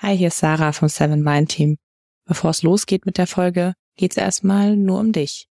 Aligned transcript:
Hi, 0.00 0.16
hier 0.16 0.28
ist 0.28 0.38
Sarah 0.38 0.70
vom 0.70 0.88
Seven 0.88 1.24
Mind 1.24 1.48
Team. 1.48 1.76
Bevor 2.24 2.50
es 2.50 2.62
losgeht 2.62 3.04
mit 3.04 3.18
der 3.18 3.26
Folge, 3.26 3.74
geht's 3.96 4.16
erstmal 4.16 4.76
nur 4.76 5.00
um 5.00 5.10
dich. 5.10 5.48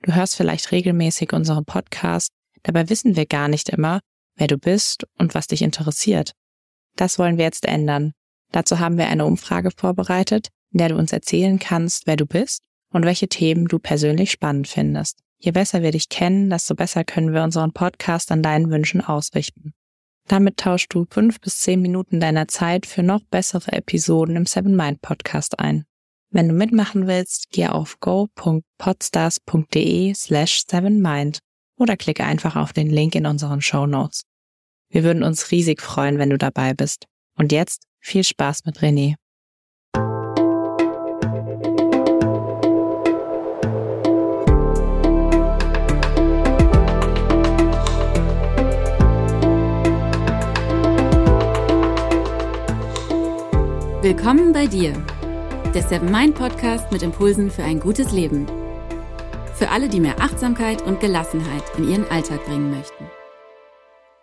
Du 0.00 0.14
hörst 0.14 0.36
vielleicht 0.36 0.72
regelmäßig 0.72 1.34
unseren 1.34 1.66
Podcast, 1.66 2.32
dabei 2.62 2.88
wissen 2.88 3.14
wir 3.14 3.26
gar 3.26 3.46
nicht 3.46 3.68
immer, 3.68 4.00
wer 4.36 4.46
du 4.46 4.56
bist 4.56 5.06
und 5.18 5.34
was 5.34 5.48
dich 5.48 5.60
interessiert. 5.60 6.32
Das 6.96 7.18
wollen 7.18 7.36
wir 7.36 7.44
jetzt 7.44 7.66
ändern. 7.66 8.14
Dazu 8.52 8.78
haben 8.78 8.96
wir 8.96 9.08
eine 9.08 9.26
Umfrage 9.26 9.70
vorbereitet, 9.70 10.48
in 10.72 10.78
der 10.78 10.88
du 10.88 10.96
uns 10.96 11.12
erzählen 11.12 11.58
kannst, 11.58 12.06
wer 12.06 12.16
du 12.16 12.24
bist 12.24 12.62
und 12.90 13.04
welche 13.04 13.28
Themen 13.28 13.66
du 13.66 13.78
persönlich 13.78 14.30
spannend 14.30 14.66
findest. 14.66 15.18
Je 15.36 15.50
besser 15.50 15.82
wir 15.82 15.90
dich 15.90 16.08
kennen, 16.08 16.48
desto 16.48 16.74
besser 16.74 17.04
können 17.04 17.34
wir 17.34 17.42
unseren 17.42 17.74
Podcast 17.74 18.32
an 18.32 18.42
deinen 18.42 18.70
Wünschen 18.70 19.02
ausrichten. 19.02 19.74
Damit 20.28 20.58
tauschst 20.58 20.92
du 20.92 21.06
fünf 21.10 21.40
bis 21.40 21.60
zehn 21.60 21.80
Minuten 21.80 22.20
deiner 22.20 22.48
Zeit 22.48 22.84
für 22.84 23.02
noch 23.02 23.22
bessere 23.30 23.72
Episoden 23.72 24.36
im 24.36 24.44
Seven 24.44 24.76
Mind 24.76 25.00
Podcast 25.00 25.58
ein. 25.58 25.86
Wenn 26.30 26.48
du 26.48 26.54
mitmachen 26.54 27.06
willst, 27.06 27.46
geh 27.50 27.68
auf 27.68 27.98
go.podstars.de 28.00 30.12
slash 30.12 30.64
sevenmind 30.68 31.38
oder 31.78 31.96
klicke 31.96 32.24
einfach 32.24 32.56
auf 32.56 32.74
den 32.74 32.90
Link 32.90 33.14
in 33.14 33.24
unseren 33.24 33.62
Show 33.62 33.86
Notes. 33.86 34.24
Wir 34.90 35.02
würden 35.02 35.22
uns 35.22 35.50
riesig 35.50 35.80
freuen, 35.80 36.18
wenn 36.18 36.28
du 36.28 36.36
dabei 36.36 36.74
bist. 36.74 37.06
Und 37.34 37.50
jetzt 37.50 37.84
viel 37.98 38.24
Spaß 38.24 38.66
mit 38.66 38.80
René. 38.80 39.14
Willkommen 54.08 54.54
bei 54.54 54.66
dir, 54.66 54.94
der 55.74 55.82
Seven 55.82 56.10
Mind 56.10 56.34
Podcast 56.34 56.90
mit 56.90 57.02
Impulsen 57.02 57.50
für 57.50 57.62
ein 57.62 57.78
gutes 57.78 58.10
Leben. 58.10 58.46
Für 59.54 59.68
alle, 59.68 59.90
die 59.90 60.00
mehr 60.00 60.18
Achtsamkeit 60.18 60.80
und 60.80 60.98
Gelassenheit 60.98 61.62
in 61.76 61.90
ihren 61.90 62.10
Alltag 62.10 62.42
bringen 62.46 62.70
möchten. 62.70 63.04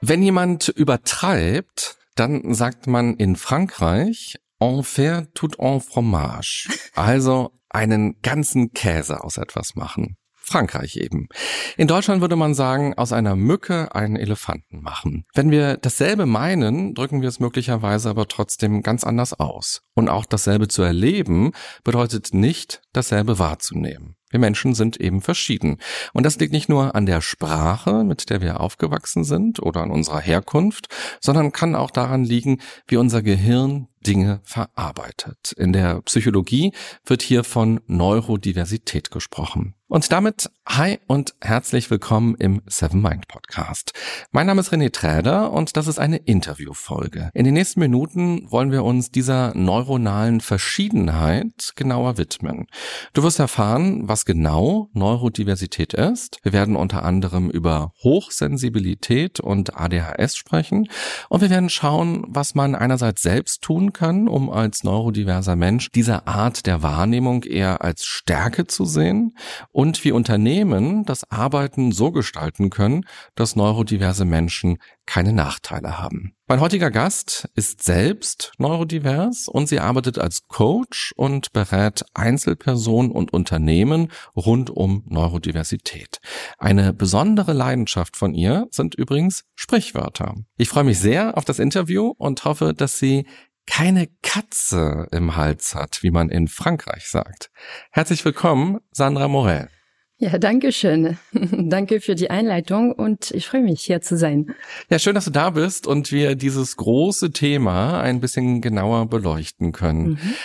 Wenn 0.02 0.23
jemand 0.23 0.69
übertreibt, 0.69 2.00
dann 2.16 2.56
sagt 2.56 2.88
man 2.88 3.13
in 3.13 3.36
Frankreich, 3.36 4.39
en 4.59 4.81
faire 4.81 5.28
tout 5.36 5.59
en 5.59 5.80
fromage. 5.80 6.67
Also 6.95 7.52
einen 7.69 8.19
ganzen 8.23 8.73
Käse 8.73 9.23
aus 9.23 9.38
etwas 9.38 9.75
machen. 9.75 10.17
Frankreich 10.45 10.97
eben. 10.97 11.27
In 11.75 11.88
Deutschland 11.88 12.21
würde 12.21 12.35
man 12.35 12.53
sagen, 12.53 12.93
aus 12.93 13.11
einer 13.11 13.35
Mücke 13.35 13.93
einen 13.95 14.15
Elefanten 14.15 14.81
machen. 14.81 15.25
Wenn 15.33 15.49
wir 15.49 15.77
dasselbe 15.77 16.25
meinen, 16.25 16.93
drücken 16.93 17.21
wir 17.21 17.29
es 17.29 17.39
möglicherweise 17.39 18.09
aber 18.09 18.27
trotzdem 18.27 18.83
ganz 18.83 19.03
anders 19.03 19.33
aus. 19.33 19.81
Und 19.95 20.07
auch 20.07 20.25
dasselbe 20.25 20.67
zu 20.67 20.83
erleben 20.83 21.51
bedeutet 21.83 22.33
nicht, 22.33 22.81
dasselbe 22.93 23.39
wahrzunehmen. 23.39 24.16
Wir 24.35 24.39
Menschen 24.39 24.75
sind 24.75 24.97
eben 24.97 25.21
verschieden. 25.21 25.77
Und 26.13 26.25
das 26.25 26.38
liegt 26.38 26.51
nicht 26.51 26.67
nur 26.67 26.93
an 26.93 27.05
der 27.05 27.21
Sprache, 27.21 28.03
mit 28.03 28.29
der 28.29 28.41
wir 28.41 28.59
aufgewachsen 28.59 29.23
sind 29.23 29.61
oder 29.61 29.81
an 29.81 29.91
unserer 29.91 30.19
Herkunft, 30.19 30.88
sondern 31.21 31.53
kann 31.53 31.73
auch 31.73 31.89
daran 31.89 32.23
liegen, 32.23 32.59
wie 32.88 32.97
unser 32.97 33.21
Gehirn 33.21 33.88
Dinge 34.06 34.42
verarbeitet. 34.44 35.53
In 35.58 35.73
der 35.73 36.02
Psychologie 36.02 36.73
wird 37.06 37.22
hier 37.22 37.44
von 37.44 37.81
Neurodiversität 37.88 39.12
gesprochen. 39.12 39.75
Und 39.88 40.12
damit 40.12 40.50
hi 40.67 40.97
und 41.06 41.36
herzlich 41.42 41.92
willkommen 41.92 42.34
im 42.39 42.64
Seven 42.66 43.03
Mind 43.03 43.28
Podcast. 43.28 43.94
Mein 44.31 44.47
Name 44.47 44.62
ist 44.62 44.73
René 44.73 44.92
Träder 44.92 45.53
und 45.53 45.78
das 45.78 45.86
ist 45.86 46.00
eine 46.00 46.17
Interviewfolge. 46.17 47.30
In 47.36 47.45
den 47.45 47.53
nächsten 47.53 47.81
Minuten 47.81 48.52
wollen 48.52 48.72
wir 48.72 48.84
uns 48.84 49.12
dieser 49.12 49.53
neuronalen 49.53 50.42
Verschiedenheit 50.42 51.73
genauer 51.75 52.17
widmen. 52.17 52.66
Du 53.14 53.22
wirst 53.22 53.40
erfahren, 53.40 54.08
was 54.08 54.25
genau 54.25 54.90
Neurodiversität 54.94 55.94
ist. 55.94 56.40
Wir 56.42 56.52
werden 56.52 56.75
unter 56.75 57.03
anderem 57.03 57.52
über 57.52 57.94
Hochsensibilität 58.03 59.40
und 59.40 59.78
ADHS 59.79 60.35
sprechen 60.35 60.90
und 61.29 61.41
wir 61.41 61.52
werden 61.52 61.69
schauen, 61.69 62.25
was 62.28 62.56
man 62.56 62.74
einerseits 62.74 63.22
selbst 63.22 63.62
tun 63.62 63.94
kann, 63.95 64.28
um 64.28 64.51
als 64.51 64.83
neurodiverser 64.83 65.56
Mensch 65.56 65.89
diese 65.89 66.28
Art 66.28 66.67
der 66.67 66.83
Wahrnehmung 66.83 67.44
eher 67.44 67.81
als 67.81 68.06
Stärke 68.06 68.67
zu 68.67 68.85
sehen 68.85 69.35
und 69.72 70.03
wie 70.03 70.11
Unternehmen 70.11 71.06
das 71.06 71.31
Arbeiten 71.31 71.91
so 71.91 72.11
gestalten 72.11 72.69
können, 72.69 73.05
dass 73.34 73.55
neurodiverse 73.55 74.25
Menschen 74.25 74.78
keine 75.07 75.34
Nachteile 75.34 76.00
haben. 76.00 76.35
Mein 76.47 76.59
heutiger 76.59 76.91
Gast 76.91 77.50
ist 77.55 77.84
selbst 77.84 78.51
neurodivers 78.59 79.47
und 79.47 79.67
sie 79.67 79.79
arbeitet 79.79 80.19
als 80.19 80.47
Coach 80.47 81.11
und 81.16 81.53
berät 81.53 82.05
Einzelpersonen 82.13 83.11
und 83.11 83.34
Unternehmen 83.34 84.11
rund 84.35 84.69
um 84.69 85.03
Neurodiversität. 85.07 86.19
Eine 86.59 86.94
besondere 86.94 87.53
Leidenschaft 87.53 88.16
von 88.16 88.35
ihr 88.35 88.67
sind 88.69 88.94
übrigens 88.94 89.44
Sprichwörter. 89.55 90.35
Ich 90.57 90.69
freue 90.69 90.84
mich 90.84 91.00
sehr 91.00 91.35
auf 91.38 91.45
das 91.45 91.57
Interview 91.57 92.13
und 92.17 92.45
hoffe, 92.45 92.73
dass 92.75 93.00
sie 93.00 93.25
keine 93.68 94.08
Katze 94.22 95.08
im 95.12 95.36
Hals 95.36 95.76
hat, 95.76 96.03
wie 96.03 96.12
man 96.12 96.30
in 96.30 96.48
Frankreich 96.48 97.08
sagt. 97.08 97.50
Herzlich 97.92 98.24
willkommen, 98.24 98.80
Sandra 98.92 99.28
Morel. 99.28 99.70
Ja, 100.18 100.38
danke 100.38 100.72
schön. 100.72 101.18
danke 101.34 102.00
für 102.00 102.16
die 102.16 102.30
Einleitung 102.30 102.94
und 102.94 103.31
ich 103.31 103.48
freue 103.48 103.62
mich, 103.62 103.81
hier 103.81 104.02
zu 104.02 104.18
sein. 104.18 104.56
Ja, 104.90 104.98
schön, 104.98 105.14
dass 105.14 105.26
du 105.26 105.31
da 105.31 105.50
bist 105.50 105.88
und 105.88 106.12
wir 106.12 106.36
dieses 106.36 106.78
große 106.78 107.31
Thema 107.31 108.00
ein 108.00 108.22
bisschen 108.22 108.62
genauer 108.62 109.09
beleuchten 109.09 109.74
können. 109.74 110.12
Mhm. 110.12 110.36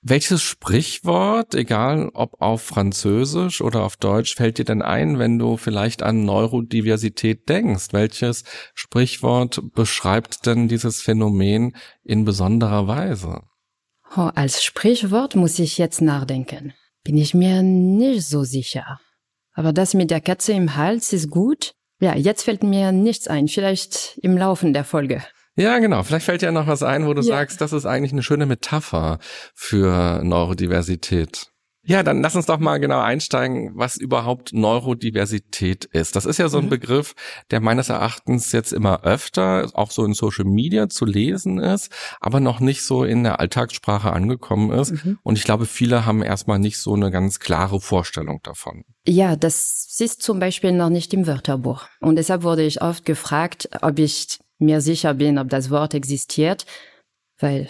Welches 0.00 0.42
Sprichwort, 0.42 1.56
egal 1.56 2.10
ob 2.14 2.40
auf 2.40 2.62
Französisch 2.62 3.60
oder 3.60 3.82
auf 3.82 3.96
Deutsch, 3.96 4.36
fällt 4.36 4.58
dir 4.58 4.64
denn 4.64 4.80
ein, 4.80 5.18
wenn 5.18 5.38
du 5.38 5.56
vielleicht 5.56 6.04
an 6.04 6.24
Neurodiversität 6.24 7.48
denkst? 7.48 7.88
Welches 7.90 8.44
Sprichwort 8.74 9.60
beschreibt 9.74 10.46
denn 10.46 10.68
dieses 10.68 11.02
Phänomen 11.02 11.74
in 12.04 12.24
besonderer 12.24 12.86
Weise? 12.86 13.42
Oh, 14.16 14.30
als 14.34 14.62
Sprichwort 14.62 15.34
muss 15.34 15.58
ich 15.58 15.78
jetzt 15.78 16.00
nachdenken. 16.00 16.74
Bin 17.02 17.16
ich 17.16 17.34
mir 17.34 17.62
nicht 17.62 18.24
so 18.24 18.44
sicher. 18.44 19.00
Aber 19.52 19.72
das 19.72 19.94
mit 19.94 20.12
der 20.12 20.20
Katze 20.20 20.52
im 20.52 20.76
Hals 20.76 21.12
ist 21.12 21.28
gut. 21.28 21.72
Ja, 22.00 22.14
jetzt 22.14 22.44
fällt 22.44 22.62
mir 22.62 22.92
nichts 22.92 23.26
ein. 23.26 23.48
Vielleicht 23.48 24.18
im 24.22 24.38
Laufe 24.38 24.70
der 24.70 24.84
Folge. 24.84 25.24
Ja, 25.58 25.80
genau. 25.80 26.04
Vielleicht 26.04 26.26
fällt 26.26 26.42
dir 26.42 26.52
noch 26.52 26.68
was 26.68 26.84
ein, 26.84 27.06
wo 27.06 27.14
du 27.14 27.20
ja. 27.20 27.26
sagst, 27.26 27.60
das 27.60 27.72
ist 27.72 27.84
eigentlich 27.84 28.12
eine 28.12 28.22
schöne 28.22 28.46
Metapher 28.46 29.18
für 29.54 30.22
Neurodiversität. 30.22 31.50
Ja, 31.84 32.02
dann 32.02 32.20
lass 32.20 32.36
uns 32.36 32.44
doch 32.44 32.58
mal 32.58 32.78
genau 32.78 33.00
einsteigen, 33.00 33.72
was 33.74 33.96
überhaupt 33.96 34.52
Neurodiversität 34.52 35.86
ist. 35.86 36.16
Das 36.16 36.26
ist 36.26 36.38
ja 36.38 36.50
so 36.50 36.58
ein 36.58 36.66
mhm. 36.66 36.70
Begriff, 36.70 37.14
der 37.50 37.60
meines 37.60 37.88
Erachtens 37.88 38.52
jetzt 38.52 38.72
immer 38.72 39.04
öfter 39.04 39.70
auch 39.72 39.90
so 39.90 40.04
in 40.04 40.12
Social 40.12 40.44
Media 40.44 40.90
zu 40.90 41.06
lesen 41.06 41.58
ist, 41.58 41.90
aber 42.20 42.40
noch 42.40 42.60
nicht 42.60 42.82
so 42.82 43.04
in 43.04 43.24
der 43.24 43.40
Alltagssprache 43.40 44.12
angekommen 44.12 44.70
ist. 44.70 45.02
Mhm. 45.02 45.18
Und 45.22 45.38
ich 45.38 45.44
glaube, 45.44 45.64
viele 45.64 46.04
haben 46.04 46.22
erstmal 46.22 46.58
nicht 46.58 46.78
so 46.78 46.92
eine 46.92 47.10
ganz 47.10 47.40
klare 47.40 47.80
Vorstellung 47.80 48.40
davon. 48.42 48.84
Ja, 49.06 49.34
das 49.34 49.96
ist 49.98 50.22
zum 50.22 50.40
Beispiel 50.40 50.72
noch 50.72 50.90
nicht 50.90 51.14
im 51.14 51.26
Wörterbuch. 51.26 51.86
Und 52.00 52.16
deshalb 52.16 52.42
wurde 52.42 52.64
ich 52.64 52.82
oft 52.82 53.06
gefragt, 53.06 53.70
ob 53.80 53.98
ich 53.98 54.38
mir 54.58 54.80
sicher 54.80 55.14
bin, 55.14 55.38
ob 55.38 55.48
das 55.48 55.70
Wort 55.70 55.94
existiert, 55.94 56.66
weil 57.38 57.68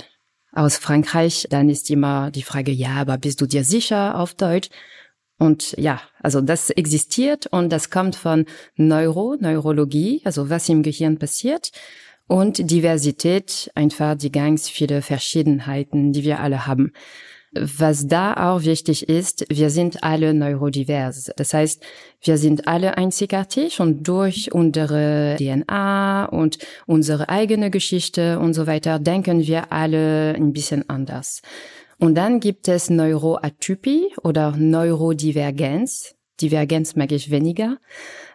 aus 0.53 0.77
Frankreich, 0.77 1.47
dann 1.51 1.69
ist 1.69 1.91
immer 1.91 2.31
die 2.31 2.43
Frage, 2.43 2.73
ja, 2.73 2.97
aber 2.97 3.19
bist 3.19 3.41
du 3.41 3.47
dir 3.47 3.65
sicher 3.65 4.19
auf 4.19 4.35
Deutsch? 4.35 4.71
Und 5.39 5.77
ja, 5.79 6.01
also 6.21 6.41
das 6.41 6.71
existiert 6.71 7.47
und 7.47 7.71
das 7.71 7.91
kommt 7.91 8.17
von 8.17 8.47
Neuro, 8.77 9.37
Neurologie, 9.39 10.21
also 10.25 10.51
was 10.51 10.69
im 10.69 10.83
Gehirn 10.83 11.19
passiert 11.19 11.71
und 12.27 12.71
Diversität, 12.71 13.71
einfach 13.75 14.17
die 14.17 14.33
ganz 14.33 14.69
viele 14.69 15.01
Verschiedenheiten, 15.01 16.13
die 16.13 16.25
wir 16.25 16.41
alle 16.41 16.67
haben. 16.67 16.93
Was 17.53 18.07
da 18.07 18.53
auch 18.53 18.65
wichtig 18.65 19.09
ist, 19.09 19.47
wir 19.49 19.71
sind 19.71 20.03
alle 20.03 20.35
neurodivers. 20.35 21.31
Das 21.37 21.55
heißt, 21.55 21.83
wir 22.21 22.37
sind 22.37 22.69
alle 22.69 22.99
einzigartig 22.99 23.81
und 23.81 24.07
durch 24.07 24.53
unsere 24.53 25.37
DNA 25.39 26.27
und 26.27 26.59
unsere 26.87 27.29
eigene 27.31 27.71
Geschichte 27.71 28.39
und 28.39 28.53
so 28.53 28.67
weiter 28.67 28.99
denken 28.99 29.47
wir 29.47 29.73
alle 29.73 30.35
ein 30.35 30.53
bisschen 30.53 30.89
anders. 30.91 31.41
Und 31.99 32.15
dann 32.17 32.41
gibt 32.41 32.69
es 32.69 32.91
Neuroatypie 32.91 34.15
oder 34.23 34.55
Neurodivergenz. 34.57 36.15
Divergenz 36.41 36.95
mag 36.95 37.11
ich 37.13 37.31
weniger. 37.31 37.79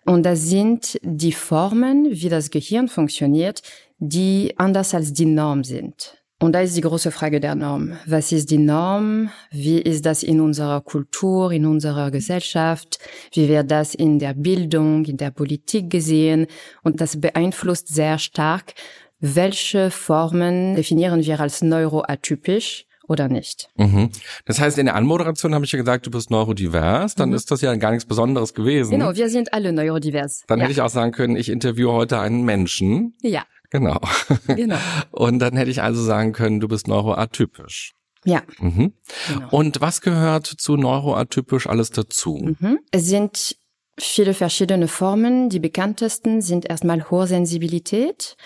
Und 0.05 0.23
das 0.23 0.41
sind 0.41 0.99
die 1.01 1.31
Formen, 1.31 2.07
wie 2.09 2.29
das 2.29 2.49
Gehirn 2.49 2.89
funktioniert, 2.89 3.61
die 3.99 4.53
anders 4.57 4.93
als 4.93 5.13
die 5.13 5.25
Norm 5.25 5.63
sind. 5.63 6.22
Und 6.43 6.51
da 6.51 6.59
ist 6.59 6.75
die 6.75 6.81
große 6.81 7.11
Frage 7.11 7.39
der 7.39 7.55
Norm. 7.55 7.93
Was 8.05 8.33
ist 8.33 8.51
die 8.51 8.57
Norm? 8.57 9.29
Wie 9.49 9.79
ist 9.79 10.05
das 10.05 10.23
in 10.23 10.41
unserer 10.41 10.81
Kultur, 10.81 11.53
in 11.53 11.65
unserer 11.65 12.11
Gesellschaft? 12.11 12.99
Wie 13.31 13.47
wird 13.47 13.71
das 13.71 13.95
in 13.95 14.19
der 14.19 14.33
Bildung, 14.33 15.05
in 15.05 15.15
der 15.15 15.31
Politik 15.31 15.89
gesehen? 15.89 16.47
Und 16.83 16.99
das 16.99 17.21
beeinflusst 17.21 17.87
sehr 17.87 18.19
stark, 18.19 18.73
welche 19.21 19.89
Formen 19.89 20.75
definieren 20.75 21.23
wir 21.23 21.39
als 21.39 21.61
neuroatypisch 21.61 22.87
oder 23.07 23.29
nicht. 23.29 23.69
Mhm. 23.77 24.09
Das 24.43 24.59
heißt, 24.59 24.77
in 24.77 24.87
der 24.87 24.95
Anmoderation 24.95 25.55
habe 25.55 25.63
ich 25.63 25.71
ja 25.71 25.79
gesagt, 25.79 26.07
du 26.07 26.11
bist 26.11 26.29
neurodivers, 26.29 27.15
dann 27.15 27.29
mhm. 27.29 27.35
ist 27.35 27.51
das 27.51 27.61
ja 27.61 27.73
gar 27.75 27.91
nichts 27.91 28.05
Besonderes 28.05 28.53
gewesen. 28.53 28.91
Genau, 28.91 29.15
wir 29.15 29.29
sind 29.29 29.53
alle 29.53 29.71
neurodivers. 29.71 30.43
Dann 30.47 30.59
ja. 30.59 30.63
hätte 30.63 30.73
ich 30.73 30.81
auch 30.81 30.89
sagen 30.89 31.13
können, 31.13 31.37
ich 31.37 31.47
interviewe 31.47 31.93
heute 31.93 32.19
einen 32.19 32.43
Menschen. 32.43 33.15
Ja. 33.21 33.43
Genau. 33.73 33.99
Genau. 34.47 34.77
Und 35.11 35.39
dann 35.39 35.57
hätte 35.57 35.71
ich 35.71 35.81
also 35.81 36.01
sagen 36.01 36.31
können, 36.31 36.59
du 36.59 36.67
bist 36.67 36.87
neuroatypisch. 36.87 37.93
Ja. 38.23 38.43
Mhm. 38.59 38.93
Genau. 39.27 39.47
Und 39.49 39.81
was 39.81 40.01
gehört 40.01 40.45
zu 40.45 40.77
neuroatypisch 40.77 41.67
alles 41.67 41.89
dazu? 41.89 42.55
Mhm. 42.59 42.79
Es 42.91 43.07
sind 43.07 43.57
viele 43.99 44.35
verschiedene 44.35 44.87
Formen. 44.87 45.49
Die 45.49 45.59
bekanntesten 45.59 46.41
sind 46.41 46.69
erstmal 46.69 47.09
Hochsensibilität, 47.09 48.37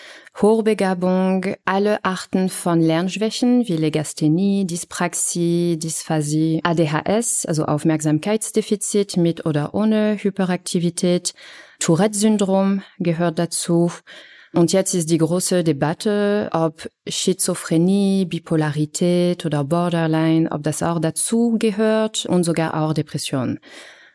Hochbegabung, 0.41 1.55
alle 1.65 2.03
Arten 2.05 2.47
von 2.47 2.81
Lernschwächen 2.81 3.67
wie 3.67 3.75
Legasthenie, 3.75 4.65
Dyspraxie, 4.65 5.77
Dysphasie, 5.77 6.61
ADHS, 6.63 7.45
also 7.45 7.65
Aufmerksamkeitsdefizit 7.65 9.17
mit 9.17 9.45
oder 9.45 9.73
ohne 9.73 10.17
Hyperaktivität, 10.21 11.33
Tourette-Syndrom 11.79 12.81
gehört 12.97 13.39
dazu. 13.39 13.91
Und 14.53 14.73
jetzt 14.73 14.93
ist 14.93 15.09
die 15.09 15.17
große 15.17 15.63
Debatte, 15.63 16.49
ob 16.53 16.89
Schizophrenie, 17.07 18.25
Bipolarität 18.25 19.45
oder 19.45 19.63
Borderline, 19.63 20.49
ob 20.51 20.63
das 20.63 20.81
auch 20.81 20.99
dazu 20.99 21.57
gehört 21.59 22.25
und 22.25 22.43
sogar 22.43 22.81
auch 22.81 22.93
Depression. 22.93 23.59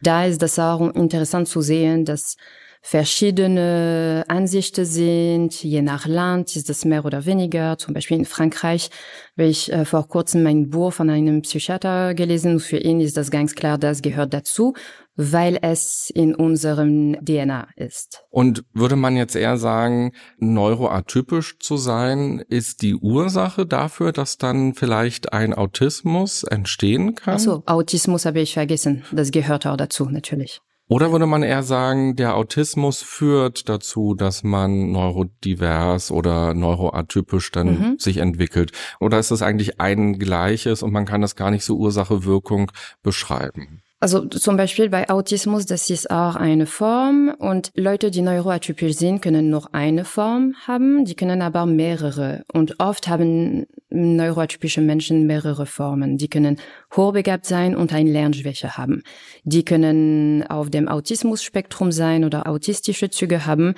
Da 0.01 0.25
ist 0.25 0.43
das 0.43 0.59
auch 0.59 0.81
interessant 0.95 1.49
zu 1.49 1.61
sehen, 1.61 2.05
dass 2.05 2.37
verschiedene 2.83 4.25
Ansichten 4.27 4.85
sind. 4.85 5.63
Je 5.63 5.83
nach 5.83 6.07
Land 6.07 6.57
ist 6.57 6.69
das 6.69 6.85
mehr 6.85 7.05
oder 7.05 7.25
weniger. 7.25 7.79
Zum 7.79 7.95
Beispiel 7.95 8.19
in 8.19 8.25
Frankreich 8.25 8.91
habe 9.39 9.49
ich 9.49 9.73
äh, 9.73 9.85
vor 9.85 10.09
kurzem 10.09 10.43
mein 10.43 10.69
Buch 10.69 10.93
von 10.93 11.09
einem 11.09 11.43
Psychiater 11.43 12.15
gelesen. 12.15 12.59
Für 12.59 12.79
ihn 12.79 13.01
ist 13.01 13.17
das 13.17 13.31
ganz 13.31 13.55
klar, 13.55 13.79
das 13.79 14.03
gehört 14.03 14.35
dazu, 14.35 14.75
weil 15.15 15.59
es 15.63 16.11
in 16.13 16.35
unserem 16.35 17.25
DNA 17.25 17.69
ist. 17.77 18.25
Und 18.31 18.65
würde 18.73 18.97
man 18.97 19.17
jetzt 19.17 19.37
eher 19.37 19.59
sagen, 19.59 20.13
neuroatypisch 20.39 21.61
zu 21.61 21.77
sein, 21.77 22.43
ist 22.49 22.83
die 22.83 22.97
Ursache 22.97 23.65
dafür, 23.65 24.11
dass 24.11 24.39
dann 24.39 24.75
vielleicht 24.75 25.33
ein 25.33 25.55
Autismus 25.55 26.43
entstehen 26.43 27.15
kann? 27.15 27.35
Ach 27.37 27.39
so, 27.39 27.63
Autismus 27.67 28.27
habe 28.27 28.41
ich 28.41 28.55
vergessen. 28.55 29.05
Das 29.13 29.31
gehört 29.31 29.67
auch 29.67 29.77
dazu, 29.77 30.07
natürlich. 30.07 30.61
Oder 30.93 31.11
würde 31.11 31.25
man 31.25 31.43
eher 31.43 31.63
sagen, 31.63 32.17
der 32.17 32.37
Autismus 32.37 33.01
führt 33.01 33.71
dazu, 33.71 34.15
dass 34.15 34.43
man 34.43 34.93
neurodivers 34.93 36.11
oder 36.11 36.53
neuroatypisch 36.53 37.51
dann 37.51 37.67
mhm. 37.69 37.99
sich 37.99 38.19
entwickelt? 38.19 38.73
Oder 39.01 39.19
ist 39.19 39.31
das 39.31 39.41
eigentlich 39.41 39.81
ein 39.81 40.19
gleiches 40.19 40.83
und 40.83 40.93
man 40.93 41.07
kann 41.07 41.23
das 41.23 41.35
gar 41.35 41.51
nicht 41.51 41.65
so 41.65 41.79
Ursache-Wirkung 41.79 42.71
beschreiben? 43.03 43.81
Also 44.03 44.25
zum 44.25 44.57
Beispiel 44.57 44.89
bei 44.89 45.09
Autismus, 45.09 45.65
das 45.65 45.89
ist 45.89 46.11
auch 46.11 46.35
eine 46.35 46.67
Form 46.67 47.33
und 47.39 47.71
Leute, 47.77 48.11
die 48.11 48.21
neuroatypisch 48.21 48.97
sind, 48.97 49.23
können 49.23 49.49
nur 49.49 49.73
eine 49.77 50.05
Form 50.05 50.57
haben, 50.67 51.05
die 51.05 51.15
können 51.15 51.41
aber 51.41 51.67
mehrere 51.67 52.43
und 52.53 52.81
oft 52.81 53.07
haben 53.07 53.69
neuroatypische 53.91 54.81
Menschen 54.81 55.29
mehrere 55.29 55.67
Formen. 55.67 56.19
Die 56.19 56.27
können 56.27 56.59
hochbegabt 56.97 57.47
sein 57.47 57.77
und 57.77 57.93
eine 57.93 58.11
Lernschwäche 58.11 58.77
haben. 58.77 59.05
Die 59.45 59.65
können 59.65 60.45
auf 60.49 60.69
dem 60.69 60.89
Autismus-Spektrum 60.89 61.93
sein 61.93 62.25
oder 62.25 62.49
autistische 62.49 63.09
Züge 63.09 63.47
haben 63.47 63.77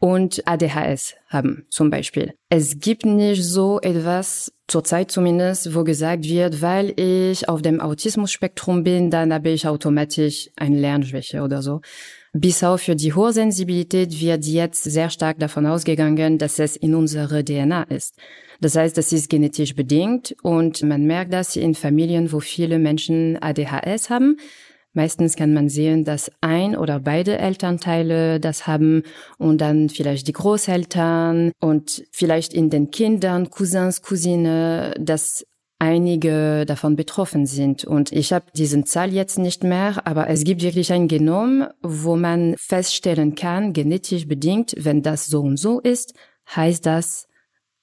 und 0.00 0.42
ADHS 0.46 1.14
haben 1.28 1.66
zum 1.68 1.90
Beispiel. 1.90 2.32
Es 2.48 2.80
gibt 2.80 3.04
nicht 3.04 3.44
so 3.44 3.80
etwas, 3.80 4.52
zurzeit 4.66 5.10
zumindest, 5.10 5.74
wo 5.74 5.84
gesagt 5.84 6.24
wird, 6.24 6.62
weil 6.62 6.98
ich 6.98 7.48
auf 7.48 7.60
dem 7.60 7.80
Autismus-Spektrum 7.80 8.82
bin, 8.82 9.10
dann 9.10 9.32
habe 9.32 9.50
ich 9.50 9.68
automatisch 9.68 10.48
eine 10.56 10.78
Lernschwäche 10.78 11.42
oder 11.42 11.60
so. 11.60 11.82
Bis 12.32 12.62
auf 12.64 12.82
für 12.82 12.96
die 12.96 13.12
hohe 13.12 13.32
Sensibilität 13.32 14.20
wird 14.20 14.44
jetzt 14.46 14.84
sehr 14.84 15.10
stark 15.10 15.38
davon 15.38 15.66
ausgegangen, 15.66 16.38
dass 16.38 16.58
es 16.58 16.76
in 16.76 16.94
unserer 16.94 17.44
DNA 17.44 17.82
ist. 17.84 18.14
Das 18.60 18.76
heißt, 18.76 18.96
das 18.96 19.12
ist 19.12 19.28
genetisch 19.28 19.74
bedingt 19.74 20.34
und 20.42 20.82
man 20.82 21.06
merkt 21.06 21.32
das 21.32 21.56
in 21.56 21.74
Familien, 21.74 22.32
wo 22.32 22.40
viele 22.40 22.78
Menschen 22.78 23.36
ADHS 23.42 24.10
haben 24.10 24.36
Meistens 24.92 25.36
kann 25.36 25.54
man 25.54 25.68
sehen, 25.68 26.04
dass 26.04 26.32
ein 26.40 26.76
oder 26.76 26.98
beide 26.98 27.38
Elternteile 27.38 28.40
das 28.40 28.66
haben 28.66 29.04
und 29.38 29.60
dann 29.60 29.88
vielleicht 29.88 30.26
die 30.26 30.32
Großeltern 30.32 31.52
und 31.60 32.04
vielleicht 32.10 32.52
in 32.52 32.70
den 32.70 32.90
Kindern, 32.90 33.50
Cousins, 33.50 34.02
Cousine, 34.02 34.94
dass 34.98 35.46
einige 35.78 36.66
davon 36.66 36.96
betroffen 36.96 37.46
sind. 37.46 37.84
Und 37.84 38.12
ich 38.12 38.32
habe 38.32 38.46
diesen 38.54 38.84
Zahl 38.84 39.12
jetzt 39.12 39.38
nicht 39.38 39.64
mehr, 39.64 40.06
aber 40.06 40.28
es 40.28 40.44
gibt 40.44 40.62
wirklich 40.62 40.92
ein 40.92 41.08
Genom, 41.08 41.66
wo 41.82 42.16
man 42.16 42.54
feststellen 42.58 43.34
kann, 43.34 43.72
genetisch 43.72 44.26
bedingt, 44.26 44.74
wenn 44.76 45.02
das 45.02 45.26
so 45.26 45.40
und 45.40 45.56
so 45.56 45.80
ist, 45.80 46.14
heißt 46.54 46.84
das, 46.84 47.26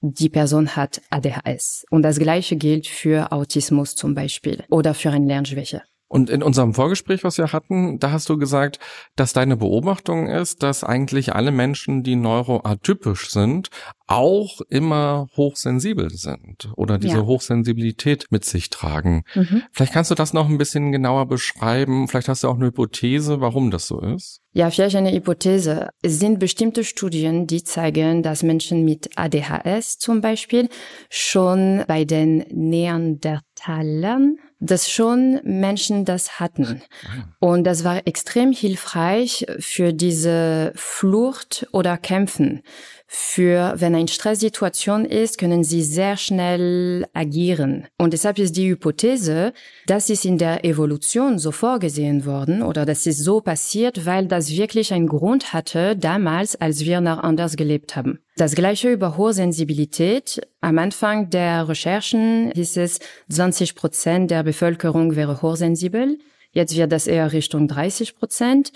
die 0.00 0.28
Person 0.28 0.76
hat 0.76 1.00
ADHS. 1.10 1.84
Und 1.90 2.02
das 2.02 2.18
Gleiche 2.18 2.56
gilt 2.56 2.86
für 2.86 3.32
Autismus 3.32 3.96
zum 3.96 4.14
Beispiel 4.14 4.62
oder 4.70 4.94
für 4.94 5.10
eine 5.10 5.26
Lernschwäche. 5.26 5.82
Und 6.08 6.30
in 6.30 6.42
unserem 6.42 6.72
Vorgespräch, 6.72 7.22
was 7.22 7.36
wir 7.36 7.52
hatten, 7.52 7.98
da 7.98 8.10
hast 8.10 8.28
du 8.30 8.38
gesagt, 8.38 8.78
dass 9.14 9.34
deine 9.34 9.56
Beobachtung 9.56 10.26
ist, 10.26 10.62
dass 10.62 10.82
eigentlich 10.82 11.34
alle 11.34 11.50
Menschen, 11.50 12.02
die 12.02 12.16
neuroatypisch 12.16 13.30
sind, 13.30 13.68
auch 14.06 14.62
immer 14.70 15.28
hochsensibel 15.36 16.08
sind 16.10 16.72
oder 16.76 16.96
diese 16.96 17.18
ja. 17.18 17.26
Hochsensibilität 17.26 18.26
mit 18.30 18.46
sich 18.46 18.70
tragen. 18.70 19.22
Mhm. 19.34 19.62
Vielleicht 19.70 19.92
kannst 19.92 20.10
du 20.10 20.14
das 20.14 20.32
noch 20.32 20.48
ein 20.48 20.56
bisschen 20.56 20.92
genauer 20.92 21.26
beschreiben. 21.26 22.08
Vielleicht 22.08 22.28
hast 22.28 22.42
du 22.42 22.48
auch 22.48 22.56
eine 22.56 22.66
Hypothese, 22.66 23.42
warum 23.42 23.70
das 23.70 23.86
so 23.86 24.00
ist. 24.00 24.40
Ja, 24.52 24.70
vielleicht 24.70 24.96
eine 24.96 25.12
Hypothese. 25.12 25.90
Es 26.00 26.18
sind 26.18 26.38
bestimmte 26.38 26.84
Studien, 26.84 27.46
die 27.46 27.62
zeigen, 27.62 28.22
dass 28.22 28.42
Menschen 28.42 28.82
mit 28.84 29.10
ADHS 29.16 29.98
zum 29.98 30.22
Beispiel 30.22 30.70
schon 31.10 31.84
bei 31.86 32.06
den 32.06 32.44
Neandertalern 33.58 34.38
dass 34.60 34.90
schon 34.90 35.40
Menschen 35.44 36.04
das 36.04 36.40
hatten. 36.40 36.82
Und 37.38 37.62
das 37.62 37.84
war 37.84 38.06
extrem 38.06 38.52
hilfreich 38.52 39.46
für 39.60 39.92
diese 39.92 40.72
Flucht 40.74 41.68
oder 41.72 41.96
Kämpfen 41.96 42.62
für, 43.10 43.72
wenn 43.76 43.94
eine 43.94 44.06
Stresssituation 44.06 45.06
ist, 45.06 45.38
können 45.38 45.64
sie 45.64 45.82
sehr 45.82 46.18
schnell 46.18 47.06
agieren. 47.14 47.86
Und 47.96 48.12
deshalb 48.12 48.38
ist 48.38 48.54
die 48.54 48.68
Hypothese, 48.68 49.54
das 49.86 50.10
ist 50.10 50.26
in 50.26 50.36
der 50.36 50.62
Evolution 50.66 51.38
so 51.38 51.50
vorgesehen 51.50 52.26
worden 52.26 52.62
oder 52.62 52.84
das 52.84 53.06
ist 53.06 53.24
so 53.24 53.40
passiert, 53.40 54.04
weil 54.04 54.26
das 54.26 54.50
wirklich 54.50 54.92
einen 54.92 55.08
Grund 55.08 55.54
hatte 55.54 55.96
damals, 55.96 56.54
als 56.60 56.84
wir 56.84 57.00
noch 57.00 57.18
anders 57.22 57.56
gelebt 57.56 57.96
haben. 57.96 58.18
Das 58.36 58.54
gleiche 58.54 58.92
über 58.92 59.16
hohe 59.16 59.32
Sensibilität. 59.32 60.46
Am 60.60 60.76
Anfang 60.76 61.30
der 61.30 61.66
Recherchen 61.66 62.52
hieß 62.54 62.76
es, 62.76 63.00
20 63.30 63.74
Prozent 63.74 64.30
der 64.30 64.42
Bevölkerung 64.42 65.16
wäre 65.16 65.40
hochsensibel. 65.40 66.18
Jetzt 66.52 66.76
wird 66.76 66.92
das 66.92 67.06
eher 67.06 67.32
Richtung 67.32 67.68
30 67.68 68.16
Prozent. 68.16 68.72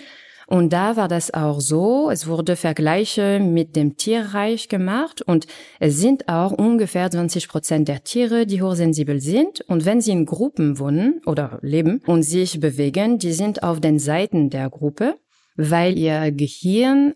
Und 0.53 0.71
da 0.71 0.97
war 0.97 1.07
das 1.07 1.33
auch 1.33 1.59
so, 1.59 2.11
es 2.11 2.27
wurde 2.27 2.55
Vergleiche 2.55 3.39
mit 3.39 3.75
dem 3.75 3.97
Tierreich 3.97 4.69
gemacht 4.69 5.23
und 5.23 5.47
es 5.79 5.97
sind 5.97 6.29
auch 6.29 6.51
ungefähr 6.51 7.09
20 7.09 7.47
Prozent 7.47 7.87
der 7.87 8.03
Tiere, 8.03 8.45
die 8.45 8.61
hochsensibel 8.61 9.19
sind. 9.19 9.61
Und 9.61 9.83
wenn 9.85 9.99
sie 9.99 10.11
in 10.11 10.27
Gruppen 10.27 10.77
wohnen 10.77 11.21
oder 11.25 11.57
leben 11.63 12.03
und 12.05 12.21
sich 12.21 12.59
bewegen, 12.59 13.17
die 13.17 13.33
sind 13.33 13.63
auf 13.63 13.81
den 13.81 13.97
Seiten 13.97 14.51
der 14.51 14.69
Gruppe, 14.69 15.15
weil 15.55 15.97
ihr 15.97 16.31
Gehirn 16.31 17.15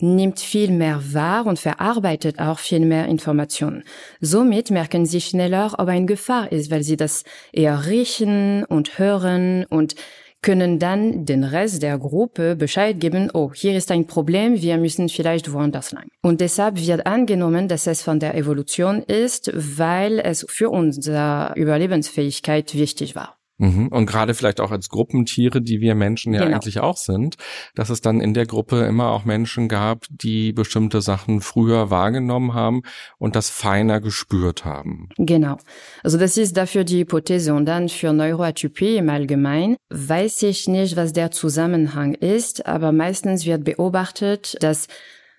nimmt 0.00 0.38
viel 0.38 0.70
mehr 0.70 1.02
wahr 1.12 1.46
und 1.46 1.58
verarbeitet 1.58 2.38
auch 2.38 2.60
viel 2.60 2.86
mehr 2.86 3.06
Informationen. 3.06 3.82
Somit 4.20 4.70
merken 4.70 5.04
sie 5.04 5.20
schneller, 5.20 5.74
ob 5.78 5.88
eine 5.88 6.06
Gefahr 6.06 6.52
ist, 6.52 6.70
weil 6.70 6.84
sie 6.84 6.96
das 6.96 7.24
eher 7.52 7.86
riechen 7.86 8.64
und 8.64 9.00
hören 9.00 9.64
und 9.68 9.96
können 10.42 10.78
dann 10.78 11.24
den 11.24 11.44
Rest 11.44 11.82
der 11.82 11.98
Gruppe 11.98 12.56
Bescheid 12.56 13.00
geben, 13.00 13.30
oh, 13.32 13.52
hier 13.54 13.76
ist 13.76 13.90
ein 13.90 14.06
Problem, 14.06 14.60
wir 14.60 14.76
müssen 14.78 15.08
vielleicht 15.08 15.52
woanders 15.52 15.92
lang. 15.92 16.08
Und 16.22 16.40
deshalb 16.40 16.78
wird 16.78 17.06
angenommen, 17.06 17.68
dass 17.68 17.86
es 17.86 18.02
von 18.02 18.20
der 18.20 18.34
Evolution 18.34 19.02
ist, 19.02 19.50
weil 19.54 20.18
es 20.20 20.46
für 20.48 20.70
unsere 20.70 21.52
Überlebensfähigkeit 21.56 22.74
wichtig 22.74 23.14
war. 23.14 23.37
Mhm. 23.58 23.88
Und 23.88 24.06
gerade 24.06 24.34
vielleicht 24.34 24.60
auch 24.60 24.70
als 24.70 24.88
Gruppentiere, 24.88 25.60
die 25.60 25.80
wir 25.80 25.94
Menschen 25.94 26.32
ja 26.32 26.44
genau. 26.44 26.54
eigentlich 26.54 26.80
auch 26.80 26.96
sind, 26.96 27.36
dass 27.74 27.90
es 27.90 28.00
dann 28.00 28.20
in 28.20 28.32
der 28.32 28.46
Gruppe 28.46 28.84
immer 28.84 29.10
auch 29.10 29.24
Menschen 29.24 29.68
gab, 29.68 30.04
die 30.10 30.52
bestimmte 30.52 31.00
Sachen 31.02 31.40
früher 31.40 31.90
wahrgenommen 31.90 32.54
haben 32.54 32.82
und 33.18 33.34
das 33.34 33.50
feiner 33.50 34.00
gespürt 34.00 34.64
haben. 34.64 35.08
Genau. 35.18 35.56
Also 36.04 36.18
das 36.18 36.36
ist 36.36 36.56
dafür 36.56 36.84
die 36.84 37.00
Hypothese. 37.00 37.52
Und 37.52 37.66
dann 37.66 37.88
für 37.88 38.12
Neuroatypie 38.12 38.96
im 38.96 39.10
Allgemeinen 39.10 39.76
weiß 39.90 40.42
ich 40.44 40.68
nicht, 40.68 40.96
was 40.96 41.12
der 41.12 41.32
Zusammenhang 41.32 42.14
ist, 42.14 42.64
aber 42.66 42.92
meistens 42.92 43.44
wird 43.44 43.64
beobachtet, 43.64 44.56
dass 44.60 44.86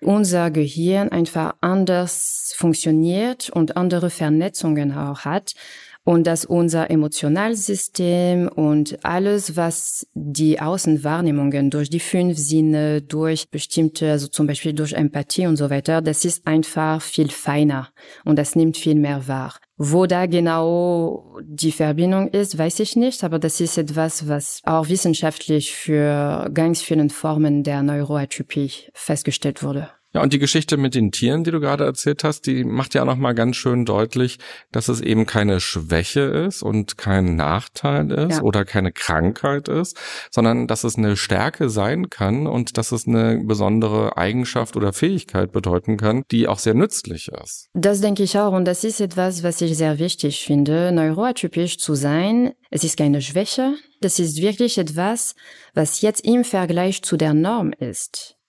unser 0.02 0.50
Gehirn 0.50 1.10
einfach 1.10 1.54
anders 1.60 2.54
funktioniert 2.56 3.50
und 3.50 3.76
andere 3.76 4.10
Vernetzungen 4.10 4.96
auch 4.96 5.20
hat 5.20 5.54
und 6.04 6.26
dass 6.26 6.44
unser 6.44 6.90
Emotionalsystem 6.90 8.48
und 8.48 9.04
alles, 9.04 9.56
was 9.56 10.06
die 10.14 10.60
Außenwahrnehmungen 10.60 11.70
durch 11.70 11.90
die 11.90 12.00
fünf 12.00 12.38
Sinne, 12.38 13.02
durch 13.02 13.50
bestimmte, 13.50 14.10
also 14.10 14.28
zum 14.28 14.46
Beispiel 14.46 14.72
durch 14.72 14.92
Empathie 14.94 15.46
und 15.46 15.56
so 15.56 15.68
weiter, 15.68 16.00
das 16.00 16.24
ist 16.24 16.46
einfach 16.46 17.02
viel 17.02 17.30
feiner 17.30 17.88
und 18.24 18.38
das 18.38 18.56
nimmt 18.56 18.76
viel 18.76 18.94
mehr 18.94 19.28
wahr. 19.28 19.56
Wo 19.76 20.06
da 20.06 20.26
genau 20.26 21.38
die 21.42 21.72
Verbindung 21.72 22.28
ist, 22.28 22.58
weiß 22.58 22.80
ich 22.80 22.96
nicht, 22.96 23.24
aber 23.24 23.38
das 23.38 23.60
ist 23.60 23.78
etwas, 23.78 24.28
was 24.28 24.60
auch 24.64 24.88
wissenschaftlich 24.88 25.72
für 25.72 26.50
ganz 26.52 26.82
vielen 26.82 27.10
Formen 27.10 27.62
der 27.62 27.82
Neuroatypie 27.82 28.90
festgestellt 28.92 29.62
wurde. 29.62 29.90
Ja, 30.12 30.22
und 30.22 30.32
die 30.32 30.40
Geschichte 30.40 30.76
mit 30.76 30.96
den 30.96 31.12
Tieren, 31.12 31.44
die 31.44 31.52
du 31.52 31.60
gerade 31.60 31.84
erzählt 31.84 32.24
hast, 32.24 32.46
die 32.46 32.64
macht 32.64 32.94
ja 32.94 33.04
noch 33.04 33.16
mal 33.16 33.32
ganz 33.32 33.54
schön 33.56 33.84
deutlich, 33.84 34.38
dass 34.72 34.88
es 34.88 35.00
eben 35.00 35.24
keine 35.24 35.60
Schwäche 35.60 36.22
ist 36.22 36.62
und 36.62 36.98
kein 36.98 37.36
Nachteil 37.36 38.10
ist 38.10 38.38
ja. 38.38 38.42
oder 38.42 38.64
keine 38.64 38.90
Krankheit 38.90 39.68
ist, 39.68 39.96
sondern 40.32 40.66
dass 40.66 40.82
es 40.82 40.96
eine 40.96 41.16
Stärke 41.16 41.70
sein 41.70 42.10
kann 42.10 42.48
und 42.48 42.76
dass 42.76 42.90
es 42.90 43.06
eine 43.06 43.40
besondere 43.44 44.16
Eigenschaft 44.16 44.76
oder 44.76 44.92
Fähigkeit 44.92 45.52
bedeuten 45.52 45.96
kann, 45.96 46.24
die 46.32 46.48
auch 46.48 46.58
sehr 46.58 46.74
nützlich 46.74 47.28
ist. 47.28 47.68
Das 47.74 48.00
denke 48.00 48.24
ich 48.24 48.36
auch 48.36 48.52
und 48.52 48.64
das 48.64 48.82
ist 48.82 49.00
etwas, 49.00 49.44
was 49.44 49.60
ich 49.60 49.76
sehr 49.76 50.00
wichtig 50.00 50.44
finde, 50.44 50.90
neuroatypisch 50.90 51.78
zu 51.78 51.94
sein. 51.94 52.52
Es 52.70 52.82
ist 52.82 52.96
keine 52.96 53.22
Schwäche, 53.22 53.74
das 54.00 54.18
ist 54.18 54.42
wirklich 54.42 54.76
etwas, 54.76 55.36
was 55.72 56.00
jetzt 56.00 56.24
im 56.24 56.42
Vergleich 56.42 57.02
zu 57.02 57.16
der 57.16 57.32
Norm 57.32 57.72
ist. 57.72 58.39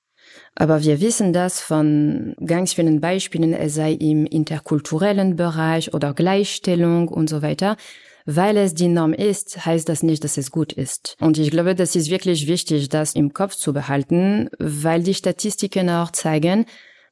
Aber 0.56 0.84
wir 0.84 1.00
wissen 1.00 1.34
das 1.34 1.62
von 1.62 2.36
ganz 2.46 2.74
vielen 2.74 3.00
Beispielen, 3.00 3.54
es 3.54 3.76
sei 3.76 3.94
im 3.94 4.26
interkulturellen 4.26 5.36
Bereich 5.36 5.94
oder 5.94 6.14
Gleichstellung 6.14 7.08
und 7.08 7.30
so 7.30 7.42
weiter. 7.42 7.78
Weil 8.26 8.58
es 8.58 8.76
die 8.76 8.88
Norm 8.88 9.14
ist, 9.14 9.66
heißt 9.66 9.90
das 9.90 10.04
nicht, 10.04 10.24
dass 10.24 10.38
es 10.38 10.52
gut 10.52 10.74
ist. 10.74 11.16
Und 11.20 11.40
ich 11.40 11.50
glaube, 11.50 11.74
das 11.74 11.96
ist 11.96 12.12
wirklich 12.12 12.48
wichtig, 12.48 12.88
das 12.90 13.16
im 13.16 13.34
Kopf 13.34 13.56
zu 13.56 13.74
behalten, 13.74 14.50
weil 14.60 15.02
die 15.02 15.16
Statistiken 15.16 15.90
auch 15.90 16.12
zeigen, 16.12 16.66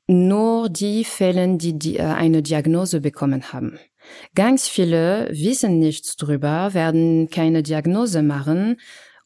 nur 0.05 0.69
die 0.69 1.03
Fälle, 1.03 1.57
die, 1.57 1.77
die 1.77 1.97
äh, 1.97 2.03
eine 2.03 2.41
Diagnose 2.41 3.01
bekommen 3.01 3.53
haben. 3.53 3.79
Ganz 4.35 4.67
viele 4.67 5.29
wissen 5.31 5.79
nichts 5.79 6.15
drüber, 6.15 6.73
werden 6.73 7.29
keine 7.29 7.63
Diagnose 7.63 8.23
machen 8.23 8.77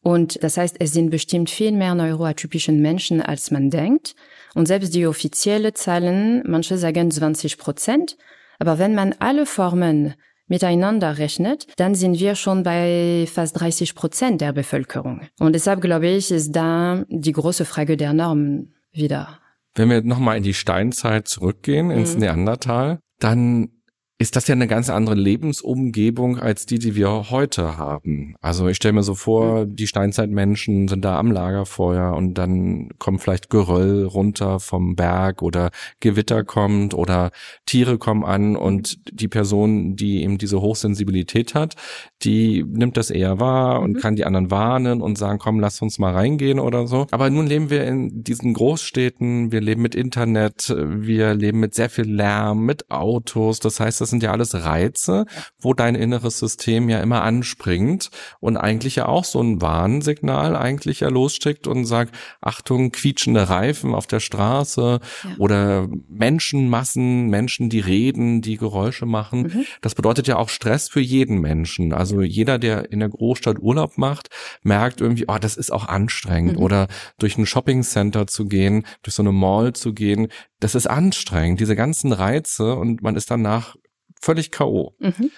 und 0.04 0.42
das 0.44 0.58
heißt, 0.58 0.76
es 0.80 0.92
sind 0.92 1.08
bestimmt 1.08 1.48
viel 1.48 1.72
mehr 1.72 1.94
neuroatypischen 1.94 2.82
Menschen, 2.82 3.22
als 3.22 3.50
man 3.50 3.70
denkt. 3.70 4.14
Und 4.54 4.68
selbst 4.68 4.94
die 4.94 5.06
offizielle 5.06 5.72
Zahlen, 5.72 6.42
manche 6.46 6.76
sagen 6.76 7.10
20 7.10 7.56
Prozent. 7.56 8.18
Aber 8.58 8.78
wenn 8.78 8.94
man 8.94 9.14
alle 9.18 9.46
Formen 9.46 10.12
miteinander 10.46 11.16
rechnet, 11.16 11.66
dann 11.76 11.94
sind 11.94 12.20
wir 12.20 12.34
schon 12.34 12.64
bei 12.64 13.26
fast 13.32 13.58
30 13.58 13.94
Prozent 13.94 14.42
der 14.42 14.52
Bevölkerung. 14.52 15.22
Und 15.40 15.54
deshalb 15.54 15.80
glaube 15.80 16.08
ich, 16.08 16.30
ist 16.30 16.52
da 16.52 17.04
die 17.08 17.32
große 17.32 17.64
Frage 17.64 17.96
der 17.96 18.12
Normen 18.12 18.74
wieder. 18.92 19.40
Wenn 19.74 19.88
wir 19.88 20.02
nochmal 20.02 20.36
in 20.36 20.42
die 20.42 20.52
Steinzeit 20.52 21.28
zurückgehen, 21.28 21.90
ins 21.90 22.12
mhm. 22.14 22.20
Neandertal, 22.20 22.98
dann 23.20 23.70
ist 24.16 24.36
das 24.36 24.46
ja 24.46 24.54
eine 24.54 24.68
ganz 24.68 24.90
andere 24.90 25.16
Lebensumgebung 25.16 26.38
als 26.38 26.66
die, 26.66 26.78
die 26.78 26.94
wir 26.94 27.30
heute 27.30 27.76
haben. 27.76 28.36
Also 28.40 28.68
ich 28.68 28.76
stelle 28.76 28.92
mir 28.92 29.02
so 29.02 29.16
vor, 29.16 29.66
die 29.66 29.88
Steinzeitmenschen 29.88 30.86
sind 30.86 31.04
da 31.04 31.18
am 31.18 31.32
Lagerfeuer 31.32 32.14
und 32.14 32.34
dann 32.34 32.90
kommt 33.00 33.22
vielleicht 33.22 33.50
Geröll 33.50 34.04
runter 34.04 34.60
vom 34.60 34.94
Berg 34.94 35.42
oder 35.42 35.70
Gewitter 35.98 36.44
kommt 36.44 36.94
oder 36.94 37.32
Tiere 37.66 37.98
kommen 37.98 38.24
an 38.24 38.54
und 38.54 38.98
die 39.10 39.26
Person, 39.26 39.96
die 39.96 40.22
eben 40.22 40.38
diese 40.38 40.60
Hochsensibilität 40.60 41.56
hat, 41.56 41.74
die 42.22 42.64
nimmt 42.64 42.96
das 42.96 43.10
eher 43.10 43.40
wahr 43.40 43.80
und 43.80 43.94
mhm. 43.94 43.98
kann 43.98 44.14
die 44.14 44.24
anderen 44.24 44.52
warnen 44.52 45.02
und 45.02 45.18
sagen, 45.18 45.40
komm, 45.40 45.58
lass 45.58 45.82
uns 45.82 45.98
mal 45.98 46.12
reingehen 46.12 46.60
oder 46.60 46.86
so. 46.86 47.08
Aber 47.10 47.30
nun 47.30 47.48
leben 47.48 47.68
wir 47.68 47.84
in 47.84 48.22
diesen 48.22 48.54
Großstädten, 48.54 49.50
wir 49.50 49.60
leben 49.60 49.82
mit 49.82 49.96
Internet, 49.96 50.72
wir 50.72 51.34
leben 51.34 51.58
mit 51.58 51.74
sehr 51.74 51.90
viel 51.90 52.08
Lärm, 52.08 52.64
mit 52.64 52.92
Autos. 52.92 53.58
Das 53.58 53.80
heißt, 53.80 54.03
das 54.04 54.10
sind 54.10 54.22
ja 54.22 54.32
alles 54.32 54.54
Reize, 54.54 55.24
wo 55.58 55.72
dein 55.72 55.94
inneres 55.94 56.38
System 56.38 56.90
ja 56.90 57.00
immer 57.00 57.22
anspringt 57.22 58.10
und 58.38 58.58
eigentlich 58.58 58.96
ja 58.96 59.06
auch 59.06 59.24
so 59.24 59.40
ein 59.40 59.62
Warnsignal 59.62 60.56
eigentlich 60.56 61.00
ja 61.00 61.08
losschickt 61.08 61.66
und 61.66 61.86
sagt, 61.86 62.14
Achtung, 62.42 62.92
quietschende 62.92 63.48
Reifen 63.48 63.94
auf 63.94 64.06
der 64.06 64.20
Straße 64.20 65.00
ja. 65.00 65.30
oder 65.38 65.88
Menschenmassen, 66.06 67.28
Menschen, 67.28 67.70
die 67.70 67.80
reden, 67.80 68.42
die 68.42 68.58
Geräusche 68.58 69.06
machen. 69.06 69.44
Mhm. 69.44 69.64
Das 69.80 69.94
bedeutet 69.94 70.28
ja 70.28 70.36
auch 70.36 70.50
Stress 70.50 70.90
für 70.90 71.00
jeden 71.00 71.40
Menschen. 71.40 71.94
Also 71.94 72.20
jeder, 72.20 72.58
der 72.58 72.92
in 72.92 73.00
der 73.00 73.08
Großstadt 73.08 73.58
Urlaub 73.58 73.96
macht, 73.96 74.28
merkt 74.62 75.00
irgendwie, 75.00 75.24
oh, 75.28 75.38
das 75.40 75.56
ist 75.56 75.72
auch 75.72 75.88
anstrengend. 75.88 76.58
Mhm. 76.58 76.62
Oder 76.62 76.88
durch 77.18 77.38
ein 77.38 77.46
Shoppingcenter 77.46 78.26
zu 78.26 78.44
gehen, 78.44 78.84
durch 79.02 79.14
so 79.14 79.22
eine 79.22 79.32
Mall 79.32 79.72
zu 79.72 79.94
gehen, 79.94 80.28
das 80.60 80.74
ist 80.74 80.86
anstrengend. 80.86 81.60
Diese 81.60 81.76
ganzen 81.76 82.12
Reize 82.12 82.74
und 82.74 83.02
man 83.02 83.16
ist 83.16 83.30
danach 83.30 83.76
völlig 84.24 84.50
K.O. 84.50 84.94
Mhm. 84.98 85.30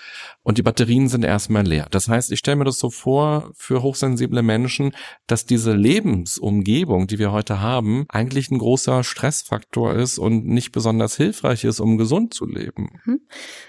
Und 0.42 0.58
die 0.58 0.62
Batterien 0.62 1.08
sind 1.08 1.24
erstmal 1.24 1.66
leer. 1.66 1.88
Das 1.90 2.08
heißt, 2.08 2.30
ich 2.30 2.38
stelle 2.38 2.56
mir 2.56 2.64
das 2.64 2.78
so 2.78 2.90
vor 2.90 3.50
für 3.54 3.82
hochsensible 3.82 4.42
Menschen, 4.42 4.92
dass 5.26 5.44
diese 5.44 5.72
Lebensumgebung, 5.72 7.08
die 7.08 7.18
wir 7.18 7.32
heute 7.32 7.60
haben, 7.60 8.06
eigentlich 8.08 8.50
ein 8.50 8.58
großer 8.58 9.02
Stressfaktor 9.02 9.94
ist 9.94 10.18
und 10.18 10.46
nicht 10.46 10.70
besonders 10.70 11.16
hilfreich 11.16 11.64
ist, 11.64 11.80
um 11.80 11.98
gesund 11.98 12.32
zu 12.32 12.46
leben. 12.46 13.00
Mhm. 13.04 13.20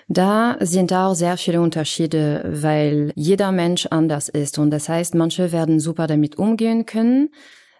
Da 0.07 0.57
sind 0.61 0.93
auch 0.93 1.15
sehr 1.15 1.37
viele 1.37 1.61
Unterschiede, 1.61 2.43
weil 2.53 3.11
jeder 3.15 3.51
Mensch 3.51 3.87
anders 3.87 4.29
ist. 4.29 4.59
Und 4.59 4.71
das 4.71 4.87
heißt, 4.87 5.15
manche 5.15 5.51
werden 5.51 5.79
super 5.79 6.05
damit 6.05 6.37
umgehen 6.37 6.85
können. 6.85 7.29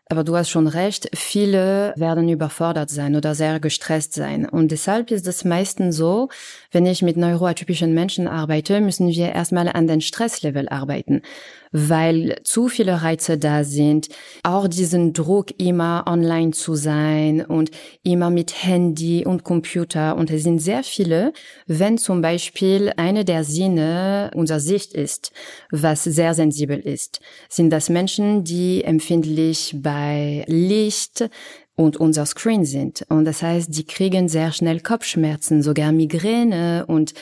Aber 0.10 0.24
du 0.24 0.38
hast 0.38 0.50
schon 0.50 0.68
recht, 0.68 1.10
viele 1.14 1.94
werden 1.98 2.30
überfordert 2.30 2.90
sein 2.90 3.16
oder 3.16 3.36
sehr 3.36 3.60
gestresst 3.60 4.14
sein. 4.14 4.48
Und 4.48 4.72
deshalb 4.72 5.12
ist 5.12 5.28
es 5.28 5.44
meistens 5.44 5.98
so, 5.98 6.30
wenn 6.72 6.86
ich 6.86 7.02
mit 7.02 7.18
neuroatypischen 7.18 7.94
Menschen 7.94 8.28
arbeite, 8.28 8.80
müssen 8.80 9.10
wir 9.10 9.34
erstmal 9.34 9.68
an 9.68 9.88
den 9.88 10.00
Stresslevel 10.00 10.70
arbeiten 10.70 11.22
weil 11.72 12.40
zu 12.44 12.68
viele 12.68 13.02
Reize 13.02 13.38
da 13.38 13.64
sind. 13.64 14.10
Auch 14.44 14.68
diesen 14.68 15.14
Druck, 15.14 15.48
immer 15.60 16.06
online 16.08 16.52
zu 16.52 16.76
sein 16.76 17.46
und 17.46 17.72
immer 18.04 18.30
mit 18.30 18.64
Handy 18.64 19.26
und 19.26 19.44
Computer. 19.44 20.16
Und 20.16 20.32
es 20.32 20.44
sind 20.44 20.60
sehr 20.60 20.84
viele, 20.84 21.34
wenn 21.66 21.98
zum 21.98 22.22
Beispiel 22.22 22.94
eine 22.98 23.26
der 23.26 23.44
Sinne 23.44 24.32
unser 24.34 24.60
Sicht 24.60 24.94
ist, 24.94 25.32
was 25.72 26.04
sehr 26.04 26.34
sensibel 26.34 26.80
ist, 26.80 27.20
sind 27.50 27.70
das 27.70 27.90
Menschen, 27.90 28.44
die 28.44 28.84
empfindlich 28.84 29.76
bei 29.78 30.46
Licht, 30.48 31.30
und 31.78 31.96
unser 31.98 32.26
Screen 32.26 32.66
sind. 32.66 33.06
Und 33.08 33.26
das 33.26 33.42
heißt, 33.42 33.70
die 33.78 33.86
kriegen 33.86 34.28
sehr 34.28 34.52
schnell 34.52 34.82
Kopfschmerzen, 34.82 35.62
sogar 35.62 35.92
Migräne 35.92 36.86
und 36.88 37.14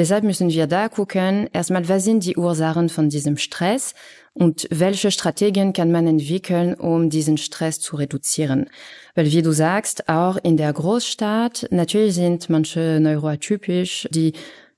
Deshalb 0.00 0.24
müssen 0.24 0.48
wir 0.48 0.66
da 0.66 0.88
gucken, 0.88 1.50
erstmal, 1.52 1.86
was 1.86 2.04
sind 2.04 2.24
die 2.24 2.38
Ursachen 2.38 2.88
von 2.88 3.10
diesem 3.10 3.36
Stress 3.36 3.92
und 4.32 4.66
welche 4.70 5.10
Strategien 5.10 5.74
kann 5.74 5.92
man 5.92 6.06
entwickeln, 6.06 6.72
um 6.72 7.10
diesen 7.10 7.36
Stress 7.36 7.80
zu 7.80 7.96
reduzieren. 7.96 8.70
Weil 9.14 9.30
wie 9.30 9.42
du 9.42 9.52
sagst, 9.52 10.08
auch 10.08 10.38
in 10.42 10.56
der 10.56 10.72
Großstadt, 10.72 11.68
natürlich 11.70 12.14
sind 12.14 12.48
manche 12.48 12.98
neuroatypisch, 12.98 14.08
die 14.10 14.32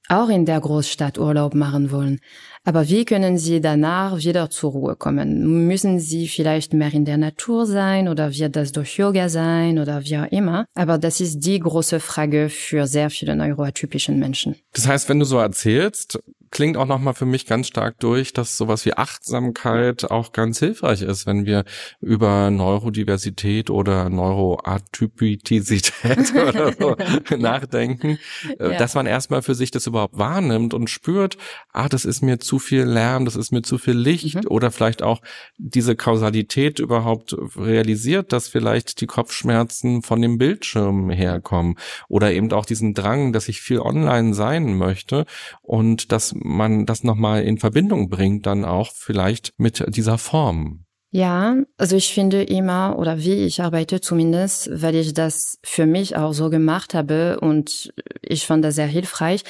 auch 0.09 0.29
in 0.29 0.45
der 0.45 0.59
Großstadt 0.59 1.19
Urlaub 1.19 1.55
machen 1.55 1.93
wollen. 1.93 2.19
Aber 2.64 2.88
wie 2.88 3.04
können 3.04 3.38
Sie 3.38 3.61
danach 3.61 4.19
wieder 4.19 4.49
zur 4.49 4.71
Ruhe 4.71 4.97
kommen? 4.97 5.66
Müssen 5.66 5.99
Sie 5.99 6.28
vielleicht 6.28 6.73
mehr 6.75 6.92
in 6.92 7.04
der 7.04 7.16
Natur 7.16 7.66
sein 7.66 8.09
oder 8.09 8.33
wird 8.33 8.54
das 8.54 8.71
durch 8.71 8.97
Yoga 8.99 9.28
sein 9.28 9.81
oder 9.81 10.04
wie 10.04 10.19
auch 10.19 10.31
immer? 10.31 10.66
Aber 10.75 10.99
das 10.99 11.21
ist 11.21 11.40
die 11.40 11.59
große 11.59 11.99
Frage 11.99 12.49
für 12.49 12.87
sehr 12.87 13.11
viele 13.11 13.35
neuroatypischen 13.35 14.19
Menschen. 14.19 14.54
Das 14.75 14.87
heißt, 14.87 15.09
wenn 15.09 15.19
du 15.19 15.25
so 15.25 15.38
erzählst, 15.38 16.21
klingt 16.53 16.77
auch 16.77 16.87
nochmal 16.87 17.15
für 17.15 17.27
mich 17.27 17.47
ganz 17.47 17.67
stark 17.67 17.99
durch, 17.99 18.33
dass 18.33 18.57
sowas 18.57 18.85
wie 18.87 18.95
Achtsamkeit 18.95 20.11
auch 20.11 20.33
ganz 20.33 20.59
hilfreich 20.61 21.03
ist, 21.03 21.27
wenn 21.27 21.47
wir 21.47 21.65
über 22.01 22.51
Neurodiversität 22.51 23.71
oder 23.71 24.09
Neuroatypizität 24.11 25.93
oder 26.49 26.73
so 26.79 26.97
nachdenken, 27.37 28.19
äh, 28.59 28.73
ja. 28.73 28.79
dass 28.79 28.95
man 28.95 29.07
erstmal 29.07 29.43
für 29.43 29.55
sich 29.55 29.71
das 29.71 29.87
überhaupt 29.87 30.19
wahrnimmt 30.19 30.75
und 30.75 30.91
spürt, 30.91 31.39
ah, 31.73 31.89
das 31.89 32.05
ist 32.05 32.23
mir 32.23 32.39
zu 32.39 32.59
viel 32.59 32.83
Lärm, 32.83 33.25
das 33.25 33.35
ist 33.35 33.51
mir 33.51 33.63
zu 33.63 33.79
viel 33.79 33.97
Licht 33.97 34.45
mhm. 34.45 34.51
oder 34.51 34.71
vielleicht 34.71 35.03
auch 35.03 35.23
diese 35.57 35.97
Kausalität 35.97 36.79
überhaupt 36.79 37.35
realisiert, 37.57 38.33
dass 38.33 38.49
vielleicht 38.49 39.01
die 39.01 39.07
Kopfschmerzen 39.07 40.03
von 40.03 40.21
dem 40.21 40.37
Bildschirm 40.37 41.09
herkommen 41.09 41.79
oder 42.09 42.31
eben 42.33 42.53
auch 42.53 42.67
diesen 42.67 42.93
Drang, 42.93 43.33
dass 43.33 43.49
ich 43.49 43.63
viel 43.63 43.81
online 43.81 44.35
sein 44.35 44.77
möchte 44.77 45.25
und 45.63 46.13
dass 46.13 46.35
man 46.45 46.87
das 46.87 47.05
nochmal 47.05 47.43
in 47.43 47.59
Verbindung 47.59 48.09
bringt, 48.09 48.47
dann 48.47 48.65
auch 48.65 48.91
vielleicht 48.93 49.53
mit 49.59 49.85
dieser 49.95 50.19
Form. 50.19 50.85
Ja, 51.15 51.57
also 51.77 51.95
ich 51.97 52.15
finde 52.15 52.43
immer 52.43 52.99
oder 52.99 53.19
wie 53.19 53.45
ich 53.45 53.61
arbeite 53.61 54.01
zumindest, 54.01 54.71
weil 54.73 54.95
ich 54.95 55.13
das 55.13 55.59
für 55.63 55.85
mich 55.85 56.17
auch 56.17 56.33
so 56.33 56.49
gemacht 56.49 56.95
habe 56.95 57.39
und 57.41 57.93
ich 58.23 58.47
fand 58.47 58.65
das 58.65 58.77
sehr 58.77 58.87
hilfreich, 58.87 59.45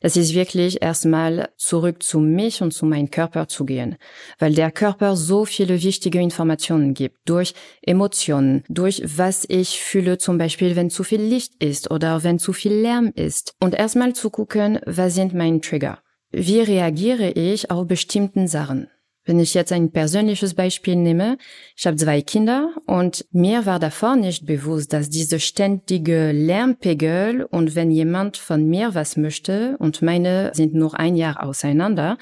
das 0.00 0.16
ist 0.16 0.32
wirklich 0.32 0.80
erstmal 0.80 1.48
zurück 1.56 2.04
zu 2.04 2.20
mich 2.20 2.62
und 2.62 2.72
zu 2.72 2.86
meinem 2.86 3.10
Körper 3.10 3.48
zu 3.48 3.64
gehen, 3.64 3.96
weil 4.38 4.54
der 4.54 4.70
Körper 4.70 5.16
so 5.16 5.44
viele 5.44 5.82
wichtige 5.82 6.20
Informationen 6.20 6.94
gibt, 6.94 7.16
durch 7.24 7.52
Emotionen, 7.82 8.62
durch 8.68 9.02
was 9.04 9.44
ich 9.48 9.80
fühle, 9.80 10.18
zum 10.18 10.38
Beispiel, 10.38 10.76
wenn 10.76 10.88
zu 10.88 11.02
viel 11.02 11.20
Licht 11.20 11.60
ist 11.60 11.90
oder 11.90 12.22
wenn 12.22 12.38
zu 12.38 12.52
viel 12.52 12.74
Lärm 12.74 13.10
ist. 13.16 13.56
Und 13.58 13.74
erstmal 13.74 14.12
zu 14.12 14.30
gucken, 14.30 14.78
was 14.86 15.16
sind 15.16 15.34
meine 15.34 15.60
Trigger? 15.60 15.98
Wie 16.30 16.60
reagiere 16.60 17.30
ich 17.30 17.70
auf 17.70 17.86
bestimmten 17.86 18.48
Sachen? 18.48 18.88
Wenn 19.24 19.40
ich 19.40 19.52
jetzt 19.52 19.72
ein 19.72 19.90
persönliches 19.90 20.54
Beispiel 20.54 20.96
nehme, 20.96 21.36
ich 21.76 21.86
habe 21.86 21.96
zwei 21.96 22.22
Kinder 22.22 22.74
und 22.86 23.26
mir 23.30 23.66
war 23.66 23.78
davor 23.78 24.16
nicht 24.16 24.46
bewusst, 24.46 24.94
dass 24.94 25.10
diese 25.10 25.38
ständige 25.38 26.32
Lärmpegel 26.32 27.44
und 27.44 27.74
wenn 27.74 27.90
jemand 27.90 28.38
von 28.38 28.66
mir 28.66 28.94
was 28.94 29.18
möchte 29.18 29.76
und 29.78 30.00
meine 30.00 30.50
sind 30.54 30.74
nur 30.74 30.98
ein 30.98 31.14
Jahr 31.14 31.42
auseinander, 31.42 32.16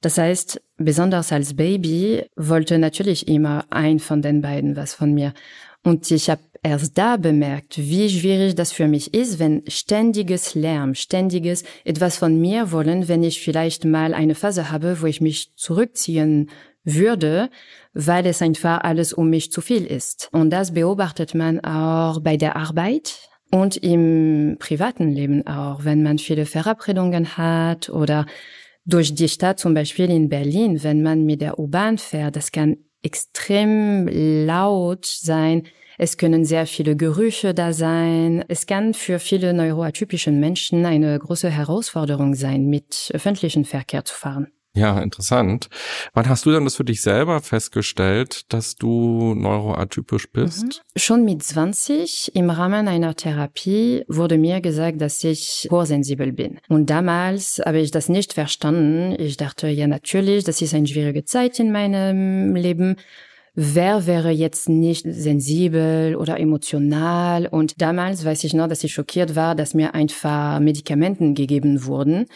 das 0.00 0.18
heißt, 0.18 0.60
besonders 0.76 1.32
als 1.32 1.54
Baby 1.54 2.24
wollte 2.36 2.78
natürlich 2.78 3.28
immer 3.28 3.64
ein 3.70 3.98
von 3.98 4.22
den 4.22 4.40
beiden 4.40 4.76
was 4.76 4.94
von 4.94 5.12
mir. 5.12 5.34
Und 5.84 6.10
ich 6.10 6.28
habe 6.28 6.42
erst 6.62 6.98
da 6.98 7.16
bemerkt, 7.16 7.78
wie 7.78 8.08
schwierig 8.08 8.54
das 8.54 8.72
für 8.72 8.88
mich 8.88 9.14
ist, 9.14 9.38
wenn 9.38 9.62
ständiges 9.68 10.54
Lärm, 10.54 10.94
ständiges 10.94 11.64
etwas 11.84 12.16
von 12.18 12.40
mir 12.40 12.72
wollen, 12.72 13.08
wenn 13.08 13.22
ich 13.22 13.40
vielleicht 13.40 13.84
mal 13.84 14.14
eine 14.14 14.34
Phase 14.34 14.70
habe, 14.70 15.00
wo 15.00 15.06
ich 15.06 15.20
mich 15.20 15.54
zurückziehen 15.56 16.50
würde, 16.84 17.50
weil 17.92 18.26
es 18.26 18.42
einfach 18.42 18.80
alles 18.82 19.12
um 19.12 19.28
mich 19.30 19.52
zu 19.52 19.60
viel 19.60 19.84
ist. 19.84 20.28
Und 20.32 20.50
das 20.50 20.72
beobachtet 20.72 21.34
man 21.34 21.60
auch 21.60 22.20
bei 22.20 22.36
der 22.36 22.56
Arbeit 22.56 23.28
und 23.50 23.76
im 23.76 24.56
privaten 24.58 25.10
Leben 25.10 25.46
auch, 25.46 25.84
wenn 25.84 26.02
man 26.02 26.18
viele 26.18 26.46
Verabredungen 26.46 27.36
hat 27.36 27.88
oder 27.88 28.26
durch 28.84 29.14
die 29.14 29.28
Stadt, 29.28 29.58
zum 29.58 29.74
Beispiel 29.74 30.10
in 30.10 30.28
Berlin, 30.28 30.82
wenn 30.82 31.02
man 31.02 31.24
mit 31.24 31.40
der 31.42 31.58
U-Bahn 31.58 31.98
fährt, 31.98 32.36
das 32.36 32.52
kann 32.52 32.78
extrem 33.02 34.08
laut 34.46 35.04
sein, 35.06 35.64
es 35.98 36.16
können 36.16 36.44
sehr 36.44 36.66
viele 36.66 36.96
Gerüche 36.96 37.54
da 37.54 37.72
sein. 37.72 38.44
Es 38.48 38.66
kann 38.66 38.94
für 38.94 39.18
viele 39.18 39.52
neuroatypischen 39.52 40.38
Menschen 40.38 40.86
eine 40.86 41.18
große 41.18 41.50
Herausforderung 41.50 42.34
sein, 42.34 42.66
mit 42.66 43.10
öffentlichen 43.12 43.64
Verkehr 43.64 44.04
zu 44.04 44.14
fahren. 44.14 44.46
Ja, 44.74 45.00
interessant. 45.00 45.68
Wann 46.12 46.28
hast 46.28 46.46
du 46.46 46.52
dann 46.52 46.62
das 46.62 46.76
für 46.76 46.84
dich 46.84 47.02
selber 47.02 47.40
festgestellt, 47.40 48.52
dass 48.52 48.76
du 48.76 49.34
neuroatypisch 49.34 50.30
bist? 50.30 50.62
Mhm. 50.62 51.00
Schon 51.00 51.24
mit 51.24 51.42
20 51.42 52.36
im 52.36 52.48
Rahmen 52.48 52.86
einer 52.86 53.16
Therapie 53.16 54.04
wurde 54.06 54.38
mir 54.38 54.60
gesagt, 54.60 55.00
dass 55.00 55.24
ich 55.24 55.66
hochsensibel 55.68 56.32
bin. 56.32 56.60
Und 56.68 56.90
damals 56.90 57.60
habe 57.64 57.80
ich 57.80 57.90
das 57.90 58.08
nicht 58.08 58.34
verstanden. 58.34 59.16
Ich 59.18 59.36
dachte, 59.36 59.66
ja 59.66 59.88
natürlich, 59.88 60.44
das 60.44 60.62
ist 60.62 60.74
eine 60.74 60.86
schwierige 60.86 61.24
Zeit 61.24 61.58
in 61.58 61.72
meinem 61.72 62.54
Leben 62.54 62.96
wer 63.60 64.06
wäre 64.06 64.30
jetzt 64.30 64.68
nicht 64.68 65.04
sensibel 65.04 66.14
oder 66.14 66.38
emotional? 66.38 67.48
Und 67.48 67.82
damals 67.82 68.24
weiß 68.24 68.44
ich 68.44 68.54
noch, 68.54 68.68
dass 68.68 68.84
ich 68.84 68.94
schockiert 68.94 69.34
war, 69.34 69.56
dass 69.56 69.74
mir 69.74 69.94
einfach 69.94 70.60
Medikamenten 70.60 71.34
gegeben 71.34 71.84
wurden. 71.84 72.26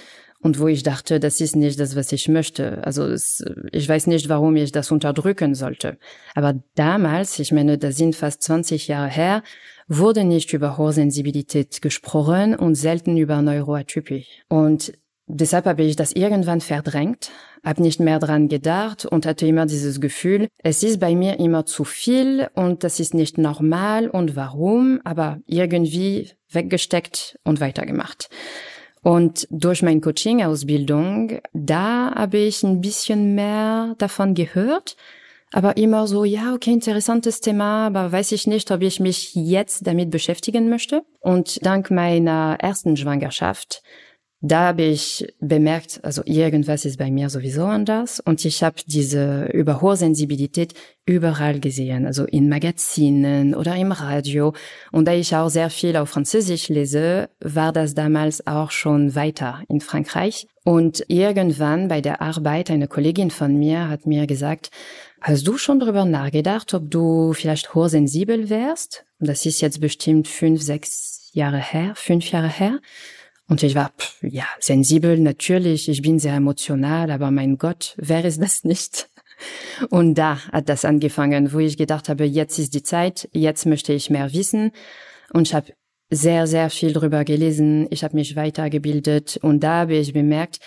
Und 0.40 0.58
wo 0.58 0.66
ich 0.66 0.82
dachte, 0.82 1.20
das 1.20 1.40
ist 1.40 1.54
nicht 1.54 1.78
das, 1.78 1.94
was 1.94 2.10
ich 2.10 2.26
möchte. 2.26 2.84
Also 2.84 3.04
es, 3.04 3.44
ich 3.70 3.88
weiß 3.88 4.08
nicht, 4.08 4.28
warum 4.28 4.56
ich 4.56 4.72
das 4.72 4.90
unterdrücken 4.90 5.54
sollte. 5.54 5.96
Aber 6.34 6.60
damals, 6.74 7.38
ich 7.38 7.52
meine, 7.52 7.78
das 7.78 7.96
sind 7.96 8.16
fast 8.16 8.42
20 8.42 8.88
Jahre 8.88 9.08
her, 9.08 9.44
wurde 9.86 10.24
nicht 10.24 10.52
über 10.52 10.76
Hochsensibilität 10.76 11.80
gesprochen 11.82 12.56
und 12.56 12.74
selten 12.74 13.16
über 13.16 13.40
Neuroatypie. 13.42 14.26
Und 14.48 14.92
deshalb 15.32 15.66
habe 15.66 15.82
ich 15.82 15.96
das 15.96 16.12
irgendwann 16.12 16.60
verdrängt, 16.60 17.30
habe 17.64 17.82
nicht 17.82 18.00
mehr 18.00 18.18
dran 18.18 18.48
gedacht 18.48 19.06
und 19.06 19.26
hatte 19.26 19.46
immer 19.46 19.66
dieses 19.66 20.00
Gefühl, 20.00 20.48
es 20.62 20.82
ist 20.82 21.00
bei 21.00 21.14
mir 21.14 21.38
immer 21.38 21.64
zu 21.66 21.84
viel 21.84 22.48
und 22.54 22.84
das 22.84 23.00
ist 23.00 23.14
nicht 23.14 23.38
normal 23.38 24.08
und 24.08 24.36
warum, 24.36 25.00
aber 25.04 25.38
irgendwie 25.46 26.30
weggesteckt 26.50 27.38
und 27.44 27.60
weitergemacht. 27.60 28.28
Und 29.02 29.48
durch 29.50 29.82
meine 29.82 30.00
Coaching-Ausbildung, 30.00 31.40
da 31.52 32.14
habe 32.14 32.38
ich 32.38 32.62
ein 32.62 32.80
bisschen 32.80 33.34
mehr 33.34 33.94
davon 33.98 34.34
gehört, 34.34 34.96
aber 35.52 35.76
immer 35.76 36.06
so, 36.06 36.24
ja, 36.24 36.54
okay, 36.54 36.72
interessantes 36.72 37.40
Thema, 37.40 37.86
aber 37.86 38.12
weiß 38.12 38.32
ich 38.32 38.46
nicht, 38.46 38.70
ob 38.70 38.80
ich 38.82 39.00
mich 39.00 39.34
jetzt 39.34 39.86
damit 39.86 40.10
beschäftigen 40.10 40.68
möchte. 40.68 41.02
Und 41.20 41.64
dank 41.66 41.90
meiner 41.90 42.56
ersten 42.60 42.96
Schwangerschaft 42.96 43.82
da 44.44 44.66
habe 44.66 44.82
ich 44.82 45.32
bemerkt, 45.38 46.00
also 46.02 46.22
irgendwas 46.24 46.84
ist 46.84 46.98
bei 46.98 47.12
mir 47.12 47.30
sowieso 47.30 47.64
anders 47.64 48.18
und 48.18 48.44
ich 48.44 48.64
habe 48.64 48.74
diese 48.84 49.44
Überhochsensibilität 49.44 50.74
überall 51.06 51.60
gesehen, 51.60 52.06
also 52.06 52.24
in 52.24 52.48
Magazinen 52.48 53.54
oder 53.54 53.76
im 53.76 53.92
Radio. 53.92 54.52
Und 54.90 55.06
da 55.06 55.14
ich 55.14 55.36
auch 55.36 55.48
sehr 55.48 55.70
viel 55.70 55.96
auf 55.96 56.10
Französisch 56.10 56.68
lese, 56.68 57.30
war 57.38 57.72
das 57.72 57.94
damals 57.94 58.44
auch 58.44 58.72
schon 58.72 59.14
weiter 59.14 59.62
in 59.68 59.80
Frankreich. 59.80 60.48
Und 60.64 61.04
irgendwann 61.06 61.86
bei 61.86 62.00
der 62.00 62.20
Arbeit, 62.20 62.68
eine 62.68 62.88
Kollegin 62.88 63.30
von 63.30 63.56
mir 63.56 63.88
hat 63.88 64.06
mir 64.06 64.26
gesagt, 64.26 64.72
hast 65.20 65.46
du 65.46 65.56
schon 65.56 65.78
darüber 65.78 66.04
nachgedacht, 66.04 66.74
ob 66.74 66.90
du 66.90 67.32
vielleicht 67.32 67.74
hochsensibel 67.74 68.50
wärst? 68.50 69.04
Das 69.20 69.46
ist 69.46 69.60
jetzt 69.60 69.80
bestimmt 69.80 70.26
fünf, 70.26 70.62
sechs 70.62 71.30
Jahre 71.32 71.58
her, 71.58 71.92
fünf 71.94 72.28
Jahre 72.32 72.48
her. 72.48 72.80
Und 73.52 73.62
ich 73.62 73.74
war, 73.74 73.92
pff, 73.98 74.22
ja, 74.22 74.46
sensibel, 74.60 75.18
natürlich, 75.18 75.86
ich 75.86 76.00
bin 76.00 76.18
sehr 76.18 76.36
emotional, 76.36 77.10
aber 77.10 77.30
mein 77.30 77.58
Gott, 77.58 77.94
wer 77.98 78.24
ist 78.24 78.40
das 78.40 78.64
nicht? 78.64 79.10
Und 79.90 80.14
da 80.14 80.38
hat 80.50 80.70
das 80.70 80.86
angefangen, 80.86 81.52
wo 81.52 81.58
ich 81.58 81.76
gedacht 81.76 82.08
habe, 82.08 82.24
jetzt 82.24 82.58
ist 82.58 82.72
die 82.72 82.82
Zeit, 82.82 83.28
jetzt 83.32 83.66
möchte 83.66 83.92
ich 83.92 84.08
mehr 84.08 84.32
wissen. 84.32 84.70
Und 85.34 85.48
ich 85.48 85.54
habe 85.54 85.74
sehr, 86.08 86.46
sehr 86.46 86.70
viel 86.70 86.94
drüber 86.94 87.24
gelesen, 87.24 87.88
ich 87.90 88.04
habe 88.04 88.16
mich 88.16 88.36
weitergebildet 88.36 89.38
und 89.42 89.60
da 89.60 89.80
habe 89.80 89.96
ich 89.96 90.14
bemerkt, 90.14 90.58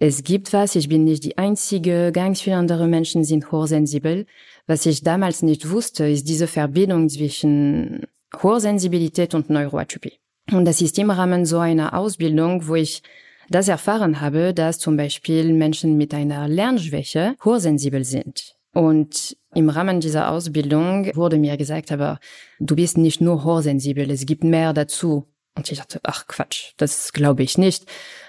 es 0.00 0.24
gibt 0.24 0.52
was, 0.52 0.74
ich 0.74 0.88
bin 0.88 1.04
nicht 1.04 1.22
die 1.22 1.38
Einzige, 1.38 2.10
ganz 2.12 2.40
viele 2.40 2.56
andere 2.56 2.88
Menschen 2.88 3.22
sind 3.22 3.52
hochsensibel. 3.52 4.26
Was 4.66 4.86
ich 4.86 5.02
damals 5.04 5.42
nicht 5.42 5.70
wusste, 5.70 6.08
ist 6.08 6.28
diese 6.28 6.48
Verbindung 6.48 7.08
zwischen 7.08 8.06
Hochsensibilität 8.42 9.34
und 9.34 9.50
Neuroatypie. 9.50 10.18
Und 10.50 10.64
das 10.64 10.80
ist 10.80 10.98
im 10.98 11.10
Rahmen 11.10 11.44
so 11.44 11.58
einer 11.58 11.94
Ausbildung, 11.94 12.66
wo 12.68 12.74
ich 12.74 13.02
das 13.50 13.68
erfahren 13.68 14.20
habe, 14.20 14.54
dass 14.54 14.78
zum 14.78 14.96
Beispiel 14.96 15.52
Menschen 15.52 15.96
mit 15.96 16.14
einer 16.14 16.48
Lernschwäche 16.48 17.34
hochsensibel 17.44 18.04
sind. 18.04 18.56
Und 18.72 19.36
im 19.54 19.70
Rahmen 19.70 20.00
dieser 20.00 20.30
Ausbildung 20.30 21.10
wurde 21.14 21.38
mir 21.38 21.56
gesagt, 21.56 21.90
aber 21.90 22.20
du 22.60 22.76
bist 22.76 22.98
nicht 22.98 23.20
nur 23.20 23.44
hochsensibel, 23.44 24.10
es 24.10 24.26
gibt 24.26 24.44
mehr 24.44 24.72
dazu. 24.72 25.26
Und 25.54 25.70
ich 25.72 25.78
dachte, 25.78 26.00
ach 26.04 26.26
Quatsch, 26.26 26.72
das 26.76 27.12
glaube 27.12 27.42
ich 27.42 27.58
nicht. 27.58 27.86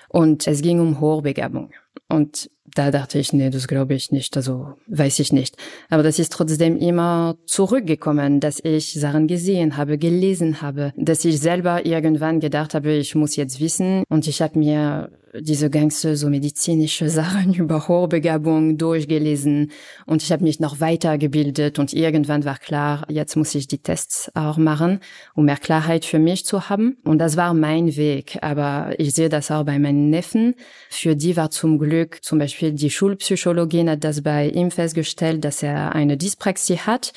Und 0.07 0.47
es 0.47 0.61
ging 0.61 0.79
um 0.79 0.99
Hochbegabung. 0.99 1.71
Und 2.09 2.49
da 2.75 2.91
dachte 2.91 3.19
ich, 3.19 3.33
nee, 3.33 3.49
das 3.49 3.67
glaube 3.67 3.93
ich 3.93 4.11
nicht, 4.11 4.35
also 4.35 4.73
weiß 4.87 5.19
ich 5.19 5.31
nicht. 5.31 5.55
Aber 5.89 6.03
das 6.03 6.19
ist 6.19 6.31
trotzdem 6.31 6.77
immer 6.77 7.37
zurückgekommen, 7.45 8.39
dass 8.39 8.59
ich 8.63 8.93
Sachen 8.93 9.27
gesehen 9.27 9.77
habe, 9.77 9.97
gelesen 9.97 10.61
habe, 10.61 10.93
dass 10.95 11.25
ich 11.25 11.39
selber 11.39 11.85
irgendwann 11.85 12.39
gedacht 12.39 12.73
habe, 12.73 12.93
ich 12.93 13.15
muss 13.15 13.35
jetzt 13.35 13.59
wissen. 13.59 14.03
Und 14.09 14.27
ich 14.27 14.41
habe 14.41 14.57
mir 14.59 15.11
diese 15.33 15.69
ganze 15.69 16.15
so 16.15 16.29
medizinische 16.29 17.09
Sachen 17.19 17.53
über 17.53 17.87
Hochbegabung 17.87 18.77
durchgelesen 18.77 19.71
und 20.05 20.23
ich 20.23 20.31
habe 20.31 20.43
mich 20.43 20.59
noch 20.59 20.79
weitergebildet 20.79 21.79
und 21.79 21.93
irgendwann 21.93 22.45
war 22.45 22.57
klar, 22.57 23.05
jetzt 23.09 23.35
muss 23.35 23.55
ich 23.55 23.67
die 23.67 23.79
Tests 23.79 24.31
auch 24.35 24.57
machen, 24.57 24.99
um 25.35 25.45
mehr 25.45 25.57
Klarheit 25.57 26.05
für 26.05 26.19
mich 26.19 26.45
zu 26.45 26.69
haben. 26.69 26.97
Und 27.03 27.19
das 27.19 27.37
war 27.37 27.53
mein 27.53 27.95
Weg. 27.95 28.37
Aber 28.41 28.93
ich 28.97 29.13
sehe 29.13 29.29
das 29.29 29.51
auch 29.51 29.63
bei 29.63 29.79
meinen 29.79 30.09
Neffen. 30.09 30.55
Für 30.89 31.15
die 31.15 31.37
war 31.37 31.49
zum 31.51 31.79
Glück 31.79 32.19
zum 32.23 32.39
Beispiel 32.39 32.71
die 32.71 32.89
Schulpsychologin 32.89 33.89
hat 33.89 34.03
das 34.03 34.21
bei 34.21 34.49
ihm 34.49 34.71
festgestellt, 34.71 35.43
dass 35.43 35.63
er 35.63 35.93
eine 35.95 36.17
Dyspraxie 36.17 36.77
hat 36.77 37.13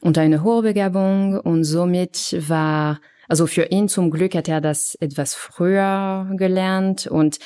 und 0.00 0.18
eine 0.18 0.42
Hochbegabung 0.42 1.40
und 1.40 1.64
somit 1.64 2.36
war 2.48 3.00
also 3.28 3.46
für 3.46 3.64
ihn 3.64 3.88
zum 3.88 4.10
Glück 4.10 4.34
hat 4.34 4.48
er 4.48 4.60
das 4.60 4.94
etwas 4.96 5.34
früher 5.34 6.28
gelernt 6.36 7.06
und 7.06 7.38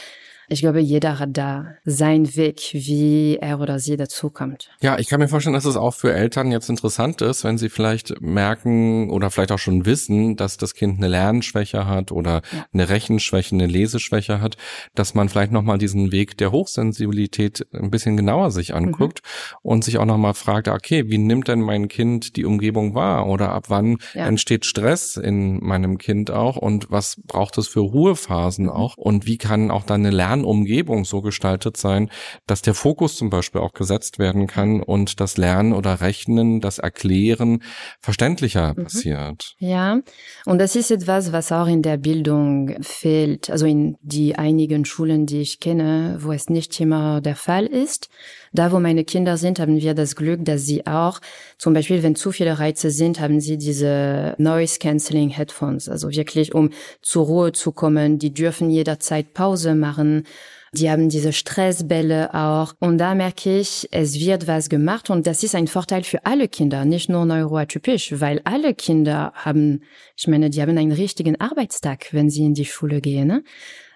ich 0.52 0.62
glaube, 0.62 0.80
jeder 0.80 1.20
hat 1.20 1.36
da 1.36 1.76
seinen 1.84 2.34
Weg, 2.34 2.70
wie 2.72 3.38
er 3.40 3.60
oder 3.60 3.78
sie 3.78 3.96
dazu 3.96 4.30
kommt. 4.30 4.70
Ja, 4.82 4.98
ich 4.98 5.08
kann 5.08 5.20
mir 5.20 5.28
vorstellen, 5.28 5.54
dass 5.54 5.64
es 5.64 5.76
auch 5.76 5.94
für 5.94 6.12
Eltern 6.12 6.50
jetzt 6.50 6.68
interessant 6.68 7.22
ist, 7.22 7.44
wenn 7.44 7.56
sie 7.56 7.68
vielleicht 7.68 8.20
merken 8.20 9.10
oder 9.10 9.30
vielleicht 9.30 9.52
auch 9.52 9.60
schon 9.60 9.86
wissen, 9.86 10.34
dass 10.34 10.56
das 10.56 10.74
Kind 10.74 10.98
eine 10.98 11.06
Lernschwäche 11.06 11.86
hat 11.86 12.10
oder 12.10 12.42
ja. 12.52 12.66
eine 12.72 12.88
Rechenschwäche, 12.88 13.54
eine 13.54 13.66
Leseschwäche 13.66 14.40
hat, 14.40 14.56
dass 14.96 15.14
man 15.14 15.28
vielleicht 15.28 15.52
nochmal 15.52 15.78
diesen 15.78 16.10
Weg 16.10 16.36
der 16.36 16.50
Hochsensibilität 16.50 17.68
ein 17.72 17.92
bisschen 17.92 18.16
genauer 18.16 18.50
sich 18.50 18.74
anguckt 18.74 19.22
mhm. 19.22 19.58
und 19.62 19.84
sich 19.84 19.98
auch 19.98 20.04
nochmal 20.04 20.34
fragt, 20.34 20.66
okay, 20.66 21.04
wie 21.06 21.18
nimmt 21.18 21.46
denn 21.46 21.60
mein 21.60 21.86
Kind 21.86 22.34
die 22.34 22.44
Umgebung 22.44 22.96
wahr 22.96 23.28
oder 23.28 23.52
ab 23.52 23.66
wann 23.68 23.98
ja. 24.14 24.26
entsteht 24.26 24.66
Stress 24.66 25.16
in 25.16 25.64
meinem 25.64 25.96
Kind 25.98 26.32
auch 26.32 26.56
und 26.56 26.90
was 26.90 27.20
braucht 27.24 27.56
es 27.56 27.68
für 27.68 27.80
Ruhephasen 27.80 28.64
mhm. 28.64 28.72
auch 28.72 28.96
und 28.96 29.26
wie 29.26 29.38
kann 29.38 29.70
auch 29.70 29.84
dann 29.84 30.04
eine 30.04 30.10
Lernumgebung 30.40 31.04
so 31.04 31.22
gestaltet 31.22 31.76
sein, 31.76 32.10
dass 32.46 32.62
der 32.62 32.74
Fokus 32.74 33.16
zum 33.16 33.30
Beispiel 33.30 33.60
auch 33.60 33.72
gesetzt 33.72 34.18
werden 34.18 34.46
kann 34.46 34.82
und 34.82 35.20
das 35.20 35.36
Lernen 35.36 35.72
oder 35.72 36.00
Rechnen, 36.00 36.60
das 36.60 36.78
Erklären 36.78 37.62
verständlicher 38.00 38.74
mhm. 38.76 38.84
passiert. 38.84 39.54
Ja, 39.58 40.00
und 40.46 40.58
das 40.58 40.76
ist 40.76 40.90
etwas, 40.90 41.32
was 41.32 41.52
auch 41.52 41.66
in 41.66 41.82
der 41.82 41.96
Bildung 41.96 42.82
fehlt, 42.82 43.50
also 43.50 43.66
in 43.66 43.96
die 44.02 44.36
einigen 44.36 44.84
Schulen, 44.84 45.26
die 45.26 45.40
ich 45.40 45.60
kenne, 45.60 46.18
wo 46.20 46.32
es 46.32 46.48
nicht 46.48 46.78
immer 46.80 47.20
der 47.20 47.36
Fall 47.36 47.66
ist. 47.66 48.08
Da, 48.52 48.72
wo 48.72 48.80
meine 48.80 49.04
Kinder 49.04 49.36
sind, 49.36 49.60
haben 49.60 49.76
wir 49.76 49.94
das 49.94 50.16
Glück, 50.16 50.44
dass 50.44 50.66
sie 50.66 50.84
auch, 50.84 51.20
zum 51.56 51.72
Beispiel, 51.72 52.02
wenn 52.02 52.16
zu 52.16 52.32
viele 52.32 52.58
Reize 52.58 52.90
sind, 52.90 53.20
haben 53.20 53.40
sie 53.40 53.58
diese 53.58 54.34
Noise 54.38 54.80
Cancelling 54.80 55.30
Headphones, 55.30 55.88
also 55.88 56.10
wirklich, 56.10 56.52
um 56.52 56.70
zur 57.00 57.26
Ruhe 57.26 57.52
zu 57.52 57.70
kommen. 57.70 58.18
Die 58.18 58.34
dürfen 58.34 58.68
jederzeit 58.70 59.34
Pause 59.34 59.76
machen. 59.76 60.24
Die 60.72 60.88
haben 60.88 61.08
diese 61.08 61.32
Stressbälle 61.32 62.32
auch. 62.32 62.74
Und 62.78 62.98
da 62.98 63.16
merke 63.16 63.58
ich, 63.58 63.88
es 63.90 64.20
wird 64.20 64.46
was 64.46 64.68
gemacht 64.68 65.10
und 65.10 65.26
das 65.26 65.42
ist 65.42 65.56
ein 65.56 65.66
Vorteil 65.66 66.04
für 66.04 66.24
alle 66.26 66.46
Kinder, 66.46 66.84
nicht 66.84 67.08
nur 67.08 67.24
neuroatypisch, 67.24 68.20
weil 68.20 68.40
alle 68.44 68.74
Kinder 68.74 69.32
haben, 69.34 69.82
ich 70.16 70.28
meine, 70.28 70.48
die 70.48 70.62
haben 70.62 70.78
einen 70.78 70.92
richtigen 70.92 71.40
Arbeitstag, 71.40 72.12
wenn 72.12 72.30
sie 72.30 72.44
in 72.44 72.54
die 72.54 72.64
Schule 72.64 73.00
gehen. 73.00 73.26
Ne? 73.26 73.42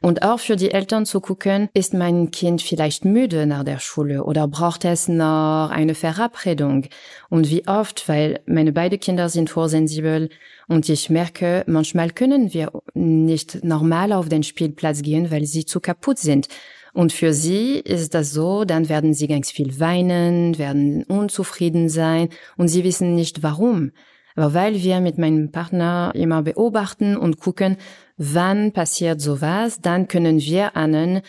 Und 0.05 0.21
auch 0.21 0.39
für 0.39 0.57
die 0.57 0.71
Eltern 0.71 1.07
zu 1.07 1.23
gucken, 1.23 1.71
ist 1.73 1.95
mein 1.95 2.31
Kind 2.31 2.61
vielleicht 2.61 3.07
müde 3.07 3.47
nach 3.47 3.65
der 3.65 3.79
Schule 3.79 4.25
oder 4.25 4.47
braucht 4.47 4.85
es 4.85 5.09
noch 5.09 5.71
eine 5.71 5.95
Verabredung? 5.95 6.89
Und 7.31 7.49
wie 7.49 7.67
oft, 7.67 8.07
weil 8.07 8.41
meine 8.45 8.73
beiden 8.73 9.01
Kinder 9.01 9.31
sind 9.31 9.57
hochsensibel 9.57 10.29
und 10.69 10.87
ich 10.91 11.09
merke, 11.09 11.65
manchmal 11.67 12.11
können 12.11 12.53
wir 12.53 12.71
nicht 12.93 13.65
normal 13.65 14.13
auf 14.13 14.29
den 14.29 14.43
Spielplatz 14.43 15.01
gehen, 15.01 15.31
weil 15.31 15.47
sie 15.47 15.65
zu 15.65 15.81
kaputt 15.81 16.19
sind. 16.19 16.49
Und 16.93 17.15
für 17.15 17.33
sie 17.33 17.79
ist 17.79 18.13
das 18.13 18.31
so, 18.31 18.67
dann 18.67 18.91
werden 18.91 19.15
sie 19.15 19.27
ganz 19.27 19.51
viel 19.51 19.81
weinen, 19.81 20.59
werden 20.59 21.05
unzufrieden 21.05 21.89
sein 21.89 22.29
und 22.59 22.69
sie 22.69 22.85
wissen 22.85 23.15
nicht 23.15 23.43
warum. 23.43 23.93
Aber 24.37 24.53
weil 24.53 24.83
wir 24.83 25.01
mit 25.01 25.17
meinem 25.17 25.51
Partner 25.53 26.13
immer 26.15 26.43
beobachten 26.43 27.17
und 27.17 27.39
gucken, 27.39 27.77
wann 28.17 28.73
passiert 28.73 29.21
sowas, 29.21 29.81
dann 29.81 30.09
können 30.09 30.41
wir 30.41 30.77
ahnen, 30.77 31.23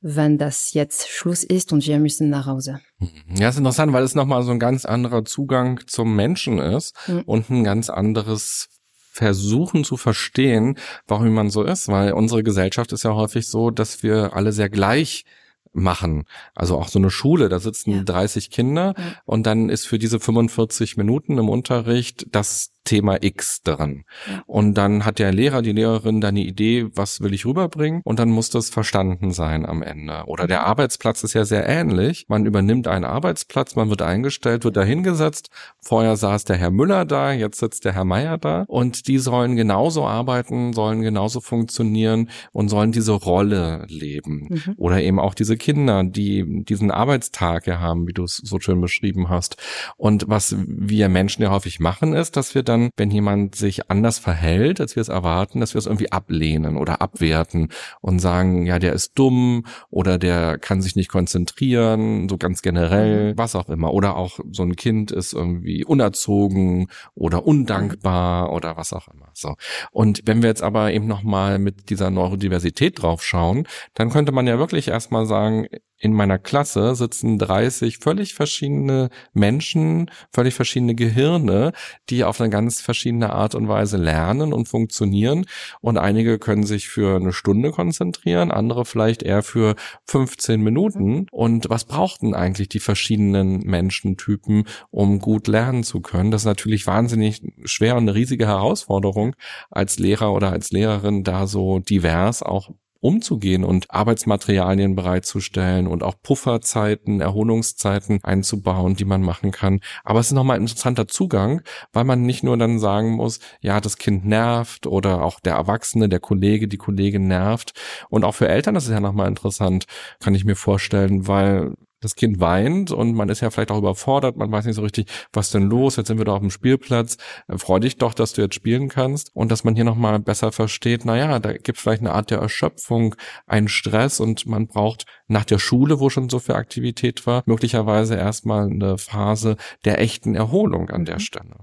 wann 0.00 0.36
das 0.36 0.72
jetzt 0.72 1.08
Schluss 1.08 1.44
ist 1.44 1.72
und 1.72 1.86
wir 1.86 1.98
müssen 1.98 2.28
nach 2.28 2.46
Hause. 2.46 2.80
Ja, 3.28 3.48
ist 3.48 3.58
interessant, 3.58 3.92
weil 3.92 4.02
es 4.02 4.14
nochmal 4.14 4.42
so 4.42 4.50
ein 4.50 4.58
ganz 4.58 4.84
anderer 4.84 5.24
Zugang 5.24 5.80
zum 5.86 6.16
Menschen 6.16 6.58
ist 6.58 6.96
mhm. 7.06 7.22
und 7.22 7.50
ein 7.50 7.64
ganz 7.64 7.88
anderes 7.88 8.68
versuchen 9.12 9.84
zu 9.84 9.96
verstehen, 9.96 10.78
warum 11.06 11.32
man 11.34 11.50
so 11.50 11.62
ist, 11.62 11.88
weil 11.88 12.12
unsere 12.12 12.42
Gesellschaft 12.42 12.92
ist 12.92 13.04
ja 13.04 13.14
häufig 13.14 13.46
so, 13.46 13.70
dass 13.70 14.02
wir 14.02 14.34
alle 14.34 14.52
sehr 14.52 14.70
gleich 14.70 15.24
machen. 15.72 16.24
Also 16.54 16.78
auch 16.78 16.88
so 16.88 16.98
eine 16.98 17.10
Schule, 17.10 17.48
da 17.48 17.58
sitzen 17.58 17.90
ja. 17.92 18.02
30 18.02 18.50
Kinder 18.50 18.94
ja. 18.96 19.04
und 19.24 19.46
dann 19.46 19.68
ist 19.68 19.86
für 19.86 19.98
diese 19.98 20.18
45 20.18 20.96
Minuten 20.96 21.38
im 21.38 21.48
Unterricht 21.48 22.26
das 22.30 22.71
Thema 22.84 23.22
X 23.22 23.62
dran. 23.62 24.04
Ja. 24.28 24.42
Und 24.46 24.74
dann 24.74 25.04
hat 25.04 25.18
der 25.18 25.32
Lehrer, 25.32 25.62
die 25.62 25.72
Lehrerin 25.72 26.20
da 26.20 26.28
eine 26.28 26.40
Idee, 26.40 26.86
was 26.94 27.20
will 27.20 27.32
ich 27.34 27.46
rüberbringen 27.46 28.02
und 28.04 28.18
dann 28.18 28.30
muss 28.30 28.50
das 28.50 28.70
verstanden 28.70 29.32
sein 29.32 29.64
am 29.66 29.82
Ende. 29.82 30.24
Oder 30.26 30.46
der 30.46 30.60
mhm. 30.60 30.66
Arbeitsplatz 30.66 31.22
ist 31.22 31.34
ja 31.34 31.44
sehr 31.44 31.68
ähnlich. 31.68 32.26
Man 32.28 32.46
übernimmt 32.46 32.88
einen 32.88 33.04
Arbeitsplatz, 33.04 33.76
man 33.76 33.88
wird 33.90 34.02
eingestellt, 34.02 34.64
wird 34.64 34.76
da 34.76 34.82
hingesetzt. 34.82 35.50
Vorher 35.80 36.16
saß 36.16 36.44
der 36.44 36.56
Herr 36.56 36.70
Müller 36.70 37.04
da, 37.04 37.32
jetzt 37.32 37.58
sitzt 37.58 37.84
der 37.84 37.92
Herr 37.92 38.04
Meier 38.04 38.38
da 38.38 38.64
und 38.66 39.06
die 39.06 39.18
sollen 39.18 39.56
genauso 39.56 40.06
arbeiten, 40.06 40.72
sollen 40.72 41.02
genauso 41.02 41.40
funktionieren 41.40 42.30
und 42.52 42.68
sollen 42.68 42.92
diese 42.92 43.12
Rolle 43.12 43.84
leben. 43.88 44.48
Mhm. 44.50 44.74
Oder 44.76 45.02
eben 45.02 45.20
auch 45.20 45.34
diese 45.34 45.56
Kinder, 45.56 46.04
die 46.04 46.64
diesen 46.64 46.90
Arbeitstag 46.90 47.66
ja 47.66 47.80
haben, 47.80 48.08
wie 48.08 48.12
du 48.12 48.24
es 48.24 48.36
so 48.36 48.58
schön 48.60 48.80
beschrieben 48.80 49.28
hast. 49.28 49.56
Und 49.96 50.24
was 50.28 50.56
wir 50.58 51.08
Menschen 51.08 51.42
ja 51.42 51.50
häufig 51.50 51.80
machen, 51.80 52.14
ist, 52.14 52.36
dass 52.36 52.54
wir 52.54 52.62
dann, 52.72 52.90
wenn 52.96 53.10
jemand 53.10 53.54
sich 53.54 53.90
anders 53.90 54.18
verhält, 54.18 54.80
als 54.80 54.96
wir 54.96 55.00
es 55.00 55.08
erwarten, 55.08 55.60
dass 55.60 55.74
wir 55.74 55.78
es 55.78 55.86
irgendwie 55.86 56.10
ablehnen 56.10 56.76
oder 56.76 57.02
abwerten 57.02 57.68
und 58.00 58.18
sagen, 58.18 58.66
ja, 58.66 58.78
der 58.78 58.92
ist 58.92 59.18
dumm 59.18 59.66
oder 59.90 60.18
der 60.18 60.58
kann 60.58 60.82
sich 60.82 60.96
nicht 60.96 61.10
konzentrieren, 61.10 62.28
so 62.28 62.38
ganz 62.38 62.62
generell, 62.62 63.32
mhm. 63.32 63.38
was 63.38 63.54
auch 63.54 63.68
immer. 63.68 63.92
Oder 63.92 64.16
auch 64.16 64.40
so 64.50 64.62
ein 64.62 64.76
Kind 64.76 65.10
ist 65.10 65.32
irgendwie 65.32 65.84
unerzogen 65.84 66.88
oder 67.14 67.46
undankbar 67.46 68.52
oder 68.52 68.76
was 68.76 68.92
auch 68.92 69.08
immer. 69.08 69.30
So. 69.34 69.54
Und 69.90 70.22
wenn 70.24 70.42
wir 70.42 70.48
jetzt 70.48 70.62
aber 70.62 70.92
eben 70.92 71.06
nochmal 71.06 71.58
mit 71.58 71.90
dieser 71.90 72.10
Neurodiversität 72.10 73.02
drauf 73.02 73.22
schauen, 73.22 73.66
dann 73.94 74.10
könnte 74.10 74.32
man 74.32 74.46
ja 74.46 74.58
wirklich 74.58 74.88
erstmal 74.88 75.26
sagen, 75.26 75.66
in 76.02 76.12
meiner 76.12 76.38
Klasse 76.38 76.96
sitzen 76.96 77.38
30 77.38 77.98
völlig 77.98 78.34
verschiedene 78.34 79.08
Menschen, 79.32 80.10
völlig 80.32 80.52
verschiedene 80.52 80.96
Gehirne, 80.96 81.72
die 82.10 82.24
auf 82.24 82.40
eine 82.40 82.50
ganz 82.50 82.61
verschiedene 82.70 83.32
Art 83.32 83.54
und 83.54 83.68
Weise 83.68 83.96
lernen 83.96 84.52
und 84.52 84.68
funktionieren. 84.68 85.46
Und 85.80 85.98
einige 85.98 86.38
können 86.38 86.64
sich 86.64 86.88
für 86.88 87.16
eine 87.16 87.32
Stunde 87.32 87.70
konzentrieren, 87.70 88.50
andere 88.50 88.84
vielleicht 88.84 89.22
eher 89.22 89.42
für 89.42 89.74
15 90.06 90.60
Minuten. 90.60 91.26
Und 91.30 91.68
was 91.68 91.84
brauchten 91.84 92.34
eigentlich 92.34 92.68
die 92.68 92.80
verschiedenen 92.80 93.60
Menschentypen, 93.60 94.64
um 94.90 95.18
gut 95.18 95.48
lernen 95.48 95.82
zu 95.82 96.00
können? 96.00 96.30
Das 96.30 96.42
ist 96.42 96.46
natürlich 96.46 96.86
wahnsinnig 96.86 97.42
schwer 97.64 97.96
und 97.96 98.02
eine 98.02 98.14
riesige 98.14 98.46
Herausforderung 98.46 99.34
als 99.70 99.98
Lehrer 99.98 100.32
oder 100.32 100.50
als 100.50 100.70
Lehrerin, 100.70 101.24
da 101.24 101.46
so 101.46 101.78
divers 101.78 102.42
auch 102.42 102.70
umzugehen 103.02 103.64
und 103.64 103.90
Arbeitsmaterialien 103.90 104.94
bereitzustellen 104.94 105.88
und 105.88 106.02
auch 106.02 106.14
Pufferzeiten, 106.22 107.20
Erholungszeiten 107.20 108.20
einzubauen, 108.22 108.94
die 108.94 109.04
man 109.04 109.22
machen 109.22 109.50
kann. 109.50 109.80
Aber 110.04 110.20
es 110.20 110.26
ist 110.26 110.32
nochmal 110.32 110.56
ein 110.56 110.62
interessanter 110.62 111.08
Zugang, 111.08 111.62
weil 111.92 112.04
man 112.04 112.22
nicht 112.22 112.44
nur 112.44 112.56
dann 112.56 112.78
sagen 112.78 113.10
muss, 113.10 113.40
ja, 113.60 113.80
das 113.80 113.98
Kind 113.98 114.24
nervt 114.24 114.86
oder 114.86 115.24
auch 115.24 115.40
der 115.40 115.54
Erwachsene, 115.54 116.08
der 116.08 116.20
Kollege, 116.20 116.68
die 116.68 116.78
Kollegin 116.78 117.26
nervt. 117.26 117.72
Und 118.08 118.24
auch 118.24 118.36
für 118.36 118.48
Eltern 118.48 118.74
das 118.74 118.84
ist 118.84 118.90
ja 118.90 119.00
nochmal 119.00 119.28
interessant, 119.28 119.86
kann 120.20 120.34
ich 120.34 120.44
mir 120.44 120.56
vorstellen, 120.56 121.26
weil 121.26 121.74
das 122.02 122.16
Kind 122.16 122.40
weint 122.40 122.90
und 122.90 123.14
man 123.14 123.28
ist 123.28 123.40
ja 123.40 123.50
vielleicht 123.50 123.70
auch 123.70 123.78
überfordert, 123.78 124.36
man 124.36 124.52
weiß 124.52 124.66
nicht 124.66 124.76
so 124.76 124.82
richtig, 124.82 125.08
was 125.32 125.50
denn 125.50 125.62
los, 125.62 125.96
jetzt 125.96 126.08
sind 126.08 126.18
wir 126.18 126.24
da 126.24 126.32
auf 126.32 126.40
dem 126.40 126.50
Spielplatz, 126.50 127.16
äh, 127.48 127.56
freu 127.56 127.78
dich 127.80 127.96
doch, 127.96 128.14
dass 128.14 128.34
du 128.34 128.42
jetzt 128.42 128.54
spielen 128.54 128.88
kannst 128.88 129.30
und 129.34 129.50
dass 129.50 129.64
man 129.64 129.74
hier 129.74 129.84
nochmal 129.84 130.18
besser 130.18 130.52
versteht, 130.52 131.04
naja, 131.04 131.38
da 131.38 131.52
gibt 131.52 131.78
es 131.78 131.82
vielleicht 131.82 132.02
eine 132.02 132.12
Art 132.12 132.30
der 132.30 132.38
Erschöpfung, 132.38 133.14
einen 133.46 133.68
Stress 133.68 134.20
und 134.20 134.46
man 134.46 134.66
braucht 134.66 135.06
nach 135.28 135.44
der 135.44 135.58
Schule, 135.58 136.00
wo 136.00 136.10
schon 136.10 136.28
so 136.28 136.38
viel 136.38 136.54
Aktivität 136.54 137.26
war, 137.26 137.42
möglicherweise 137.46 138.16
erstmal 138.16 138.66
eine 138.66 138.98
Phase 138.98 139.56
der 139.84 140.00
echten 140.00 140.34
Erholung 140.34 140.90
an 140.90 141.04
der 141.04 141.16
mhm. 141.16 141.20
Stelle. 141.20 141.56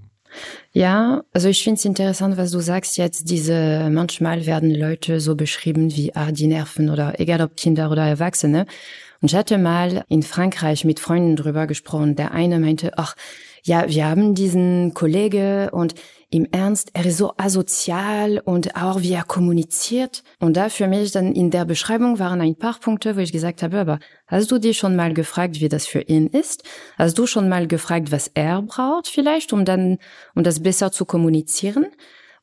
Ja, 0.72 1.24
also 1.34 1.50
ich 1.50 1.64
finde 1.64 1.80
es 1.80 1.86
interessant, 1.86 2.38
was 2.38 2.52
du 2.52 2.60
sagst 2.60 2.98
jetzt. 2.98 3.30
Diese 3.30 3.90
manchmal 3.92 4.46
werden 4.46 4.74
Leute 4.74 5.20
so 5.20 5.36
beschrieben 5.36 5.96
wie 5.96 6.14
ah, 6.16 6.32
die 6.32 6.48
Nerven 6.48 6.90
oder 6.90 7.20
egal 7.20 7.42
ob 7.42 7.56
Kinder 7.56 7.90
oder 7.90 8.06
Erwachsene. 8.06 8.66
Und 9.22 9.32
ich 9.32 9.36
hatte 9.36 9.58
mal 9.58 10.06
in 10.08 10.24
Frankreich 10.24 10.86
mit 10.86 11.00
Freunden 11.00 11.36
drüber 11.36 11.68
gesprochen. 11.68 12.16
Der 12.16 12.32
eine 12.32 12.60
meinte, 12.60 12.98
ach, 12.98 13.16
ja, 13.64 13.90
wir 13.90 14.08
haben 14.08 14.34
diesen 14.34 14.94
Kollege 14.94 15.70
und 15.72 15.96
im 16.30 16.48
Ernst, 16.52 16.92
er 16.94 17.06
ist 17.06 17.18
so 17.18 17.34
asozial 17.38 18.40
und 18.40 18.76
auch 18.76 19.02
wie 19.02 19.14
er 19.14 19.24
kommuniziert. 19.24 20.24
Und 20.40 20.56
da 20.56 20.70
für 20.70 20.88
mich 20.88 21.12
dann 21.12 21.34
in 21.34 21.50
der 21.50 21.66
Beschreibung 21.66 22.20
waren 22.20 22.40
ein 22.40 22.56
paar 22.56 22.80
Punkte, 22.80 23.16
wo 23.16 23.20
ich 23.20 23.32
gesagt 23.32 23.64
habe, 23.64 23.80
aber 23.80 24.00
hast 24.28 24.52
du 24.52 24.60
dich 24.60 24.78
schon 24.78 24.96
mal 24.96 25.14
gefragt, 25.14 25.60
wie 25.60 25.70
das 25.70 25.86
für 25.86 26.02
ihn 26.02 26.28
ist? 26.28 26.64
Hast 26.98 27.18
du 27.18 27.26
schon 27.26 27.50
mal 27.50 27.68
gefragt, 27.68 28.12
was 28.12 28.30
er 28.34 28.62
braucht 28.62 29.08
vielleicht, 29.08 29.52
um 29.52 29.66
dann, 29.66 29.98
um 30.36 30.44
das 30.44 30.62
besser 30.62 30.92
zu 30.92 31.06
kommunizieren? 31.06 31.88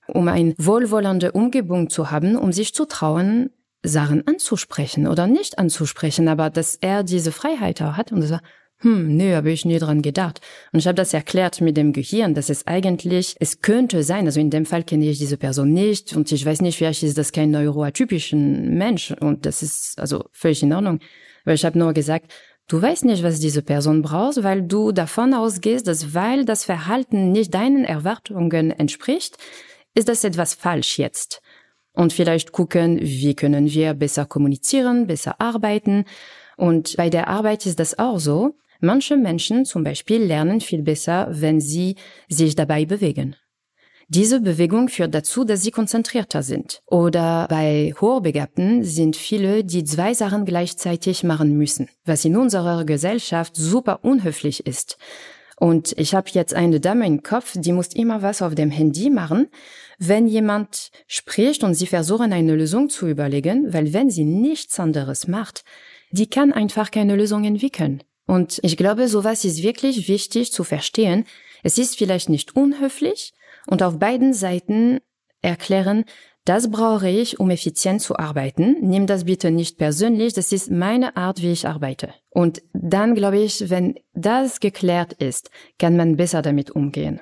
Um 0.08 0.28
eine 0.28 0.54
wohlwollende 0.58 1.32
Umgebung 1.32 1.88
zu 1.88 2.10
haben, 2.10 2.36
um 2.36 2.52
sich 2.52 2.74
zu 2.74 2.84
trauen, 2.84 3.50
Sachen 3.86 4.26
anzusprechen 4.26 5.06
oder 5.06 5.26
nicht 5.26 5.58
anzusprechen, 5.58 6.28
aber 6.28 6.50
dass 6.50 6.76
er 6.76 7.02
diese 7.04 7.32
Freiheit 7.32 7.80
auch 7.82 7.94
hat 7.94 8.12
und 8.12 8.22
sagt, 8.22 8.44
hm, 8.80 9.16
nö, 9.16 9.34
habe 9.34 9.50
ich 9.50 9.64
nie 9.64 9.78
dran 9.78 10.02
gedacht. 10.02 10.40
Und 10.72 10.80
ich 10.80 10.86
habe 10.86 10.96
das 10.96 11.14
erklärt 11.14 11.62
mit 11.62 11.78
dem 11.78 11.94
Gehirn, 11.94 12.34
dass 12.34 12.50
es 12.50 12.66
eigentlich, 12.66 13.34
es 13.40 13.62
könnte 13.62 14.02
sein, 14.02 14.26
also 14.26 14.38
in 14.38 14.50
dem 14.50 14.66
Fall 14.66 14.84
kenne 14.84 15.08
ich 15.08 15.18
diese 15.18 15.38
Person 15.38 15.72
nicht 15.72 16.14
und 16.14 16.30
ich 16.30 16.44
weiß 16.44 16.60
nicht, 16.60 16.76
vielleicht 16.76 17.02
ist 17.02 17.16
das 17.16 17.32
kein 17.32 17.50
neuroatypischen 17.50 18.76
Mensch 18.76 19.12
und 19.12 19.46
das 19.46 19.62
ist 19.62 19.98
also 19.98 20.26
völlig 20.32 20.62
in 20.62 20.74
Ordnung. 20.74 21.00
Weil 21.44 21.54
ich 21.54 21.64
habe 21.64 21.78
nur 21.78 21.94
gesagt, 21.94 22.30
du 22.68 22.82
weißt 22.82 23.06
nicht, 23.06 23.22
was 23.22 23.40
diese 23.40 23.62
Person 23.62 24.02
braucht, 24.02 24.42
weil 24.42 24.62
du 24.62 24.92
davon 24.92 25.32
ausgehst, 25.32 25.86
dass 25.86 26.12
weil 26.12 26.44
das 26.44 26.64
Verhalten 26.64 27.32
nicht 27.32 27.54
deinen 27.54 27.84
Erwartungen 27.84 28.72
entspricht, 28.72 29.38
ist 29.94 30.08
das 30.08 30.22
etwas 30.22 30.52
falsch 30.52 30.98
jetzt. 30.98 31.40
Und 31.96 32.12
vielleicht 32.12 32.52
gucken, 32.52 33.00
wie 33.00 33.34
können 33.34 33.68
wir 33.68 33.94
besser 33.94 34.26
kommunizieren, 34.26 35.08
besser 35.08 35.40
arbeiten. 35.40 36.04
Und 36.56 36.96
bei 36.96 37.10
der 37.10 37.26
Arbeit 37.26 37.66
ist 37.66 37.80
das 37.80 37.98
auch 37.98 38.18
so. 38.18 38.54
Manche 38.80 39.16
Menschen 39.16 39.64
zum 39.64 39.82
Beispiel 39.82 40.22
lernen 40.22 40.60
viel 40.60 40.82
besser, 40.82 41.26
wenn 41.30 41.60
sie 41.60 41.96
sich 42.28 42.54
dabei 42.54 42.84
bewegen. 42.84 43.34
Diese 44.08 44.40
Bewegung 44.40 44.88
führt 44.88 45.14
dazu, 45.14 45.44
dass 45.44 45.62
sie 45.62 45.72
konzentrierter 45.72 46.44
sind. 46.44 46.80
Oder 46.86 47.46
bei 47.48 47.92
Hochbegabten 48.00 48.84
sind 48.84 49.16
viele, 49.16 49.64
die 49.64 49.82
zwei 49.82 50.14
Sachen 50.14 50.44
gleichzeitig 50.44 51.24
machen 51.24 51.56
müssen, 51.58 51.88
was 52.04 52.24
in 52.24 52.36
unserer 52.36 52.84
Gesellschaft 52.84 53.56
super 53.56 54.04
unhöflich 54.04 54.64
ist. 54.64 54.96
Und 55.58 55.94
ich 55.98 56.14
habe 56.14 56.28
jetzt 56.32 56.54
eine 56.54 56.78
Dame 56.78 57.06
im 57.06 57.22
Kopf, 57.22 57.54
die 57.56 57.72
muss 57.72 57.88
immer 57.94 58.22
was 58.22 58.42
auf 58.42 58.54
dem 58.54 58.70
Handy 58.70 59.10
machen, 59.10 59.48
wenn 59.98 60.26
jemand 60.26 60.90
spricht 61.06 61.64
und 61.64 61.74
sie 61.74 61.86
versuchen 61.86 62.32
eine 62.32 62.54
Lösung 62.54 62.88
zu 62.88 63.06
überlegen, 63.06 63.72
weil 63.72 63.92
wenn 63.92 64.10
sie 64.10 64.24
nichts 64.24 64.78
anderes 64.78 65.28
macht, 65.28 65.64
die 66.10 66.28
kann 66.28 66.52
einfach 66.52 66.90
keine 66.90 67.16
Lösung 67.16 67.44
entwickeln. 67.44 68.02
Und 68.26 68.58
ich 68.62 68.76
glaube, 68.76 69.08
sowas 69.08 69.44
ist 69.44 69.62
wirklich 69.62 70.08
wichtig 70.08 70.52
zu 70.52 70.64
verstehen. 70.64 71.24
Es 71.62 71.78
ist 71.78 71.96
vielleicht 71.96 72.28
nicht 72.28 72.56
unhöflich 72.56 73.32
und 73.66 73.82
auf 73.82 73.98
beiden 73.98 74.34
Seiten 74.34 75.00
erklären, 75.42 76.04
das 76.44 76.70
brauche 76.70 77.08
ich, 77.08 77.40
um 77.40 77.50
effizient 77.50 78.02
zu 78.02 78.16
arbeiten. 78.16 78.76
Nimm 78.80 79.08
das 79.08 79.24
bitte 79.24 79.50
nicht 79.50 79.78
persönlich, 79.78 80.32
das 80.32 80.52
ist 80.52 80.70
meine 80.70 81.16
Art, 81.16 81.42
wie 81.42 81.50
ich 81.50 81.66
arbeite. 81.66 82.14
Und 82.30 82.62
dann 82.72 83.16
glaube 83.16 83.38
ich, 83.38 83.68
wenn 83.68 83.98
das 84.14 84.60
geklärt 84.60 85.12
ist, 85.14 85.50
kann 85.78 85.96
man 85.96 86.16
besser 86.16 86.42
damit 86.42 86.70
umgehen. 86.70 87.20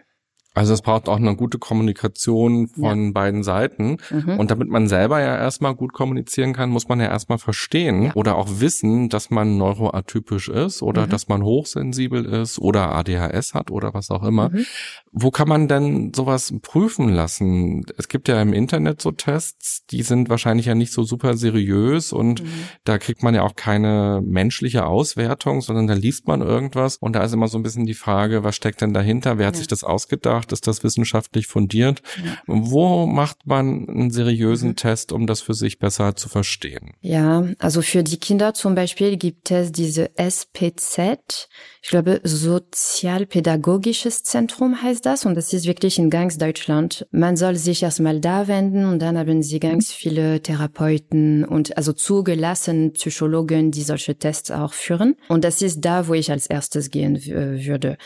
Also 0.54 0.72
es 0.72 0.82
braucht 0.82 1.08
auch 1.08 1.16
eine 1.16 1.34
gute 1.34 1.58
Kommunikation 1.58 2.68
von 2.68 3.06
ja. 3.06 3.10
beiden 3.12 3.42
Seiten. 3.42 3.96
Mhm. 4.10 4.38
Und 4.38 4.52
damit 4.52 4.68
man 4.68 4.86
selber 4.86 5.20
ja 5.20 5.36
erstmal 5.36 5.74
gut 5.74 5.92
kommunizieren 5.92 6.52
kann, 6.52 6.70
muss 6.70 6.88
man 6.88 7.00
ja 7.00 7.06
erstmal 7.06 7.38
verstehen 7.38 8.04
ja. 8.04 8.14
oder 8.14 8.36
auch 8.36 8.48
wissen, 8.60 9.08
dass 9.08 9.30
man 9.30 9.58
neuroatypisch 9.58 10.48
ist 10.48 10.80
oder 10.80 11.06
mhm. 11.06 11.10
dass 11.10 11.26
man 11.26 11.42
hochsensibel 11.42 12.24
ist 12.24 12.60
oder 12.60 12.94
ADHS 12.94 13.54
hat 13.54 13.72
oder 13.72 13.94
was 13.94 14.12
auch 14.12 14.22
immer. 14.22 14.50
Mhm. 14.50 14.64
Wo 15.10 15.32
kann 15.32 15.48
man 15.48 15.66
denn 15.66 16.12
sowas 16.14 16.54
prüfen 16.62 17.08
lassen? 17.08 17.84
Es 17.98 18.08
gibt 18.08 18.28
ja 18.28 18.40
im 18.40 18.52
Internet 18.52 19.02
so 19.02 19.10
Tests, 19.10 19.84
die 19.86 20.02
sind 20.02 20.28
wahrscheinlich 20.28 20.66
ja 20.66 20.76
nicht 20.76 20.92
so 20.92 21.02
super 21.02 21.36
seriös 21.36 22.12
und 22.12 22.42
mhm. 22.42 22.48
da 22.84 22.98
kriegt 22.98 23.24
man 23.24 23.34
ja 23.34 23.42
auch 23.42 23.56
keine 23.56 24.22
menschliche 24.24 24.86
Auswertung, 24.86 25.62
sondern 25.62 25.88
da 25.88 25.94
liest 25.94 26.28
man 26.28 26.42
irgendwas 26.42 26.96
und 26.96 27.16
da 27.16 27.24
ist 27.24 27.32
immer 27.32 27.48
so 27.48 27.58
ein 27.58 27.64
bisschen 27.64 27.86
die 27.86 27.94
Frage, 27.94 28.44
was 28.44 28.54
steckt 28.54 28.80
denn 28.80 28.94
dahinter? 28.94 29.38
Wer 29.38 29.48
hat 29.48 29.54
ja. 29.54 29.58
sich 29.58 29.68
das 29.68 29.82
ausgedacht? 29.82 30.43
Ist 30.52 30.66
das 30.66 30.84
wissenschaftlich 30.84 31.46
fundiert? 31.46 32.02
Ja. 32.24 32.38
Wo 32.46 33.06
macht 33.06 33.46
man 33.46 33.88
einen 33.88 34.10
seriösen 34.10 34.70
mhm. 34.70 34.76
Test, 34.76 35.12
um 35.12 35.26
das 35.26 35.40
für 35.40 35.54
sich 35.54 35.78
besser 35.78 36.16
zu 36.16 36.28
verstehen? 36.28 36.92
Ja, 37.00 37.44
also 37.58 37.82
für 37.82 38.02
die 38.02 38.18
Kinder 38.18 38.54
zum 38.54 38.74
Beispiel 38.74 39.16
gibt 39.16 39.50
es 39.50 39.72
diese 39.72 40.10
SPZ, 40.16 41.48
ich 41.84 41.90
glaube, 41.90 42.22
Sozialpädagogisches 42.24 44.22
Zentrum 44.22 44.80
heißt 44.80 45.04
das 45.04 45.26
und 45.26 45.34
das 45.34 45.52
ist 45.52 45.66
wirklich 45.66 45.98
in 45.98 46.08
ganz 46.08 46.38
Deutschland. 46.38 47.06
Man 47.10 47.36
soll 47.36 47.56
sich 47.56 47.82
erstmal 47.82 48.20
da 48.20 48.48
wenden 48.48 48.86
und 48.86 49.00
dann 49.00 49.18
haben 49.18 49.42
sie 49.42 49.60
ganz 49.60 49.92
viele 49.92 50.40
Therapeuten 50.40 51.44
und 51.44 51.76
also 51.76 51.92
zugelassene 51.92 52.88
Psychologen, 52.92 53.70
die 53.70 53.82
solche 53.82 54.16
Tests 54.18 54.50
auch 54.50 54.72
führen. 54.72 55.16
Und 55.28 55.44
das 55.44 55.60
ist 55.60 55.82
da, 55.82 56.08
wo 56.08 56.14
ich 56.14 56.30
als 56.30 56.46
erstes 56.46 56.90
gehen 56.90 57.22
würde. 57.26 57.98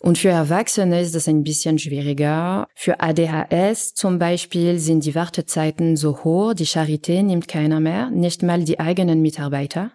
Und 0.00 0.18
für 0.18 0.28
Erwachsene 0.28 1.00
ist 1.00 1.14
das 1.14 1.28
ein 1.28 1.42
bisschen 1.42 1.78
schwieriger. 1.78 2.68
Für 2.74 3.00
ADHS 3.00 3.94
zum 3.94 4.18
Beispiel 4.18 4.78
sind 4.78 5.04
die 5.04 5.14
Wartezeiten 5.14 5.96
so 5.96 6.22
hoch, 6.24 6.54
die 6.54 6.66
Charité 6.66 7.22
nimmt 7.22 7.48
keiner 7.48 7.80
mehr, 7.80 8.10
nicht 8.10 8.42
mal 8.42 8.62
die 8.62 8.78
eigenen 8.78 9.22
Mitarbeiter. 9.22 9.92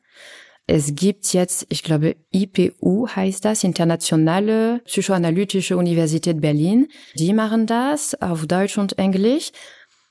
Es 0.68 0.96
gibt 0.96 1.34
jetzt, 1.34 1.66
ich 1.70 1.84
glaube, 1.84 2.16
IPU 2.32 3.08
heißt 3.08 3.44
das, 3.44 3.64
Internationale 3.64 4.82
Psychoanalytische 4.86 5.76
Universität 5.76 6.40
Berlin. 6.40 6.88
Die 7.16 7.34
machen 7.34 7.66
das 7.66 8.20
auf 8.22 8.48
Deutsch 8.48 8.78
und 8.78 8.98
Englisch, 8.98 9.52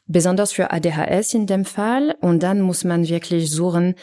besonders 0.07 0.53
für 0.53 0.71
ADHS 0.71 1.35
in 1.35 1.47
dem 1.47 1.65
Fall. 1.65 2.15
Und 2.21 2.43
dann 2.43 2.61
muss 2.61 2.85
man 2.85 3.09
wirklich 3.09 3.51
suchen, 3.51 3.95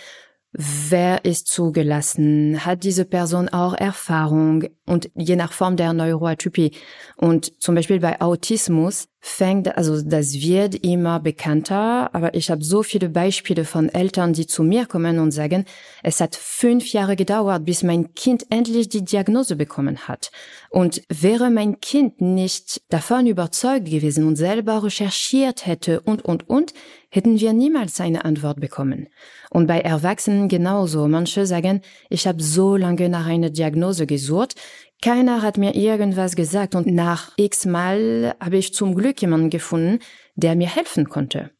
wer 0.51 1.25
ist 1.25 1.47
zugelassen, 1.47 2.65
hat 2.65 2.83
diese 2.83 3.05
Person 3.05 3.49
auch 3.49 3.73
Erfahrung 3.73 4.65
und 4.85 5.09
je 5.15 5.35
nach 5.35 5.51
Form 5.51 5.75
der 5.75 5.93
Neuroatypie. 5.93 6.71
Und 7.15 7.61
zum 7.61 7.75
Beispiel 7.75 7.99
bei 7.99 8.19
Autismus 8.21 9.07
fängt, 9.27 9.77
also 9.77 10.01
das 10.01 10.33
wird 10.33 10.75
immer 10.75 11.19
bekannter, 11.19 12.09
aber 12.13 12.33
ich 12.33 12.49
habe 12.49 12.63
so 12.63 12.81
viele 12.81 13.09
Beispiele 13.09 13.65
von 13.65 13.89
Eltern, 13.89 14.33
die 14.33 14.47
zu 14.47 14.63
mir 14.63 14.85
kommen 14.85 15.19
und 15.19 15.31
sagen, 15.31 15.65
es 16.01 16.21
hat 16.21 16.35
fünf 16.35 16.91
Jahre 16.93 17.15
gedauert, 17.15 17.65
bis 17.65 17.83
mein 17.83 18.13
Kind 18.13 18.45
endlich 18.49 18.89
die 18.89 19.03
Diagnose 19.03 19.55
bekommen 19.55 20.07
hat. 20.07 20.31
Und 20.69 21.01
wäre 21.09 21.49
mein 21.49 21.79
Kind 21.81 22.21
nicht 22.21 22.81
davon 22.89 23.27
überzeugt 23.27 23.85
gewesen 23.85 24.25
und 24.25 24.35
selber 24.35 24.83
recherchiert 24.83 25.65
hätte 25.65 26.01
und, 26.01 26.23
und, 26.23 26.49
und, 26.49 26.73
hätten 27.09 27.39
wir 27.39 27.53
niemals 27.53 27.99
eine 28.01 28.25
Antwort 28.25 28.59
bekommen. 28.59 29.07
Und 29.49 29.67
bei 29.67 29.79
Erwachsenen 29.79 30.49
genauso. 30.49 31.07
Manche 31.07 31.45
sagen, 31.45 31.81
ich 32.09 32.27
habe 32.27 32.43
so 32.43 32.75
lange 32.75 33.09
nach 33.09 33.25
einer 33.25 33.49
Diagnose 33.49 34.05
gesucht, 34.05 34.55
keiner 35.01 35.41
hat 35.41 35.57
mir 35.57 35.75
irgendwas 35.75 36.35
gesagt 36.35 36.75
und 36.75 36.87
nach 36.87 37.31
x 37.37 37.65
Mal 37.65 38.35
habe 38.39 38.57
ich 38.57 38.73
zum 38.73 38.95
Glück 38.95 39.21
jemanden 39.21 39.49
gefunden, 39.49 39.99
der 40.35 40.55
mir 40.55 40.67
helfen 40.67 41.09
konnte. 41.09 41.51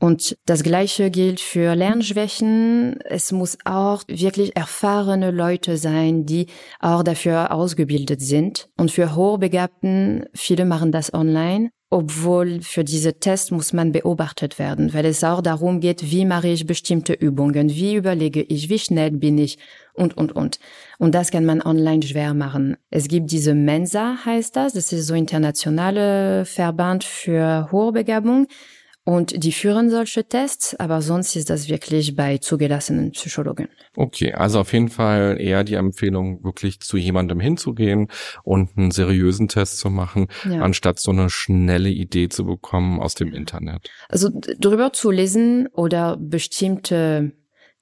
Und 0.00 0.36
das 0.46 0.62
Gleiche 0.62 1.10
gilt 1.10 1.40
für 1.40 1.74
Lernschwächen. 1.74 2.98
Es 3.02 3.32
muss 3.32 3.58
auch 3.64 4.02
wirklich 4.08 4.56
erfahrene 4.56 5.30
Leute 5.30 5.76
sein, 5.76 6.24
die 6.24 6.46
auch 6.80 7.02
dafür 7.02 7.52
ausgebildet 7.52 8.22
sind. 8.22 8.70
Und 8.78 8.90
für 8.90 9.14
Hochbegabten, 9.14 10.24
viele 10.34 10.64
machen 10.64 10.90
das 10.90 11.12
online 11.12 11.70
obwohl 11.92 12.60
für 12.62 12.84
diese 12.84 13.18
Tests 13.18 13.50
muss 13.50 13.72
man 13.72 13.90
beobachtet 13.90 14.60
werden, 14.60 14.94
weil 14.94 15.04
es 15.06 15.24
auch 15.24 15.42
darum 15.42 15.80
geht, 15.80 16.08
wie 16.12 16.24
mache 16.24 16.46
ich 16.46 16.64
bestimmte 16.64 17.12
Übungen, 17.12 17.68
wie 17.68 17.96
überlege 17.96 18.42
ich, 18.42 18.68
wie 18.70 18.78
schnell 18.78 19.10
bin 19.10 19.38
ich 19.38 19.58
und, 19.94 20.16
und, 20.16 20.30
und. 20.30 20.60
Und 20.98 21.16
das 21.16 21.32
kann 21.32 21.44
man 21.44 21.60
online 21.60 22.02
schwer 22.02 22.32
machen. 22.32 22.76
Es 22.90 23.08
gibt 23.08 23.32
diese 23.32 23.54
Mensa, 23.54 24.18
heißt 24.24 24.54
das, 24.54 24.74
das 24.74 24.92
ist 24.92 25.08
so 25.08 25.14
internationale 25.14 26.44
Verband 26.44 27.02
für 27.02 27.68
Hochbegabung. 27.72 28.46
Und 29.04 29.42
die 29.42 29.52
führen 29.52 29.88
solche 29.88 30.28
Tests, 30.28 30.78
aber 30.78 31.00
sonst 31.00 31.34
ist 31.34 31.48
das 31.48 31.68
wirklich 31.68 32.14
bei 32.14 32.38
zugelassenen 32.38 33.12
Psychologen. 33.12 33.68
Okay, 33.96 34.34
also 34.34 34.60
auf 34.60 34.72
jeden 34.74 34.90
Fall 34.90 35.38
eher 35.40 35.64
die 35.64 35.74
Empfehlung, 35.74 36.44
wirklich 36.44 36.80
zu 36.80 36.98
jemandem 36.98 37.40
hinzugehen 37.40 38.08
und 38.44 38.76
einen 38.76 38.90
seriösen 38.90 39.48
Test 39.48 39.78
zu 39.78 39.88
machen, 39.88 40.26
ja. 40.44 40.60
anstatt 40.60 41.00
so 41.00 41.12
eine 41.12 41.30
schnelle 41.30 41.88
Idee 41.88 42.28
zu 42.28 42.44
bekommen 42.44 43.00
aus 43.00 43.14
dem 43.14 43.32
Internet. 43.32 43.90
Also 44.10 44.28
drüber 44.32 44.92
zu 44.92 45.10
lesen 45.10 45.66
oder 45.72 46.18
bestimmte 46.18 47.32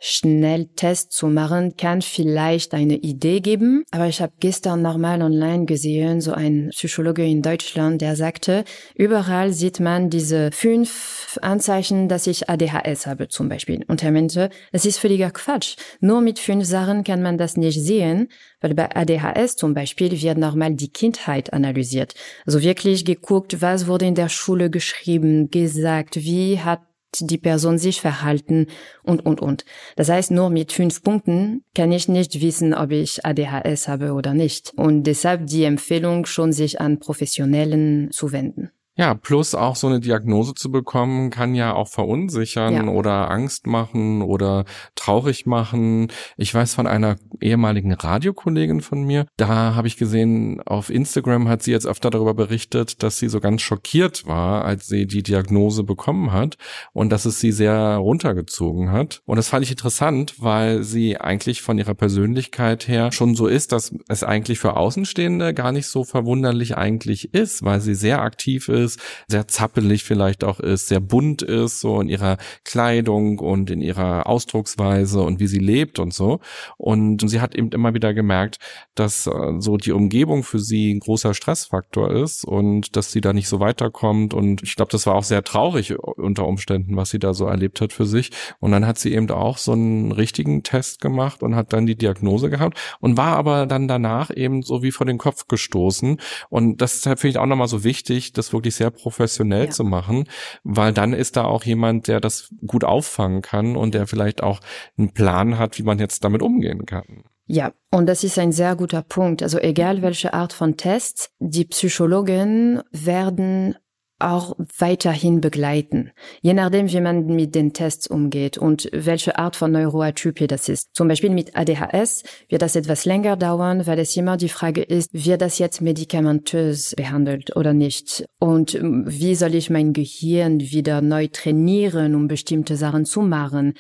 Schnelltest 0.01 1.13
zu 1.13 1.27
machen, 1.27 1.77
kann 1.77 2.03
vielleicht 2.03 2.75
eine 2.75 2.97
Idee 2.97 3.41
geben. 3.41 3.85
Aber 3.91 4.07
ich 4.07 4.21
habe 4.21 4.33
gestern 4.39 4.83
nochmal 4.83 5.21
online 5.23 5.65
gesehen, 5.65 6.21
so 6.21 6.33
ein 6.33 6.69
Psychologe 6.71 7.27
in 7.27 7.43
Deutschland, 7.43 8.01
der 8.01 8.15
sagte, 8.15 8.65
überall 8.95 9.53
sieht 9.53 9.81
man 9.81 10.11
diese 10.11 10.51
fünf 10.53 11.39
Anzeichen, 11.43 12.09
dass 12.09 12.27
ich 12.27 12.49
ADHS 12.49 13.07
habe 13.07 13.29
zum 13.29 13.49
Beispiel. 13.49 13.85
Und 13.89 14.03
er 14.05 14.13
meinte, 14.13 14.51
das 14.73 14.85
ist 14.85 14.99
völliger 14.99 15.31
Quatsch. 15.31 15.77
Nur 16.01 16.21
mit 16.21 16.39
fünf 16.39 16.65
Sachen 16.65 17.03
kann 17.05 17.23
man 17.23 17.39
das 17.39 17.57
nicht 17.57 17.81
sehen, 17.81 18.29
weil 18.61 18.75
bei 18.75 18.95
ADHS 18.95 19.57
zum 19.57 19.75
Beispiel 19.75 20.21
wird 20.21 20.39
nochmal 20.39 20.75
die 20.75 20.91
Kindheit 20.91 21.53
analysiert. 21.53 22.15
Also 22.47 22.63
wirklich 22.63 23.05
geguckt, 23.05 23.61
was 23.61 23.87
wurde 23.87 24.07
in 24.07 24.15
der 24.15 24.29
Schule 24.29 24.71
geschrieben, 24.71 25.51
gesagt, 25.51 26.17
wie 26.17 26.61
hat 26.61 26.81
die 27.21 27.39
Person 27.39 27.79
sich 27.79 28.01
verhalten 28.01 28.67
und, 29.03 29.25
und, 29.25 29.41
und. 29.41 29.65
Das 29.97 30.09
heißt, 30.09 30.31
nur 30.31 30.51
mit 30.51 30.73
fünf 30.73 31.03
Punkten 31.03 31.65
kann 31.75 31.93
ich 31.93 32.09
nicht 32.09 32.41
wissen, 32.41 32.75
ob 32.75 32.91
ich 32.91 33.25
ADHS 33.25 33.89
habe 33.89 34.13
oder 34.13 34.35
nicht. 34.35 34.73
Und 34.77 35.05
deshalb 35.05 35.47
die 35.47 35.65
Empfehlung, 35.65 36.27
schon 36.27 36.53
sich 36.53 36.81
an 36.81 36.99
Professionellen 36.99 38.11
zu 38.11 38.33
wenden. 38.33 38.71
Ja, 38.99 39.15
plus 39.15 39.55
auch 39.55 39.77
so 39.77 39.87
eine 39.87 40.01
Diagnose 40.01 40.55
zu 40.55 40.73
bekommen, 40.73 41.31
kann 41.31 41.55
ja 41.55 41.73
auch 41.73 41.87
verunsichern 41.87 42.75
ja. 42.75 42.93
oder 42.93 43.31
Angst 43.31 43.69
machen 43.69 44.23
oder 44.23 44.65
traurig 44.97 45.47
machen. 45.47 46.09
Ich 46.37 46.53
weiß 46.53 46.75
von 46.75 46.89
einer 46.89 47.17
ehemaligen 47.41 47.93
Radiokollegin 47.93 48.81
von 48.81 49.05
mir, 49.05 49.27
da 49.37 49.77
habe 49.77 49.87
ich 49.87 49.99
gesehen, 49.99 50.61
auf 50.67 50.91
Instagram 50.91 51.49
hat 51.49 51.63
sie 51.63 51.71
jetzt 51.71 51.87
öfter 51.87 52.11
darüber 52.11 52.35
berichtet, 52.35 53.05
dass 53.05 53.19
sie 53.19 53.29
so 53.29 53.39
ganz 53.39 53.63
schockiert 53.63 54.27
war, 54.27 54.65
als 54.65 54.89
sie 54.89 55.07
die 55.07 55.23
Diagnose 55.23 55.85
bekommen 55.85 56.33
hat 56.33 56.57
und 56.93 57.11
dass 57.11 57.25
es 57.25 57.39
sie 57.39 57.53
sehr 57.53 57.99
runtergezogen 57.99 58.91
hat. 58.91 59.23
Und 59.27 59.37
das 59.37 59.49
fand 59.49 59.65
ich 59.65 59.71
interessant, 59.71 60.35
weil 60.39 60.83
sie 60.83 61.19
eigentlich 61.19 61.63
von 61.63 61.79
ihrer 61.79 61.95
Persönlichkeit 61.95 62.89
her 62.89 63.13
schon 63.13 63.37
so 63.37 63.47
ist, 63.47 63.71
dass 63.71 63.95
es 64.09 64.25
eigentlich 64.25 64.59
für 64.59 64.77
Außenstehende 64.77 65.55
gar 65.55 65.71
nicht 65.71 65.87
so 65.87 66.03
verwunderlich 66.03 66.77
eigentlich 66.77 67.33
ist, 67.33 67.65
weil 67.65 67.81
sie 67.81 67.95
sehr 67.95 68.23
aktiv 68.23 68.69
ist 68.69 68.88
ist, 68.89 69.01
sehr 69.29 69.47
zappelig 69.49 70.05
vielleicht 70.05 70.45
auch 70.45 70.61
ist, 70.61 70.89
sehr 70.89 71.01
bunt 71.01 71.43
ist, 71.43 71.81
so 71.81 72.01
in 72.01 72.09
ihrer 72.09 72.39
Kleidung 72.65 73.39
und 73.39 73.71
in 73.71 73.81
ihrer 73.81 74.27
Ausdrucksweise 74.27 75.23
und 75.23 75.41
wie 75.41 75.47
sie 75.47 75.59
lebt 75.59 75.99
und 75.99 76.15
so. 76.15 76.41
Und 76.77 77.29
sie 77.29 77.41
hat 77.41 77.55
eben 77.55 77.71
immer 77.71 77.95
wieder 77.95 78.15
gemerkt, 78.15 78.59
dass 78.95 79.27
äh, 79.27 79.31
so 79.59 79.77
die 79.77 79.93
Umgebung 79.93 80.43
für 80.43 80.59
sie 80.59 80.95
ein 80.95 81.01
großer 81.01 81.35
Stressfaktor 81.35 82.11
ist 82.11 82.45
und 82.45 82.97
dass 82.97 83.13
sie 83.13 83.21
da 83.21 83.33
nicht 83.33 83.49
so 83.49 83.61
weiterkommt. 83.61 84.35
Und 84.35 84.63
ich 84.63 84.77
glaube, 84.77 84.91
das 84.91 85.07
war 85.07 85.15
auch 85.15 85.25
sehr 85.25 85.45
traurig 85.45 85.99
unter 85.99 86.47
Umständen, 86.47 86.97
was 86.97 87.11
sie 87.11 87.19
da 87.19 87.35
so 87.35 87.47
erlebt 87.47 87.81
hat 87.81 87.93
für 87.93 88.07
sich. 88.07 88.31
Und 88.61 88.73
dann 88.73 88.87
hat 88.87 88.99
sie 88.99 89.13
eben 89.13 89.31
auch 89.31 89.59
so 89.59 89.73
einen 89.73 90.13
richtigen 90.13 90.63
Test 90.63 91.01
gemacht 91.01 91.43
und 91.43 91.55
hat 91.55 91.73
dann 91.73 91.87
die 91.87 91.97
Diagnose 91.97 92.51
gehabt 92.51 92.79
und 93.01 93.17
war 93.17 93.37
aber 93.37 93.67
dann 93.67 93.89
danach 93.89 94.31
eben 94.35 94.63
so 94.63 94.83
wie 94.83 94.93
vor 94.93 95.07
den 95.07 95.19
Kopf 95.19 95.47
gestoßen. 95.47 96.19
Und 96.49 96.81
das 96.81 97.03
finde 97.03 97.29
ich 97.29 97.39
auch 97.39 97.47
nochmal 97.47 97.69
so 97.69 97.85
wichtig, 97.85 98.33
das 98.33 98.53
wirklich 98.53 98.75
sehr 98.79 98.91
professionell 98.91 99.67
ja. 99.67 99.71
zu 99.71 99.85
machen, 99.85 100.25
weil 100.65 100.93
dann 100.93 101.13
ist 101.13 101.37
da 101.37 101.45
auch 101.45 101.65
jemand, 101.65 102.09
der 102.09 102.21
das 102.21 102.55
gut 102.67 102.85
auffangen 102.85 103.43
kann 103.43 103.77
und 103.77 103.95
der 103.95 104.07
vielleicht 104.07 104.43
auch 104.43 104.61
einen 104.97 105.13
Plan 105.13 105.59
hat, 105.59 105.79
wie 105.79 105.83
man 105.83 105.99
jetzt 105.99 106.25
damit 106.25 106.43
umgehen 106.43 106.87
kann. 106.87 107.25
Ja, 107.51 107.73
und 107.91 108.07
das 108.07 108.25
ist 108.25 108.39
ein 108.39 108.53
sehr 108.53 108.77
guter 108.77 109.03
Punkt. 109.03 109.43
Also 109.43 109.59
egal 109.59 110.03
welche 110.03 110.35
Art 110.35 110.53
von 110.53 110.77
Tests, 110.77 111.31
die 111.39 111.65
Psychologen 111.65 112.83
werden 112.93 113.75
auch 114.19 114.57
weiterhin 114.79 115.41
begleiten, 115.41 116.11
je 116.41 116.55
nachdem, 116.55 116.91
wie 116.91 117.01
man 117.01 117.27
mit 117.27 117.55
den 117.55 117.73
Tests 117.73 118.07
umgeht 118.07 118.59
und 118.59 118.89
welche 118.93 119.39
Art 119.39 119.57
von 119.57 119.73
Neuroatypie 119.73 120.47
das 120.47 120.69
ist. 120.69 120.89
Zum 120.95 121.09
Beispiel 121.09 121.31
mit 121.31 121.57
ADHS 121.57 122.25
wird 122.49 122.63
das 122.63 122.77
etwas 122.77 123.05
länger 123.05 123.37
dauern, 123.37 123.87
weil 123.87 123.99
es 123.99 124.17
immer 124.17 124.37
die 124.37 124.49
Frage 124.49 124.83
ist, 124.83 125.11
wird 125.13 125.41
das 125.41 125.59
jetzt 125.59 125.81
medikamentös 125.81 126.95
behandelt 126.97 127.55
oder 127.57 127.73
nicht? 127.73 128.25
Und 128.41 128.75
ähm, 128.75 129.05
wie 129.07 129.35
soll 129.35 129.55
ich 129.55 129.71
mein 129.71 129.93
Gehirn 129.93 130.61
wieder 130.61 131.01
neu 131.01 131.29
trainieren, 131.29 132.15
um 132.15 132.29
bestimmte 132.29 132.77
Sachen 132.77 133.05
zu 133.05 133.23
machen? 133.23 133.75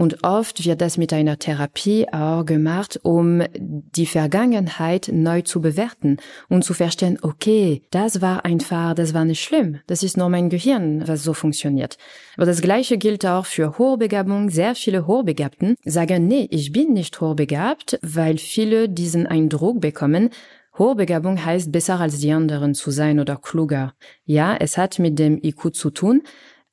Und 0.00 0.22
oft 0.22 0.64
wird 0.64 0.80
das 0.80 0.96
mit 0.96 1.12
einer 1.12 1.40
Therapie 1.40 2.06
auch 2.12 2.44
gemacht, 2.44 3.00
um 3.02 3.42
die 3.58 4.06
Vergangenheit 4.06 5.10
neu 5.12 5.42
zu 5.42 5.60
bewerten 5.60 6.18
und 6.48 6.62
zu 6.62 6.72
verstehen, 6.72 7.18
okay, 7.22 7.82
das 7.90 8.20
war 8.22 8.44
einfach, 8.44 8.94
das 8.94 9.12
war 9.12 9.24
nicht 9.24 9.42
schlimm. 9.42 9.80
Das 9.88 10.04
ist 10.04 10.16
nur 10.16 10.28
mein 10.28 10.50
Gehirn, 10.50 11.08
was 11.08 11.24
so 11.24 11.34
funktioniert. 11.34 11.98
Aber 12.36 12.46
das 12.46 12.62
Gleiche 12.62 12.96
gilt 12.96 13.26
auch 13.26 13.44
für 13.44 13.76
Hochbegabung. 13.76 14.50
Sehr 14.50 14.76
viele 14.76 15.08
Hochbegabten 15.08 15.74
sagen, 15.84 16.28
nee, 16.28 16.46
ich 16.48 16.70
bin 16.70 16.92
nicht 16.92 17.20
hochbegabt, 17.20 17.98
weil 18.00 18.38
viele 18.38 18.88
diesen 18.88 19.26
Eindruck 19.26 19.80
bekommen, 19.80 20.30
Hochbegabung 20.78 21.44
heißt 21.44 21.72
besser 21.72 21.98
als 21.98 22.20
die 22.20 22.30
anderen 22.30 22.72
zu 22.72 22.92
sein 22.92 23.18
oder 23.18 23.36
kluger. 23.36 23.94
Ja, 24.24 24.56
es 24.56 24.78
hat 24.78 25.00
mit 25.00 25.18
dem 25.18 25.42
IQ 25.42 25.74
zu 25.74 25.90
tun, 25.90 26.22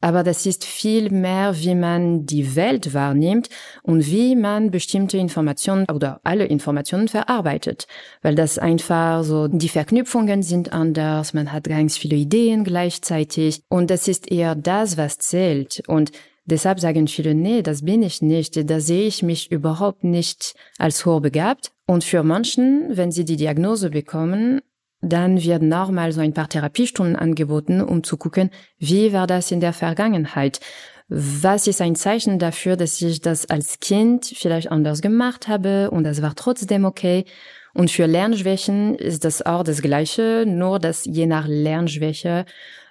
aber 0.02 0.24
das 0.24 0.46
ist 0.46 0.66
viel 0.66 1.10
mehr, 1.10 1.56
wie 1.60 1.76
man 1.76 2.26
die 2.26 2.56
Welt 2.56 2.94
wahrnimmt 2.94 3.50
und 3.84 4.06
wie 4.08 4.36
man 4.36 4.72
bestimmte 4.72 5.18
Informationen 5.18 5.86
oder 5.92 6.20
alle 6.24 6.46
Informationen 6.46 7.08
verarbeitet. 7.08 7.88
Weil 8.22 8.36
das 8.36 8.60
einfach 8.60 9.24
so, 9.24 9.48
die 9.48 9.70
Verknüpfungen 9.70 10.44
sind 10.44 10.74
anders, 10.74 11.34
man 11.34 11.52
hat 11.52 11.64
ganz 11.66 11.98
viele 11.98 12.16
Ideen 12.16 12.64
gleichzeitig 12.64 13.62
und 13.70 13.90
das 13.90 14.08
ist 14.08 14.32
eher 14.32 14.56
das, 14.56 14.98
was 14.98 15.18
zählt. 15.18 15.82
Und 15.88 16.12
Deshalb 16.48 16.80
sagen 16.80 17.08
viele, 17.08 17.34
nee, 17.34 17.64
das 17.64 17.84
bin 17.84 18.04
ich 18.04 18.22
nicht, 18.22 18.70
da 18.70 18.80
sehe 18.80 19.08
ich 19.08 19.24
mich 19.24 19.52
überhaupt 19.52 20.04
nicht 20.04 20.54
als 20.78 21.04
hochbegabt. 21.04 21.72
Und 21.88 22.04
für 22.04 22.24
Menschen, 22.24 22.96
wenn 22.96 23.12
sie 23.12 23.26
die 23.26 23.36
Diagnose 23.36 23.90
bekommen, 23.90 24.62
dann 25.10 25.44
werden 25.44 25.70
nochmal 25.70 26.12
so 26.12 26.22
ein 26.22 26.34
paar 26.34 26.50
Therapiestunden 26.50 27.15
angeboten, 27.15 27.82
um 27.82 28.04
zu 28.04 28.18
gucken, 28.18 28.50
wie 28.80 29.13
war 29.13 29.28
das 29.28 29.52
in 29.52 29.60
der 29.60 29.74
Vergangenheit? 29.74 30.60
Was 31.08 31.68
ist 31.68 31.82
ein 31.82 31.96
Zeichen 31.96 32.39
dafür, 32.39 32.78
dass 32.78 33.00
ich 33.02 33.22
das 33.22 33.48
als 33.48 33.80
Kind 33.80 34.26
vielleicht 34.26 34.72
anders 34.72 35.02
gemacht 35.02 35.48
habe 35.48 35.91
und 35.91 36.04
das 36.04 36.22
war 36.22 36.34
trotzdem 36.36 36.86
okay? 36.86 37.26
Und 37.76 37.91
für 37.91 38.08
Lernschwächen 38.08 38.96
ist 38.96 39.26
das 39.26 39.46
auch 39.46 39.63
das 39.63 39.82
Gleiche, 39.82 40.46
nur 40.48 40.80
dass 40.80 41.06
je 41.06 41.28
nach 41.28 41.46
Lernschwäche 41.48 42.46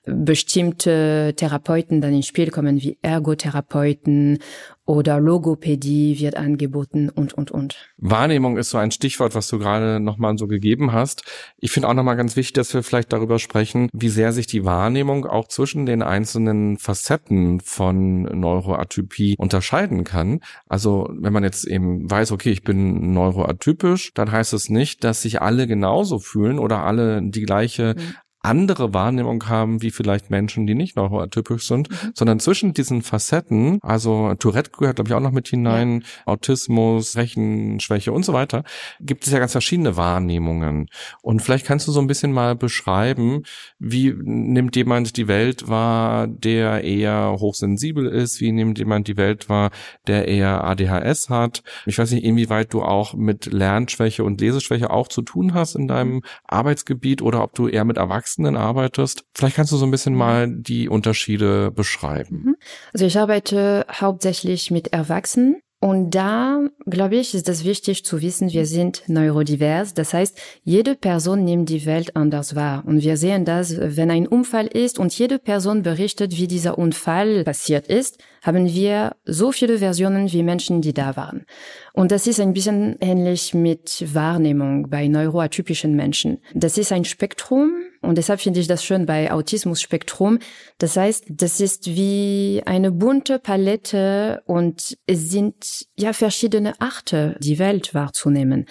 bestimmte 0.06 1.32
Therapeuten 1.34 2.00
dann 2.00 2.14
ins 2.14 2.26
Spiel 2.26 2.50
kommen, 2.50 2.80
wie 2.82 2.98
Ergotherapeuten 3.00 4.38
oder 4.86 5.18
Logopädie 5.18 6.18
wird 6.20 6.36
angeboten 6.36 7.08
und, 7.08 7.32
und, 7.32 7.50
und. 7.50 7.76
Wahrnehmung 7.96 8.58
ist 8.58 8.70
so 8.70 8.78
ein 8.78 8.90
Stichwort, 8.90 9.34
was 9.34 9.48
du 9.48 9.58
gerade 9.58 9.98
nochmal 10.00 10.36
so 10.36 10.46
gegeben 10.46 10.92
hast. 10.92 11.24
Ich 11.58 11.70
finde 11.70 11.88
auch 11.88 11.94
nochmal 11.94 12.16
ganz 12.16 12.36
wichtig, 12.36 12.54
dass 12.54 12.74
wir 12.74 12.82
vielleicht 12.82 13.12
darüber 13.12 13.38
sprechen, 13.38 13.88
wie 13.92 14.08
sehr 14.10 14.32
sich 14.32 14.46
die 14.46 14.64
Wahrnehmung 14.64 15.26
auch 15.26 15.48
zwischen 15.48 15.86
den 15.86 16.02
einzelnen 16.02 16.76
Facetten 16.76 17.60
von 17.60 18.22
Neuroatypie 18.22 19.36
unterscheiden 19.38 20.04
kann. 20.04 20.40
Also 20.68 21.08
wenn 21.12 21.32
man 21.32 21.44
jetzt 21.44 21.66
eben 21.66 22.10
weiß, 22.10 22.32
okay, 22.32 22.50
ich 22.50 22.62
bin 22.62 23.12
neuroatypisch, 23.12 24.12
dann 24.14 24.30
heißt 24.30 24.52
es 24.52 24.68
nicht, 24.68 25.04
dass 25.04 25.22
sich 25.22 25.40
alle 25.40 25.66
genauso 25.66 26.18
fühlen 26.18 26.58
oder 26.58 26.84
alle 26.84 27.22
die 27.22 27.42
gleiche 27.42 27.94
mhm 27.96 28.14
andere 28.44 28.92
Wahrnehmung 28.92 29.48
haben, 29.48 29.82
wie 29.82 29.90
vielleicht 29.90 30.30
Menschen, 30.30 30.66
die 30.66 30.74
nicht 30.74 30.96
neuroatypisch 30.96 31.66
sind, 31.66 31.90
mhm. 31.90 32.12
sondern 32.14 32.40
zwischen 32.40 32.74
diesen 32.74 33.02
Facetten, 33.02 33.78
also 33.82 34.34
Tourette 34.34 34.70
gehört, 34.70 34.96
glaube 34.96 35.08
ich, 35.08 35.14
auch 35.14 35.20
noch 35.20 35.32
mit 35.32 35.48
hinein, 35.48 36.00
ja. 36.00 36.32
Autismus, 36.32 37.16
Rechenschwäche 37.16 38.12
und 38.12 38.24
so 38.24 38.32
weiter, 38.32 38.64
gibt 39.00 39.26
es 39.26 39.32
ja 39.32 39.38
ganz 39.38 39.52
verschiedene 39.52 39.96
Wahrnehmungen. 39.96 40.88
Und 41.22 41.40
vielleicht 41.40 41.66
kannst 41.66 41.88
du 41.88 41.92
so 41.92 42.00
ein 42.00 42.06
bisschen 42.06 42.32
mal 42.32 42.54
beschreiben, 42.54 43.42
wie 43.78 44.14
nimmt 44.16 44.76
jemand 44.76 45.16
die 45.16 45.28
Welt 45.28 45.68
wahr, 45.68 46.26
der 46.26 46.84
eher 46.84 47.36
hochsensibel 47.38 48.06
ist, 48.06 48.40
wie 48.40 48.52
nimmt 48.52 48.78
jemand 48.78 49.08
die 49.08 49.16
Welt 49.16 49.48
wahr, 49.48 49.70
der 50.06 50.28
eher 50.28 50.64
ADHS 50.64 51.30
hat. 51.30 51.62
Ich 51.86 51.98
weiß 51.98 52.10
nicht, 52.12 52.24
inwieweit 52.24 52.72
du 52.74 52.82
auch 52.82 53.14
mit 53.14 53.46
Lernschwäche 53.46 54.24
und 54.24 54.40
Leseschwäche 54.40 54.90
auch 54.90 55.08
zu 55.08 55.22
tun 55.22 55.54
hast 55.54 55.74
in 55.74 55.88
deinem 55.88 56.22
Arbeitsgebiet 56.44 57.22
oder 57.22 57.42
ob 57.42 57.54
du 57.54 57.68
eher 57.68 57.84
mit 57.84 57.96
Erwachsenen 57.96 58.33
Erwachsenen 58.34 58.56
arbeitest. 58.56 59.24
Vielleicht 59.34 59.56
kannst 59.56 59.72
du 59.72 59.76
so 59.76 59.86
ein 59.86 59.90
bisschen 59.90 60.14
mal 60.14 60.48
die 60.48 60.88
Unterschiede 60.88 61.70
beschreiben. 61.70 62.42
Mhm. 62.44 62.56
Also 62.92 63.06
ich 63.06 63.18
arbeite 63.18 63.86
hauptsächlich 63.90 64.70
mit 64.70 64.92
Erwachsenen. 64.92 65.60
Und 65.80 66.12
da, 66.12 66.66
glaube 66.86 67.16
ich, 67.16 67.34
ist 67.34 67.46
es 67.46 67.62
wichtig 67.62 68.06
zu 68.06 68.22
wissen, 68.22 68.50
wir 68.50 68.64
sind 68.64 69.02
neurodivers. 69.06 69.92
Das 69.92 70.14
heißt, 70.14 70.38
jede 70.62 70.94
Person 70.94 71.44
nimmt 71.44 71.68
die 71.68 71.84
Welt 71.84 72.16
anders 72.16 72.54
wahr. 72.54 72.84
Und 72.86 73.02
wir 73.02 73.18
sehen 73.18 73.44
das, 73.44 73.76
wenn 73.78 74.10
ein 74.10 74.26
Unfall 74.26 74.66
ist 74.66 74.98
und 74.98 75.16
jede 75.18 75.38
Person 75.38 75.82
berichtet, 75.82 76.38
wie 76.38 76.48
dieser 76.48 76.78
Unfall 76.78 77.44
passiert 77.44 77.86
ist, 77.86 78.16
haben 78.40 78.66
wir 78.66 79.16
so 79.26 79.52
viele 79.52 79.76
Versionen 79.78 80.32
wie 80.32 80.42
Menschen, 80.42 80.80
die 80.80 80.94
da 80.94 81.16
waren. 81.16 81.44
Und 81.92 82.12
das 82.12 82.26
ist 82.26 82.40
ein 82.40 82.54
bisschen 82.54 82.96
ähnlich 83.00 83.52
mit 83.52 84.06
Wahrnehmung 84.14 84.88
bei 84.88 85.06
neuroatypischen 85.06 85.94
Menschen. 85.94 86.38
Das 86.54 86.78
ist 86.78 86.92
ein 86.92 87.04
Spektrum 87.04 87.72
und 88.04 88.16
deshalb 88.18 88.40
finde 88.40 88.60
ich 88.60 88.66
das 88.66 88.84
schön 88.84 89.06
bei 89.06 89.32
Autismus-Spektrum. 89.32 90.38
Das 90.78 90.96
heißt, 90.96 91.24
das 91.28 91.60
ist 91.60 91.86
wie 91.86 92.62
eine 92.66 92.92
bunte 92.92 93.38
Palette 93.38 94.42
und 94.46 94.96
es 95.06 95.30
sind 95.30 95.86
ja 95.96 96.12
verschiedene 96.12 96.80
Arten, 96.80 97.36
die 97.40 97.58
Welt 97.58 97.94
wahrzunehmen. 97.94 98.66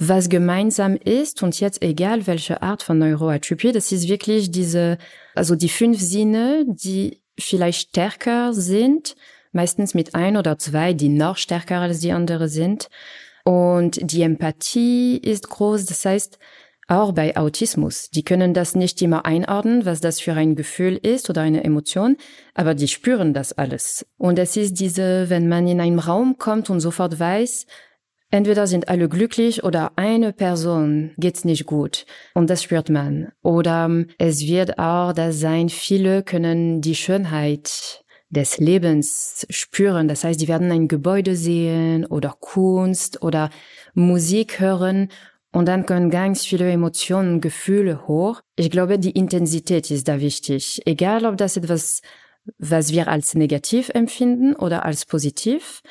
Was 0.00 0.28
gemeinsam 0.28 0.94
ist, 0.94 1.42
und 1.42 1.58
jetzt 1.58 1.82
egal 1.82 2.26
welche 2.26 2.62
Art 2.62 2.82
von 2.82 2.98
Neuroatypie, 2.98 3.72
das 3.72 3.90
ist 3.90 4.08
wirklich 4.08 4.50
diese, 4.50 4.98
also 5.34 5.56
die 5.56 5.68
fünf 5.68 6.00
Sinne, 6.00 6.64
die 6.68 7.20
vielleicht 7.38 7.88
stärker 7.88 8.52
sind, 8.52 9.16
meistens 9.52 9.94
mit 9.94 10.14
ein 10.14 10.36
oder 10.36 10.58
zwei, 10.58 10.92
die 10.92 11.08
noch 11.08 11.36
stärker 11.36 11.80
als 11.80 12.00
die 12.00 12.12
andere 12.12 12.48
sind. 12.48 12.88
Und 13.44 13.98
die 14.02 14.22
Empathie 14.22 15.16
ist 15.16 15.48
groß, 15.48 15.86
das 15.86 16.04
heißt, 16.04 16.38
auch 16.88 17.12
bei 17.12 17.36
Autismus. 17.36 18.10
Die 18.10 18.24
können 18.24 18.54
das 18.54 18.74
nicht 18.74 19.00
immer 19.02 19.26
einordnen, 19.26 19.84
was 19.84 20.00
das 20.00 20.20
für 20.20 20.32
ein 20.32 20.56
Gefühl 20.56 20.96
ist 20.96 21.30
oder 21.30 21.42
eine 21.42 21.62
Emotion, 21.62 22.16
aber 22.54 22.74
die 22.74 22.88
spüren 22.88 23.34
das 23.34 23.52
alles. 23.52 24.06
Und 24.16 24.38
es 24.38 24.56
ist 24.56 24.80
diese, 24.80 25.30
wenn 25.30 25.48
man 25.48 25.68
in 25.68 25.80
einen 25.80 25.98
Raum 25.98 26.38
kommt 26.38 26.70
und 26.70 26.80
sofort 26.80 27.20
weiß, 27.20 27.66
Entweder 28.30 28.66
sind 28.66 28.90
alle 28.90 29.08
glücklich 29.08 29.64
oder 29.64 29.92
eine 29.96 30.34
Person 30.34 31.12
geht's 31.16 31.46
nicht 31.46 31.64
gut. 31.64 32.04
Und 32.34 32.50
das 32.50 32.62
spürt 32.62 32.90
man. 32.90 33.32
Oder 33.42 33.86
ähm, 33.86 34.08
es 34.18 34.46
wird 34.46 34.78
auch 34.78 35.14
das 35.14 35.40
sein, 35.40 35.70
viele 35.70 36.22
können 36.22 36.82
die 36.82 36.94
Schönheit 36.94 38.04
des 38.28 38.58
Lebens 38.58 39.46
spüren. 39.48 40.08
Das 40.08 40.24
heißt, 40.24 40.38
die 40.40 40.48
werden 40.48 40.70
ein 40.70 40.88
Gebäude 40.88 41.36
sehen 41.36 42.04
oder 42.04 42.36
Kunst 42.38 43.22
oder 43.22 43.48
Musik 43.94 44.60
hören 44.60 45.08
und 45.52 45.66
dann 45.66 45.86
können 45.86 46.10
ganz 46.10 46.44
viele 46.44 46.70
Emotionen, 46.70 47.40
Gefühle 47.40 48.06
hoch. 48.06 48.42
Ich 48.56 48.70
glaube, 48.70 48.98
die 48.98 49.12
Intensität 49.12 49.90
ist 49.90 50.08
da 50.08 50.20
wichtig. 50.20 50.82
Egal, 50.84 51.24
ob 51.24 51.36
das 51.36 51.56
etwas, 51.56 52.02
was 52.58 52.92
wir 52.92 53.08
als 53.08 53.34
negativ 53.34 53.88
empfinden 53.90 54.54
oder 54.54 54.84
als 54.84 55.06
positiv. 55.06 55.82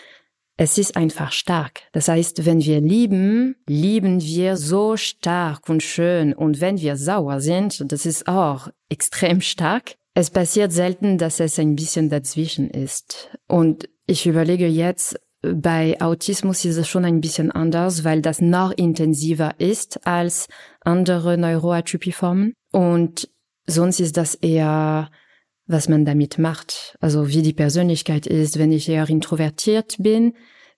Es 0.60 0.78
ist 0.78 0.96
einfach 0.98 1.32
stark. 1.32 1.82
Das 1.92 2.08
heißt, 2.08 2.46
wenn 2.46 2.62
wir 2.62 2.82
lieben, 2.82 3.56
lieben 3.68 4.22
wir 4.22 4.58
so 4.58 4.98
stark 4.98 5.70
und 5.70 5.84
schön. 5.84 6.34
Und 6.34 6.62
wenn 6.62 6.80
wir 6.80 6.96
sauer 6.96 7.42
sind, 7.42 7.92
das 7.92 8.06
ist 8.06 8.28
auch 8.28 8.70
extrem 8.90 9.42
stark. 9.42 9.96
Es 10.14 10.32
passiert 10.32 10.72
selten, 10.72 11.20
dass 11.20 11.40
es 11.40 11.60
ein 11.60 11.76
bisschen 11.76 12.10
dazwischen 12.10 12.72
ist. 12.72 13.30
Und 13.48 13.88
ich 14.08 14.26
überlege 14.26 14.68
jetzt, 14.68 15.20
bei 15.42 16.00
Autismus 16.02 16.66
ist 16.66 16.78
es 16.78 16.88
schon 16.88 17.06
ein 17.06 17.22
bisschen 17.22 17.52
anders, 17.52 18.04
weil 18.04 18.22
das 18.22 18.42
noch 18.42 18.72
intensiver 18.72 19.56
ist 19.60 20.06
als 20.06 20.48
andere 20.82 21.38
Neuroatypieformen. 21.38 22.54
Und 22.72 23.30
sonst 23.66 24.00
ist 24.00 24.18
das 24.18 24.36
eher, 24.36 25.10
was 25.68 25.90
man 25.90 26.06
damit 26.06 26.40
macht. 26.40 26.98
Also 27.00 27.30
wie 27.30 27.42
die 27.42 27.54
Persönlichkeit 27.54 28.26
ist. 28.26 28.58
Wenn 28.58 28.72
ich 28.72 28.90
eher 28.90 29.08
introvertiert 29.10 29.98
bin, 30.00 30.34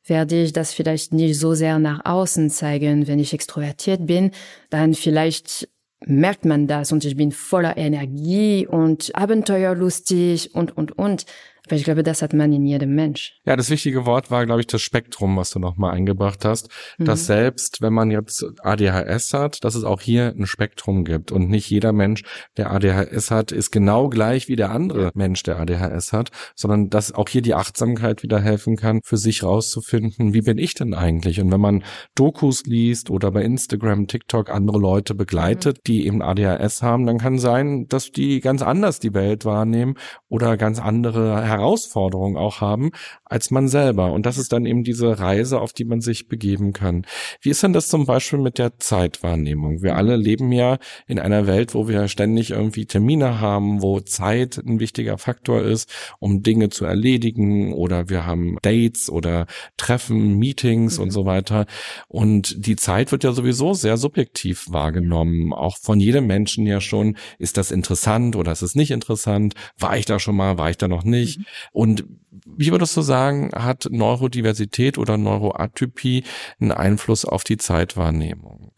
werde 0.06 0.42
ich 0.42 0.54
das 0.54 0.74
vielleicht 0.74 1.14
nicht 1.14 1.40
so 1.40 1.54
sehr 1.54 1.80
nach 1.80 2.04
außen 2.06 2.50
zeigen. 2.50 3.08
Wenn 3.08 3.20
ich 3.20 3.34
extrovertiert 3.34 4.08
bin, 4.08 4.32
dann 4.70 4.94
vielleicht 4.94 5.70
merkt 6.06 6.46
man 6.46 6.68
das 6.68 6.92
und 6.92 7.04
ich 7.04 7.16
bin 7.16 7.32
voller 7.32 7.78
Energie 7.78 8.66
und 8.66 9.16
abenteuerlustig 9.16 10.56
und, 10.56 10.76
und, 10.76 10.98
und. 10.98 11.26
Weil 11.70 11.78
ich 11.78 11.84
glaube, 11.84 12.04
das 12.04 12.22
hat 12.22 12.34
man 12.34 12.52
in 12.52 12.66
jedem 12.66 12.96
Mensch. 12.96 13.40
Ja, 13.46 13.56
das 13.56 13.70
wichtige 13.70 14.06
Wort 14.06 14.32
war, 14.32 14.46
glaube 14.46 14.62
ich, 14.62 14.68
das 14.68 14.82
Spektrum, 14.82 15.38
was 15.38 15.52
du 15.52 15.60
nochmal 15.60 15.94
eingebracht 15.94 16.46
hast. 16.46 16.70
Mhm. 16.98 17.06
Dass 17.06 17.26
selbst, 17.26 17.82
wenn 17.82 17.94
man 17.94 18.12
jetzt 18.12 18.46
ADHS 18.62 19.34
hat, 19.34 19.64
dass 19.64 19.76
es 19.76 19.84
auch 19.84 20.02
hier 20.02 20.34
ein 20.38 20.46
Spektrum 20.46 21.06
gibt. 21.06 21.32
Und 21.32 21.50
nicht 21.50 21.70
jeder 21.70 21.94
Mensch, 21.94 22.24
der 22.58 22.72
ADHS 22.72 23.32
hat, 23.32 23.52
ist 23.52 23.72
genau 23.72 24.10
gleich 24.10 24.48
wie 24.48 24.56
der 24.56 24.72
andere 24.72 25.12
Mensch, 25.14 25.44
der 25.44 25.60
ADHS 25.60 26.14
hat, 26.14 26.32
sondern 26.56 26.90
dass 26.90 27.12
auch 27.12 27.30
hier 27.30 27.42
die 27.42 27.54
Achtsamkeit 27.54 28.24
wieder 28.24 28.40
helfen 28.40 28.76
kann, 28.76 29.02
für 29.04 29.18
sich 29.18 29.44
rauszufinden, 29.44 30.34
wie 30.34 30.42
bin 30.42 30.58
ich 30.58 30.74
denn 30.74 30.94
eigentlich? 30.94 31.40
Und 31.40 31.52
wenn 31.52 31.62
man 31.62 31.84
Dokus 32.16 32.64
liest 32.66 33.10
oder 33.10 33.32
bei 33.32 33.44
Instagram, 33.44 34.08
TikTok 34.08 34.50
andere 34.50 34.80
Leute 34.80 35.16
begleitet, 35.16 35.78
mhm. 35.78 35.82
die 35.88 36.08
eben 36.08 36.22
ADHS 36.22 36.82
haben, 36.82 37.06
dann 37.06 37.18
kann 37.18 37.38
sein, 37.40 37.88
dass 37.88 38.12
die 38.12 38.40
ganz 38.40 38.62
anders 38.62 39.00
die 39.00 39.14
Welt 39.14 39.46
wahrnehmen 39.46 39.96
oder 40.28 40.58
ganz 40.58 40.80
andere 40.80 41.44
Herausforderungen 41.46 41.59
auch 41.60 42.62
haben 42.62 42.92
als 43.30 43.52
man 43.52 43.68
selber. 43.68 44.12
Und 44.12 44.26
das 44.26 44.38
ist 44.38 44.52
dann 44.52 44.66
eben 44.66 44.84
diese 44.84 45.20
Reise, 45.20 45.62
auf 45.62 45.72
die 45.72 45.86
man 45.86 46.02
sich 46.02 46.28
begeben 46.28 46.74
kann. 46.74 47.06
Wie 47.42 47.50
ist 47.50 47.62
denn 47.62 47.74
das 47.74 47.88
zum 47.88 48.06
Beispiel 48.06 48.40
mit 48.40 48.58
der 48.58 48.80
Zeitwahrnehmung? 48.80 49.84
Wir 49.84 49.96
alle 49.96 50.16
leben 50.16 50.52
ja 50.52 50.80
in 51.08 51.20
einer 51.20 51.46
Welt, 51.46 51.76
wo 51.76 51.88
wir 51.88 52.08
ständig 52.08 52.50
irgendwie 52.52 52.86
Termine 52.86 53.40
haben, 53.40 53.82
wo 53.82 54.00
Zeit 54.00 54.58
ein 54.58 54.80
wichtiger 54.80 55.18
Faktor 55.18 55.62
ist, 55.62 55.90
um 56.20 56.42
Dinge 56.42 56.70
zu 56.70 56.86
erledigen 56.86 57.74
oder 57.74 58.10
wir 58.10 58.26
haben 58.26 58.58
Dates 58.64 59.10
oder 59.10 59.46
Treffen, 59.78 60.38
Meetings 60.40 60.98
mhm. 60.98 61.04
und 61.04 61.12
so 61.12 61.26
weiter. 61.26 61.68
Und 62.08 62.66
die 62.66 62.76
Zeit 62.76 63.12
wird 63.12 63.24
ja 63.24 63.32
sowieso 63.32 63.76
sehr 63.76 63.98
subjektiv 63.98 64.66
wahrgenommen. 64.72 65.54
Auch 65.54 65.78
von 65.78 66.00
jedem 66.00 66.26
Menschen 66.26 66.66
ja 66.66 66.82
schon, 66.82 67.16
ist 67.38 67.58
das 67.58 67.70
interessant 67.70 68.36
oder 68.36 68.52
ist 68.52 68.64
es 68.64 68.74
nicht 68.74 68.92
interessant? 68.92 69.54
War 69.78 69.98
ich 69.98 70.06
da 70.06 70.18
schon 70.18 70.36
mal? 70.36 70.58
War 70.58 70.72
ich 70.72 70.78
da 70.78 70.88
noch 70.88 71.04
nicht? 71.04 71.40
Mhm. 71.40 71.46
Und 71.72 72.06
wie 72.46 72.72
würdest 72.72 72.96
du 72.96 73.02
sagen, 73.02 73.52
hat 73.54 73.88
Neurodiversität 73.90 74.98
oder 74.98 75.18
Neuroatypie 75.18 76.24
einen 76.60 76.72
Einfluss 76.72 77.26
auf 77.26 77.44
die 77.44 77.58
Zeitwahrnehmung? 77.58 78.74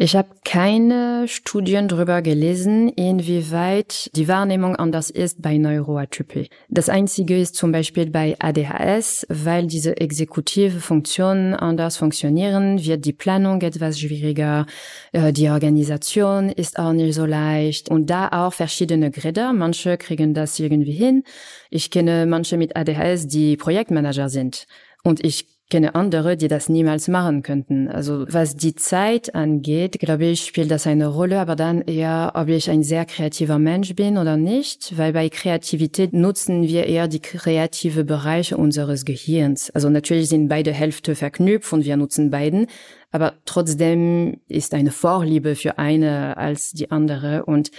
Ich 0.00 0.14
habe 0.14 0.28
keine 0.44 1.26
Studien 1.26 1.88
darüber 1.88 2.22
gelesen, 2.22 2.88
inwieweit 2.88 4.08
die 4.14 4.28
Wahrnehmung 4.28 4.76
anders 4.76 5.10
ist 5.10 5.42
bei 5.42 5.58
Neuroatypie. 5.58 6.48
Das 6.68 6.88
Einzige 6.88 7.36
ist 7.36 7.56
zum 7.56 7.72
Beispiel 7.72 8.08
bei 8.08 8.36
ADHS, 8.38 9.26
weil 9.28 9.66
diese 9.66 9.96
exekutive 9.96 10.78
Funktionen 10.78 11.52
anders 11.52 11.96
funktionieren, 11.96 12.78
wird 12.84 13.06
die 13.06 13.12
Planung 13.12 13.60
etwas 13.60 13.98
schwieriger, 13.98 14.66
äh, 15.10 15.32
die 15.32 15.48
Organisation 15.48 16.48
ist 16.48 16.78
auch 16.78 16.92
nicht 16.92 17.16
so 17.16 17.26
leicht 17.26 17.90
und 17.90 18.08
da 18.08 18.28
auch 18.28 18.52
verschiedene 18.52 19.10
Grade. 19.10 19.52
Manche 19.52 19.96
kriegen 19.96 20.32
das 20.32 20.60
irgendwie 20.60 20.92
hin. 20.92 21.24
Ich 21.70 21.90
kenne 21.90 22.24
manche 22.24 22.56
mit 22.56 22.76
ADHS, 22.76 23.26
die 23.26 23.56
Projektmanager 23.56 24.28
sind 24.28 24.68
und 25.02 25.24
ich 25.24 25.57
kenne 25.70 25.94
andere, 25.94 26.36
die 26.36 26.48
das 26.48 26.68
niemals 26.68 27.08
machen 27.08 27.42
könnten. 27.42 27.88
Also 27.88 28.24
was 28.28 28.56
die 28.56 28.74
Zeit 28.74 29.34
angeht, 29.34 29.98
glaube 29.98 30.26
ich, 30.26 30.44
spielt 30.44 30.70
das 30.70 30.86
eine 30.86 31.08
Rolle, 31.08 31.40
aber 31.40 31.56
dann 31.56 31.82
eher, 31.82 32.32
ob 32.34 32.48
ich 32.48 32.70
ein 32.70 32.82
sehr 32.82 33.04
kreativer 33.04 33.58
Mensch 33.58 33.94
bin 33.94 34.16
oder 34.16 34.36
nicht, 34.36 34.96
weil 34.96 35.12
bei 35.12 35.28
Kreativität 35.28 36.12
nutzen 36.12 36.62
wir 36.62 36.86
eher 36.86 37.08
die 37.08 37.20
kreative 37.20 38.04
Bereiche 38.04 38.56
unseres 38.56 39.04
Gehirns. 39.04 39.70
Also 39.70 39.90
natürlich 39.90 40.28
sind 40.28 40.48
beide 40.48 40.72
Hälfte 40.72 41.14
verknüpft 41.14 41.72
und 41.72 41.84
wir 41.84 41.96
nutzen 41.96 42.30
beiden, 42.30 42.66
aber 43.10 43.34
trotzdem 43.44 44.40
ist 44.48 44.74
eine 44.74 44.90
Vorliebe 44.90 45.54
für 45.54 45.78
eine 45.78 46.36
als 46.36 46.72
die 46.72 46.90
andere 46.90 47.44
und 47.44 47.70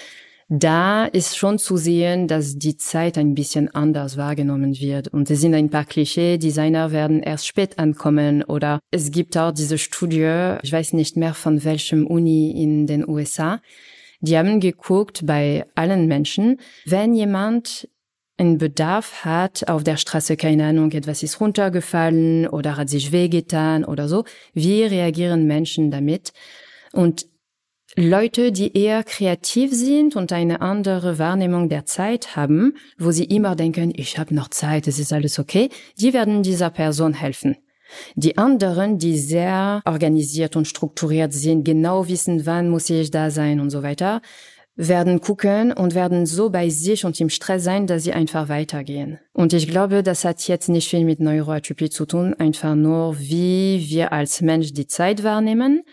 da 0.50 1.06
ist 1.06 1.38
schon 1.38 1.60
zu 1.60 1.78
sehen, 1.78 2.28
dass 2.28 2.58
die 2.58 2.76
Zeit 2.76 3.20
ein 3.20 3.36
bisschen 3.36 3.74
anders 3.74 4.18
wahrgenommen 4.18 4.80
wird. 4.80 5.08
Und 5.08 5.30
es 5.30 5.41
sind 5.41 5.54
ein 5.54 5.70
paar 5.70 5.86
Klischee, 5.86 6.39
Designer 6.39 6.91
werden 6.91 7.22
erst 7.22 7.45
spät 7.45 7.78
ankommen 7.78 8.43
oder 8.43 8.80
es 8.89 9.12
gibt 9.12 9.38
auch 9.38 9.52
diese 9.52 9.78
Studie, 9.78 10.56
ich 10.64 10.74
weiß 10.74 10.93
nicht 10.93 11.16
mehr 11.18 11.36
von 11.36 11.64
welchem 11.64 12.08
Uni 12.08 12.52
in 12.62 12.88
den 12.88 13.08
USA, 13.08 13.62
die 14.22 14.38
haben 14.38 14.60
geguckt 14.60 15.26
bei 15.26 15.66
allen 15.76 16.08
Menschen, 16.08 16.60
wenn 16.84 17.14
jemand 17.14 17.88
einen 18.38 18.58
Bedarf 18.58 19.26
hat, 19.26 19.70
auf 19.70 19.84
der 19.84 19.97
Straße, 19.97 20.36
keine 20.36 20.66
Ahnung, 20.66 20.91
etwas 20.93 21.22
ist 21.22 21.39
runtergefallen 21.39 22.47
oder 22.47 22.76
hat 22.76 22.89
sich 22.89 23.12
wehgetan 23.12 23.86
oder 23.86 24.08
so, 24.08 24.24
wie 24.54 24.84
reagieren 24.84 25.45
Menschen 25.45 25.91
damit? 25.91 26.34
Und 26.91 27.28
Leute, 28.02 28.54
die 28.54 28.78
eher 28.78 29.04
kreativ 29.04 29.74
sind 29.74 30.16
und 30.16 30.32
eine 30.32 30.62
andere 30.62 31.20
Wahrnehmung 31.20 31.68
der 31.68 31.86
Zeit 31.86 32.38
haben, 32.38 32.78
wo 32.97 33.12
sie 33.12 33.26
immer 33.26 33.58
denken, 33.58 33.91
ich 33.93 34.18
habe 34.18 34.34
noch 34.34 34.47
Zeit, 34.47 34.88
es 34.88 35.00
ist 35.00 35.12
alles 35.12 35.38
okay, 35.38 35.68
die 36.00 36.14
werden 36.14 36.41
dieser 36.41 36.70
Person 36.70 37.14
helfen. 37.14 37.58
Die 38.16 38.38
anderen, 38.38 39.00
die 39.00 39.18
sehr 39.18 39.82
organisiert 39.84 40.56
und 40.56 40.66
strukturiert 40.66 41.34
sind, 41.34 41.66
genau 41.66 42.08
wissen, 42.08 42.45
wann 42.45 42.70
muss 42.70 42.89
ich 42.89 43.12
da 43.12 43.32
sein 43.32 43.60
und 43.60 43.70
so 43.70 43.84
weiter, 43.84 44.22
werden 44.78 45.20
gucken 45.20 45.74
und 45.74 45.93
werden 45.93 46.26
so 46.26 46.50
bei 46.50 46.70
sich 46.70 47.04
und 47.04 47.20
im 47.20 47.28
Stress 47.28 47.66
sein, 47.66 47.86
dass 47.86 48.06
sie 48.06 48.14
einfach 48.14 48.47
weitergehen. 48.47 49.20
Und 49.34 49.52
ich 49.52 49.68
glaube, 49.68 50.04
das 50.04 50.24
hat 50.24 50.47
jetzt 50.47 50.70
nicht 50.70 50.88
viel 50.88 51.04
mit 51.04 51.20
Neuroatypie 51.20 51.89
zu 51.89 52.06
tun, 52.06 52.34
einfach 52.34 52.76
nur, 52.76 53.20
wie 53.20 53.86
wir 53.89 54.14
als 54.14 54.39
Mensch 54.39 54.72
die 54.72 54.88
Zeit 54.88 55.26
wahrnehmen 55.26 55.84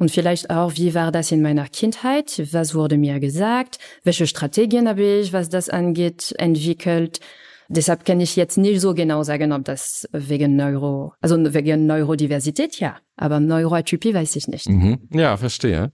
und 0.00 0.10
vielleicht 0.10 0.48
auch, 0.48 0.72
wie 0.76 0.94
war 0.94 1.12
das 1.12 1.30
in 1.30 1.42
meiner 1.42 1.68
Kindheit? 1.68 2.42
Was 2.52 2.74
wurde 2.74 2.96
mir 2.96 3.20
gesagt? 3.20 3.78
Welche 4.02 4.26
Strategien 4.26 4.88
habe 4.88 5.02
ich, 5.02 5.34
was 5.34 5.50
das 5.50 5.68
angeht, 5.68 6.34
entwickelt? 6.38 7.20
Deshalb 7.68 8.06
kann 8.06 8.18
ich 8.20 8.34
jetzt 8.34 8.56
nicht 8.56 8.80
so 8.80 8.94
genau 8.94 9.22
sagen, 9.22 9.52
ob 9.52 9.64
das 9.64 10.08
wegen 10.10 10.56
Neuro, 10.56 11.12
also 11.20 11.36
wegen 11.54 11.84
Neurodiversität, 11.86 12.80
ja. 12.80 12.96
Aber 13.20 13.38
Neuroatypie 13.38 14.14
weiß 14.14 14.34
ich 14.36 14.48
nicht. 14.48 14.66
Mhm. 14.66 15.06
Ja, 15.12 15.36
verstehe. 15.36 15.92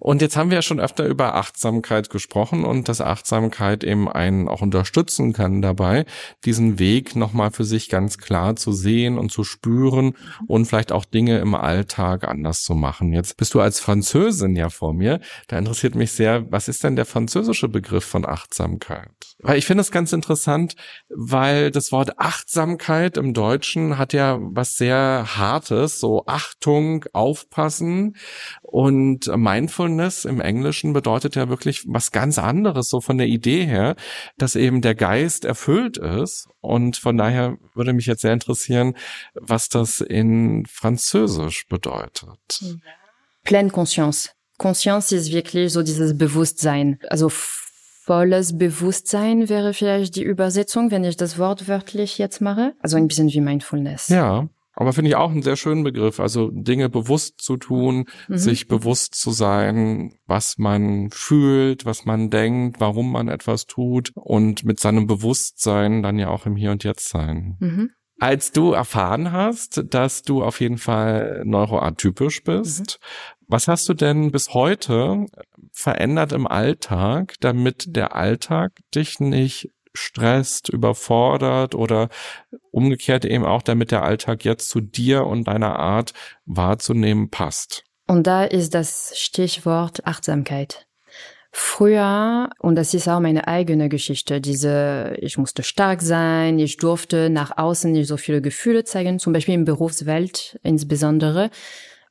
Und 0.00 0.20
jetzt 0.20 0.36
haben 0.36 0.50
wir 0.50 0.56
ja 0.56 0.62
schon 0.62 0.80
öfter 0.80 1.06
über 1.06 1.36
Achtsamkeit 1.36 2.10
gesprochen 2.10 2.64
und 2.64 2.88
dass 2.88 3.00
Achtsamkeit 3.00 3.84
eben 3.84 4.08
einen 4.10 4.48
auch 4.48 4.60
unterstützen 4.60 5.32
kann 5.32 5.62
dabei, 5.62 6.04
diesen 6.44 6.80
Weg 6.80 7.14
nochmal 7.14 7.52
für 7.52 7.62
sich 7.62 7.88
ganz 7.88 8.18
klar 8.18 8.56
zu 8.56 8.72
sehen 8.72 9.18
und 9.18 9.30
zu 9.30 9.44
spüren 9.44 10.16
und 10.48 10.66
vielleicht 10.66 10.90
auch 10.90 11.04
Dinge 11.04 11.38
im 11.38 11.54
Alltag 11.54 12.24
anders 12.24 12.64
zu 12.64 12.74
machen. 12.74 13.12
Jetzt 13.12 13.36
bist 13.36 13.54
du 13.54 13.60
als 13.60 13.78
Französin 13.78 14.56
ja 14.56 14.68
vor 14.68 14.94
mir. 14.94 15.20
Da 15.46 15.56
interessiert 15.56 15.94
mich 15.94 16.10
sehr, 16.10 16.50
was 16.50 16.66
ist 16.66 16.82
denn 16.82 16.96
der 16.96 17.06
französische 17.06 17.68
Begriff 17.68 18.04
von 18.04 18.26
Achtsamkeit? 18.26 19.12
Weil 19.38 19.58
ich 19.58 19.66
finde 19.66 19.82
es 19.82 19.92
ganz 19.92 20.12
interessant, 20.12 20.74
weil 21.08 21.70
das 21.70 21.92
Wort 21.92 22.18
Achtsamkeit 22.18 23.16
im 23.16 23.32
Deutschen 23.32 23.96
hat 23.96 24.12
ja 24.12 24.38
was 24.40 24.76
sehr 24.76 25.24
Hartes, 25.36 26.00
so 26.00 26.24
Achtung, 26.64 27.04
Aufpassen. 27.12 28.16
Und 28.62 29.26
Mindfulness 29.26 30.24
im 30.24 30.40
Englischen 30.40 30.94
bedeutet 30.94 31.36
ja 31.36 31.48
wirklich 31.50 31.84
was 31.86 32.10
ganz 32.10 32.38
anderes, 32.38 32.88
so 32.88 33.00
von 33.00 33.18
der 33.18 33.26
Idee 33.26 33.66
her, 33.66 33.96
dass 34.38 34.56
eben 34.56 34.80
der 34.80 34.94
Geist 34.94 35.44
erfüllt 35.44 35.98
ist. 35.98 36.48
Und 36.60 36.96
von 36.96 37.18
daher 37.18 37.58
würde 37.74 37.92
mich 37.92 38.06
jetzt 38.06 38.22
sehr 38.22 38.32
interessieren, 38.32 38.94
was 39.34 39.68
das 39.68 40.00
in 40.00 40.64
Französisch 40.66 41.68
bedeutet. 41.68 42.78
Pleine 43.42 43.70
Conscience. 43.70 44.30
Conscience 44.56 45.12
ist 45.12 45.32
wirklich 45.32 45.70
so 45.70 45.82
dieses 45.82 46.16
Bewusstsein. 46.16 46.98
Also 47.10 47.28
volles 47.28 48.56
Bewusstsein 48.56 49.50
wäre 49.50 49.74
vielleicht 49.74 50.16
die 50.16 50.22
Übersetzung, 50.22 50.90
wenn 50.90 51.04
ich 51.04 51.16
das 51.16 51.38
Wort 51.38 51.68
wörtlich 51.68 52.16
jetzt 52.16 52.40
mache. 52.40 52.74
Also 52.78 52.96
ein 52.96 53.08
bisschen 53.08 53.30
wie 53.30 53.40
Mindfulness. 53.40 54.08
Ja. 54.08 54.48
Aber 54.76 54.92
finde 54.92 55.10
ich 55.10 55.16
auch 55.16 55.30
einen 55.30 55.42
sehr 55.42 55.56
schönen 55.56 55.84
Begriff. 55.84 56.20
Also 56.20 56.50
Dinge 56.52 56.88
bewusst 56.88 57.40
zu 57.40 57.56
tun, 57.56 58.06
mhm. 58.28 58.36
sich 58.36 58.68
bewusst 58.68 59.14
zu 59.14 59.30
sein, 59.30 60.14
was 60.26 60.58
man 60.58 61.10
fühlt, 61.10 61.84
was 61.84 62.04
man 62.04 62.30
denkt, 62.30 62.80
warum 62.80 63.12
man 63.12 63.28
etwas 63.28 63.66
tut 63.66 64.10
und 64.14 64.64
mit 64.64 64.80
seinem 64.80 65.06
Bewusstsein 65.06 66.02
dann 66.02 66.18
ja 66.18 66.28
auch 66.28 66.46
im 66.46 66.56
Hier 66.56 66.70
und 66.72 66.84
Jetzt 66.84 67.08
sein. 67.08 67.56
Mhm. 67.60 67.90
Als 68.20 68.52
du 68.52 68.72
erfahren 68.72 69.32
hast, 69.32 69.82
dass 69.90 70.22
du 70.22 70.42
auf 70.44 70.60
jeden 70.60 70.78
Fall 70.78 71.42
neuroatypisch 71.44 72.44
bist, 72.44 73.00
mhm. 73.00 73.06
Was 73.46 73.68
hast 73.68 73.88
du 73.88 73.94
denn 73.94 74.30
bis 74.30 74.54
heute 74.54 75.26
verändert 75.72 76.32
im 76.32 76.46
Alltag, 76.46 77.34
damit 77.40 77.94
der 77.94 78.16
Alltag 78.16 78.72
dich 78.94 79.20
nicht 79.20 79.70
stresst, 79.94 80.68
überfordert 80.68 81.74
oder 81.74 82.08
umgekehrt 82.70 83.24
eben 83.24 83.44
auch, 83.44 83.62
damit 83.62 83.90
der 83.90 84.02
Alltag 84.02 84.44
jetzt 84.44 84.68
zu 84.68 84.80
dir 84.80 85.26
und 85.26 85.48
deiner 85.48 85.78
Art 85.78 86.12
wahrzunehmen 86.44 87.30
passt? 87.30 87.84
Und 88.06 88.26
da 88.26 88.44
ist 88.44 88.74
das 88.74 89.14
Stichwort 89.16 90.06
Achtsamkeit. 90.06 90.86
Früher, 91.56 92.50
und 92.58 92.74
das 92.74 92.94
ist 92.94 93.08
auch 93.08 93.20
meine 93.20 93.46
eigene 93.46 93.88
Geschichte, 93.88 94.40
diese, 94.40 95.14
ich 95.18 95.38
musste 95.38 95.62
stark 95.62 96.02
sein, 96.02 96.58
ich 96.58 96.78
durfte 96.78 97.30
nach 97.30 97.56
außen 97.56 97.92
nicht 97.92 98.08
so 98.08 98.16
viele 98.16 98.42
Gefühle 98.42 98.82
zeigen, 98.82 99.20
zum 99.20 99.32
Beispiel 99.32 99.54
in 99.54 99.64
Berufswelt 99.64 100.58
insbesondere 100.64 101.50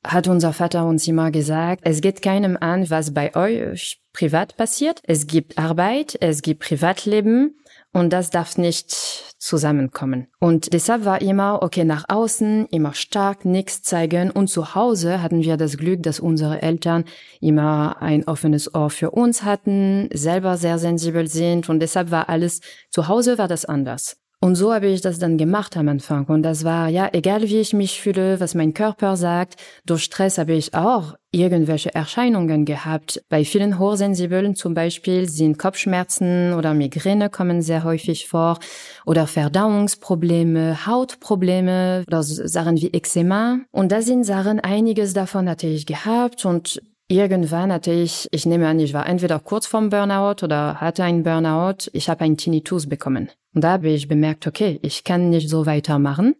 hat 0.06 0.28
unser 0.28 0.52
Vater 0.52 0.84
uns 0.86 1.06
immer 1.08 1.30
gesagt, 1.30 1.82
es 1.84 2.00
geht 2.00 2.22
keinem 2.22 2.56
an, 2.60 2.88
was 2.90 3.14
bei 3.14 3.34
euch 3.34 4.00
privat 4.12 4.56
passiert. 4.56 5.00
Es 5.04 5.26
gibt 5.26 5.58
Arbeit, 5.58 6.16
es 6.20 6.42
gibt 6.42 6.60
Privatleben 6.62 7.56
und 7.94 8.12
das 8.12 8.30
darf 8.30 8.58
nicht 8.58 8.90
zusammenkommen. 9.38 10.26
Und 10.40 10.72
deshalb 10.72 11.04
war 11.04 11.22
immer, 11.22 11.62
okay, 11.62 11.84
nach 11.84 12.04
außen, 12.08 12.66
immer 12.70 12.92
stark, 12.92 13.44
nichts 13.44 13.82
zeigen. 13.82 14.30
Und 14.30 14.48
zu 14.48 14.74
Hause 14.74 15.22
hatten 15.22 15.42
wir 15.42 15.56
das 15.56 15.76
Glück, 15.78 16.02
dass 16.02 16.18
unsere 16.18 16.60
Eltern 16.60 17.04
immer 17.40 18.02
ein 18.02 18.26
offenes 18.26 18.74
Ohr 18.74 18.90
für 18.90 19.12
uns 19.12 19.44
hatten, 19.44 20.08
selber 20.12 20.56
sehr 20.56 20.78
sensibel 20.78 21.28
sind. 21.28 21.68
Und 21.68 21.78
deshalb 21.80 22.10
war 22.10 22.28
alles, 22.28 22.60
zu 22.90 23.06
Hause 23.06 23.38
war 23.38 23.46
das 23.46 23.64
anders. 23.64 24.16
Und 24.44 24.56
so 24.56 24.74
habe 24.74 24.88
ich 24.88 25.00
das 25.00 25.18
dann 25.18 25.38
gemacht 25.38 25.74
am 25.74 25.88
Anfang. 25.88 26.26
Und 26.26 26.42
das 26.42 26.64
war, 26.64 26.90
ja, 26.90 27.08
egal 27.14 27.44
wie 27.44 27.60
ich 27.60 27.72
mich 27.72 27.98
fühle, 27.98 28.40
was 28.40 28.54
mein 28.54 28.74
Körper 28.74 29.16
sagt, 29.16 29.54
durch 29.86 30.02
Stress 30.02 30.36
habe 30.36 30.52
ich 30.52 30.74
auch 30.74 31.14
irgendwelche 31.30 31.94
Erscheinungen 31.94 32.66
gehabt. 32.66 33.24
Bei 33.30 33.42
vielen 33.46 33.78
Hochsensiblen 33.78 34.54
zum 34.54 34.74
Beispiel 34.74 35.30
sind 35.30 35.58
Kopfschmerzen 35.58 36.52
oder 36.52 36.74
Migräne 36.74 37.30
kommen 37.30 37.62
sehr 37.62 37.84
häufig 37.84 38.28
vor 38.28 38.58
oder 39.06 39.26
Verdauungsprobleme, 39.26 40.84
Hautprobleme 40.84 42.04
oder 42.06 42.22
Sachen 42.22 42.76
wie 42.76 42.92
Eczema. 42.92 43.60
Und 43.70 43.92
da 43.92 44.02
sind 44.02 44.24
Sachen, 44.24 44.60
einiges 44.60 45.14
davon 45.14 45.48
hatte 45.48 45.68
ich 45.68 45.86
gehabt 45.86 46.44
und 46.44 46.82
Irgendwann 47.08 47.70
hatte 47.70 47.92
ich, 47.92 48.28
ich 48.30 48.46
nehme 48.46 48.66
an, 48.66 48.80
ich 48.80 48.94
war 48.94 49.06
entweder 49.06 49.38
kurz 49.38 49.66
vorm 49.66 49.90
Burnout 49.90 50.42
oder 50.42 50.80
hatte 50.80 51.04
einen 51.04 51.22
Burnout. 51.22 51.90
Ich 51.92 52.08
habe 52.08 52.24
einen 52.24 52.38
Tinnitus 52.38 52.88
bekommen. 52.88 53.30
Und 53.54 53.62
da 53.62 53.72
habe 53.72 53.88
ich 53.90 54.08
bemerkt, 54.08 54.46
okay, 54.46 54.80
ich 54.82 55.04
kann 55.04 55.30
nicht 55.30 55.48
so 55.48 55.66
weitermachen. 55.66 56.34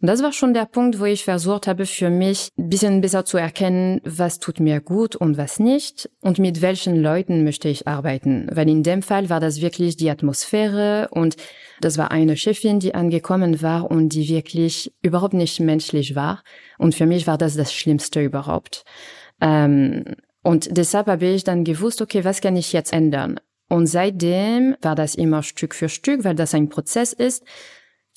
Und 0.00 0.06
das 0.06 0.22
war 0.22 0.32
schon 0.32 0.54
der 0.54 0.66
Punkt, 0.66 1.00
wo 1.00 1.06
ich 1.06 1.24
versucht 1.24 1.66
habe, 1.66 1.86
für 1.86 2.10
mich 2.10 2.50
ein 2.58 2.68
bisschen 2.68 3.00
besser 3.00 3.24
zu 3.24 3.38
erkennen, 3.38 4.00
was 4.04 4.38
tut 4.38 4.60
mir 4.60 4.80
gut 4.80 5.16
und 5.16 5.38
was 5.38 5.58
nicht 5.58 6.10
und 6.20 6.38
mit 6.38 6.62
welchen 6.62 7.00
Leuten 7.02 7.42
möchte 7.42 7.68
ich 7.68 7.88
arbeiten. 7.88 8.48
Weil 8.52 8.68
in 8.68 8.82
dem 8.82 9.02
Fall 9.02 9.30
war 9.30 9.40
das 9.40 9.60
wirklich 9.60 9.96
die 9.96 10.10
Atmosphäre 10.10 11.08
und 11.10 11.36
das 11.80 11.96
war 11.96 12.10
eine 12.10 12.36
Chefin, 12.36 12.80
die 12.80 12.94
angekommen 12.94 13.62
war 13.62 13.90
und 13.90 14.10
die 14.10 14.28
wirklich 14.28 14.92
überhaupt 15.00 15.34
nicht 15.34 15.58
menschlich 15.60 16.14
war. 16.14 16.42
Und 16.76 16.94
für 16.94 17.06
mich 17.06 17.26
war 17.26 17.38
das 17.38 17.56
das 17.56 17.72
Schlimmste 17.72 18.20
überhaupt. 18.22 18.84
Ähm, 19.40 20.04
und 20.42 20.76
deshalb 20.76 21.06
habe 21.08 21.26
ich 21.26 21.44
dann 21.44 21.64
gewusst, 21.64 22.00
okay, 22.00 22.24
was 22.24 22.40
kann 22.40 22.56
ich 22.56 22.72
jetzt 22.72 22.92
ändern? 22.92 23.40
Und 23.68 23.86
seitdem 23.86 24.76
war 24.80 24.94
das 24.94 25.14
immer 25.14 25.42
Stück 25.42 25.74
für 25.74 25.88
Stück, 25.88 26.24
weil 26.24 26.34
das 26.34 26.54
ein 26.54 26.68
Prozess 26.68 27.12
ist, 27.12 27.44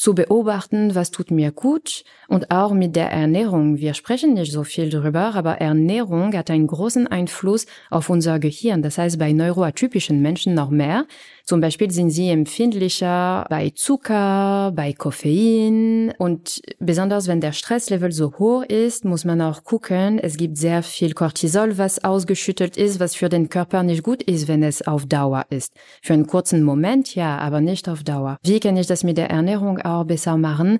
zu 0.01 0.15
beobachten, 0.15 0.95
was 0.95 1.11
tut 1.11 1.29
mir 1.29 1.51
gut 1.51 2.03
und 2.27 2.49
auch 2.49 2.73
mit 2.73 2.95
der 2.95 3.11
Ernährung. 3.11 3.77
Wir 3.77 3.93
sprechen 3.93 4.33
nicht 4.33 4.51
so 4.51 4.63
viel 4.63 4.89
darüber, 4.89 5.35
aber 5.35 5.57
Ernährung 5.61 6.33
hat 6.33 6.49
einen 6.49 6.65
großen 6.65 7.05
Einfluss 7.05 7.67
auf 7.91 8.09
unser 8.09 8.39
Gehirn. 8.39 8.81
Das 8.81 8.97
heißt, 8.97 9.19
bei 9.19 9.31
neuroatypischen 9.31 10.19
Menschen 10.19 10.55
noch 10.55 10.71
mehr. 10.71 11.05
Zum 11.45 11.61
Beispiel 11.61 11.91
sind 11.91 12.11
sie 12.11 12.29
empfindlicher 12.29 13.45
bei 13.49 13.71
Zucker, 13.71 14.71
bei 14.75 14.93
Koffein 14.93 16.13
und 16.17 16.61
besonders 16.79 17.27
wenn 17.27 17.41
der 17.41 17.51
Stresslevel 17.51 18.11
so 18.11 18.33
hoch 18.37 18.63
ist, 18.63 19.05
muss 19.05 19.25
man 19.25 19.41
auch 19.41 19.63
gucken. 19.63 20.19
Es 20.19 20.37
gibt 20.37 20.57
sehr 20.57 20.83
viel 20.83 21.13
Cortisol, 21.13 21.77
was 21.77 22.03
ausgeschüttet 22.03 22.77
ist, 22.77 22.99
was 22.99 23.15
für 23.15 23.29
den 23.29 23.49
Körper 23.49 23.83
nicht 23.83 24.03
gut 24.03 24.23
ist, 24.23 24.47
wenn 24.47 24.63
es 24.63 24.81
auf 24.81 25.05
Dauer 25.05 25.45
ist. 25.49 25.73
Für 26.01 26.13
einen 26.13 26.27
kurzen 26.27 26.63
Moment 26.63 27.15
ja, 27.15 27.37
aber 27.37 27.61
nicht 27.61 27.89
auf 27.89 28.03
Dauer. 28.03 28.37
Wie 28.43 28.59
kann 28.59 28.77
ich 28.77 28.87
das 28.87 29.03
mit 29.03 29.17
der 29.17 29.29
Ernährung 29.29 29.79
auch 29.79 30.05
besser 30.05 30.37
machen? 30.37 30.79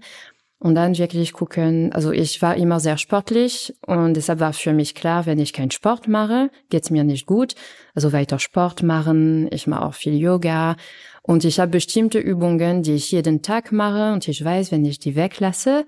Und 0.61 0.75
dann 0.75 0.95
wirklich 0.95 1.33
gucken, 1.33 1.91
also 1.91 2.11
ich 2.11 2.39
war 2.43 2.55
immer 2.55 2.79
sehr 2.79 2.99
sportlich 2.99 3.73
und 3.87 4.13
deshalb 4.13 4.39
war 4.39 4.53
für 4.53 4.73
mich 4.73 4.93
klar, 4.93 5.25
wenn 5.25 5.39
ich 5.39 5.53
keinen 5.53 5.71
Sport 5.71 6.07
mache, 6.07 6.51
geht's 6.69 6.91
mir 6.91 7.03
nicht 7.03 7.25
gut. 7.25 7.55
Also 7.95 8.13
weiter 8.13 8.37
Sport 8.37 8.83
machen, 8.83 9.49
ich 9.51 9.65
mache 9.65 9.83
auch 9.83 9.95
viel 9.95 10.13
Yoga 10.13 10.75
und 11.23 11.45
ich 11.45 11.59
habe 11.59 11.71
bestimmte 11.71 12.19
Übungen, 12.19 12.83
die 12.83 12.93
ich 12.93 13.11
jeden 13.11 13.41
Tag 13.41 13.71
mache 13.71 14.13
und 14.13 14.27
ich 14.27 14.45
weiß, 14.45 14.71
wenn 14.71 14.85
ich 14.85 14.99
die 14.99 15.15
weglasse, 15.15 15.87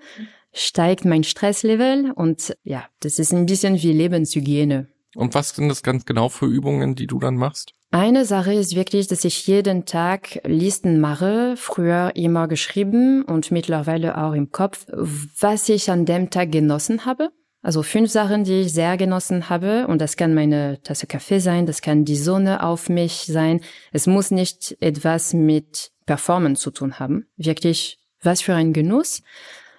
steigt 0.53 1.05
mein 1.05 1.23
Stresslevel 1.23 2.11
und 2.15 2.57
ja, 2.63 2.83
das 3.01 3.19
ist 3.19 3.31
ein 3.31 3.45
bisschen 3.45 3.79
wie 3.79 3.93
Lebenshygiene. 3.93 4.87
Und 5.13 5.35
was 5.35 5.49
sind 5.49 5.69
das 5.69 5.83
ganz 5.83 6.03
genau 6.03 6.29
für 6.29 6.47
Übungen, 6.47 6.95
die 6.95 7.05
du 7.05 7.19
dann 7.19 7.35
machst? 7.35 7.75
Eine 7.93 8.25
Sache 8.25 8.55
ist 8.55 8.75
wirklich, 8.75 9.05
dass 9.05 9.23
ich 9.23 9.45
jeden 9.45 9.85
Tag 9.85 10.41
Listen 10.45 10.99
mache, 10.99 11.53
früher 11.57 12.15
immer 12.15 12.47
geschrieben 12.47 13.21
und 13.21 13.51
mittlerweile 13.51 14.17
auch 14.17 14.33
im 14.33 14.51
Kopf, 14.51 14.87
was 14.87 15.69
ich 15.69 15.91
an 15.91 16.05
dem 16.05 16.31
Tag 16.31 16.51
genossen 16.51 17.05
habe. 17.05 17.29
Also 17.61 17.83
fünf 17.83 18.09
Sachen, 18.09 18.45
die 18.45 18.61
ich 18.61 18.73
sehr 18.73 18.97
genossen 18.97 19.47
habe. 19.47 19.85
Und 19.85 20.01
das 20.01 20.17
kann 20.17 20.33
meine 20.33 20.81
Tasse 20.81 21.05
Kaffee 21.05 21.37
sein, 21.37 21.67
das 21.67 21.83
kann 21.83 22.03
die 22.03 22.15
Sonne 22.15 22.63
auf 22.63 22.89
mich 22.89 23.25
sein. 23.27 23.61
Es 23.91 24.07
muss 24.07 24.31
nicht 24.31 24.75
etwas 24.79 25.35
mit 25.35 25.91
Performance 26.07 26.63
zu 26.63 26.71
tun 26.71 26.97
haben. 26.97 27.27
Wirklich, 27.37 27.99
was 28.23 28.41
für 28.41 28.55
ein 28.55 28.73
Genuss. 28.73 29.21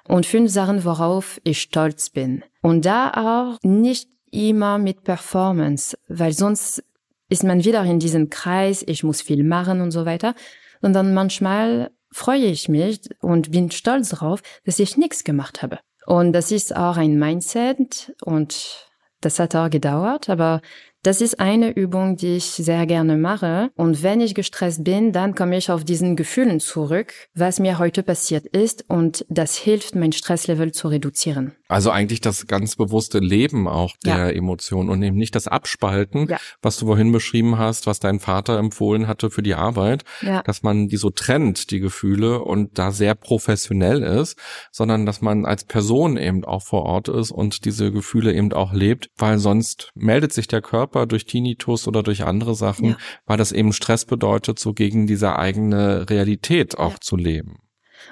Und 0.07 0.25
fünf 0.25 0.53
Sachen, 0.53 0.85
worauf 0.85 1.41
ich 1.43 1.61
stolz 1.61 2.11
bin. 2.11 2.45
Und 2.63 2.85
da 2.85 3.11
auch 3.11 3.59
nicht 3.65 4.09
immer 4.31 4.79
mit 4.79 5.03
Performance, 5.03 5.99
weil 6.07 6.33
sonst 6.33 6.85
ist 7.29 7.45
man 7.45 7.65
wieder 7.65 7.83
in 7.85 7.99
diesem 7.99 8.31
Kreis, 8.31 8.85
ich 8.87 9.03
muss 9.03 9.21
viel 9.21 9.45
machen 9.45 9.81
und 9.81 9.91
so 9.91 10.05
weiter, 10.05 10.35
sondern 10.81 11.15
manchmal 11.15 11.91
freue 12.11 12.47
ich 12.47 12.69
mich 12.69 13.01
und 13.21 13.51
bin 13.51 13.71
stolz 13.71 14.11
darauf, 14.11 14.43
dass 14.65 14.79
ich 14.79 14.97
nichts 14.97 15.25
gemacht 15.25 15.63
habe. 15.63 15.79
Und 16.07 16.33
das 16.33 16.53
ist 16.53 16.77
auch 16.77 16.97
ein 16.97 17.19
Mindset 17.19 18.15
und 18.23 18.87
das 19.21 19.39
hat 19.39 19.57
auch 19.57 19.71
gedauert, 19.71 20.29
aber 20.29 20.61
das 21.05 21.21
ist 21.21 21.39
eine 21.39 21.71
Übung, 21.71 22.17
die 22.17 22.37
ich 22.37 22.47
sehr 22.47 22.87
gerne 22.87 23.19
mache. 23.19 23.71
Und 23.77 24.03
wenn 24.03 24.23
ich 24.23 24.35
gestresst 24.35 24.85
bin, 24.85 25.13
dann 25.13 25.35
komme 25.35 25.57
ich 25.59 25.71
auf 25.71 25.85
diesen 25.85 26.17
Gefühlen 26.17 26.61
zurück, 26.61 27.13
was 27.35 27.61
mir 27.61 27.79
heute 27.79 28.03
passiert 28.03 28.47
ist. 28.47 28.87
Und 28.89 29.27
das 29.29 29.57
hilft, 29.57 29.95
mein 29.95 30.13
Stresslevel 30.13 30.73
zu 30.73 30.89
reduzieren. 30.89 31.53
Also 31.69 31.91
eigentlich 31.91 32.21
das 32.21 32.47
ganz 32.47 32.77
bewusste 32.77 33.19
Leben 33.19 33.69
auch 33.69 33.97
der 34.05 34.17
ja. 34.17 34.31
Emotionen 34.31 34.89
und 34.89 35.03
eben 35.03 35.17
nicht 35.17 35.35
das 35.35 35.47
Abspalten, 35.47 36.29
ja. 36.29 36.39
was 36.63 36.77
du 36.79 36.87
vorhin 36.87 37.13
beschrieben 37.13 37.59
hast, 37.59 37.87
was 37.87 38.01
dein 38.01 38.21
Vater 38.21 38.59
empfohlen 38.59 39.07
hatte 39.07 39.31
für 39.31 39.43
die 39.43 39.55
Arbeit, 39.55 40.05
ja. 40.23 40.43
dass 40.43 40.63
man 40.63 40.89
die 40.89 40.97
so 40.97 41.11
trennt, 41.11 41.71
die 41.71 41.81
Gefühle 41.81 42.41
und 42.41 42.79
da 42.79 42.93
sehr 42.93 43.15
professionell 43.15 44.03
ist, 44.03 44.39
sondern 44.73 45.05
dass 45.05 45.21
man 45.21 45.45
als 45.45 45.65
Person 45.65 46.17
eben 46.17 46.45
auch 46.45 46.63
vor 46.63 46.85
Ort 46.85 47.09
ist 47.09 47.31
und 47.31 47.65
diese 47.65 47.93
Gefühle 47.93 48.33
eben 48.33 48.53
auch 48.53 48.73
lebt, 48.73 49.11
weil 49.17 49.39
sonst 49.39 49.91
meldet 49.95 50.33
sich 50.33 50.47
der 50.49 50.63
Körper 50.63 50.94
Körper 50.95 51.07
durch 51.07 51.27
Tinnitus 51.27 51.89
oder 51.89 52.03
durch 52.03 52.25
andere 52.25 52.55
Sachen, 52.55 52.91
ja. 52.91 52.97
weil 53.27 53.37
das 53.37 53.53
eben 53.53 53.73
Stress 53.73 54.05
bedeutet, 54.05 54.59
so 54.59 54.73
gegen 54.73 55.07
diese 55.07 55.37
eigene 55.37 56.09
Realität 56.09 56.79
auch 56.79 56.93
ja. 56.93 57.01
zu 57.01 57.17
leben. 57.17 57.59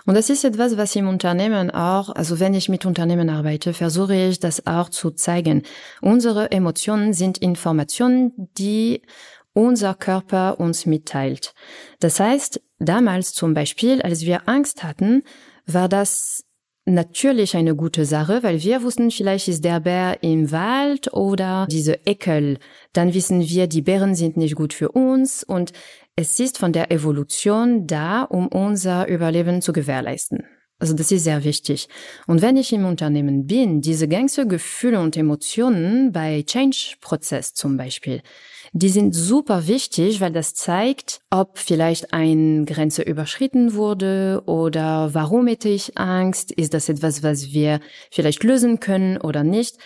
Und 0.06 0.14
das 0.14 0.30
ist 0.30 0.44
etwas, 0.44 0.76
was 0.76 0.96
im 0.96 1.06
Unternehmen 1.06 1.70
auch, 1.70 2.08
also 2.08 2.40
wenn 2.40 2.54
ich 2.54 2.68
mit 2.68 2.86
Unternehmen 2.86 3.28
arbeite, 3.28 3.72
versuche 3.72 4.16
ich 4.16 4.40
das 4.40 4.66
auch 4.66 4.88
zu 4.88 5.10
zeigen. 5.10 5.62
Unsere 6.00 6.50
Emotionen 6.50 7.12
sind 7.12 7.38
Informationen, 7.38 8.32
die 8.58 9.02
unser 9.52 9.94
Körper 9.94 10.58
uns 10.58 10.86
mitteilt. 10.86 11.54
Das 12.00 12.18
heißt, 12.18 12.60
damals 12.78 13.34
zum 13.34 13.54
Beispiel, 13.54 14.00
als 14.00 14.22
wir 14.22 14.48
Angst 14.48 14.82
hatten, 14.82 15.22
war 15.66 15.88
das 15.88 16.46
natürlich 16.84 17.56
eine 17.56 17.76
gute 17.76 18.04
Sache, 18.04 18.42
weil 18.42 18.62
wir 18.62 18.82
wussten, 18.82 19.10
vielleicht 19.10 19.48
ist 19.48 19.64
der 19.64 19.80
Bär 19.80 20.22
im 20.22 20.50
Wald 20.50 21.12
oder 21.12 21.66
diese 21.70 22.00
Ekel. 22.04 22.58
Dann 22.92 23.14
wissen 23.14 23.40
wir, 23.40 23.66
die 23.66 23.82
Bären 23.82 24.14
sind 24.14 24.36
nicht 24.36 24.54
gut 24.54 24.72
für 24.72 24.90
uns 24.90 25.44
und 25.44 25.72
es 26.16 26.38
ist 26.40 26.58
von 26.58 26.72
der 26.72 26.90
Evolution 26.90 27.86
da, 27.86 28.22
um 28.22 28.48
unser 28.48 29.08
Überleben 29.08 29.62
zu 29.62 29.72
gewährleisten. 29.72 30.44
Also 30.78 30.94
das 30.94 31.12
ist 31.12 31.22
sehr 31.22 31.44
wichtig. 31.44 31.88
Und 32.26 32.42
wenn 32.42 32.56
ich 32.56 32.72
im 32.72 32.84
Unternehmen 32.84 33.46
bin, 33.46 33.80
diese 33.80 34.08
ganze 34.08 34.48
Gefühle 34.48 35.00
und 35.00 35.16
Emotionen 35.16 36.10
bei 36.10 36.42
Change-Prozess 36.42 37.54
zum 37.54 37.76
Beispiel, 37.76 38.20
die 38.72 38.88
sind 38.88 39.14
super 39.14 39.66
wichtig, 39.68 40.20
weil 40.20 40.32
das 40.32 40.54
zeigt, 40.54 41.20
ob 41.30 41.58
vielleicht 41.58 42.14
eine 42.14 42.64
Grenze 42.64 43.02
überschritten 43.02 43.74
wurde 43.74 44.42
oder 44.46 45.12
warum 45.12 45.46
hätte 45.46 45.68
ich 45.68 45.98
Angst, 45.98 46.50
ist 46.52 46.72
das 46.72 46.88
etwas, 46.88 47.22
was 47.22 47.52
wir 47.52 47.80
vielleicht 48.10 48.42
lösen 48.44 48.80
können 48.80 49.18
oder 49.18 49.44
nicht. 49.44 49.76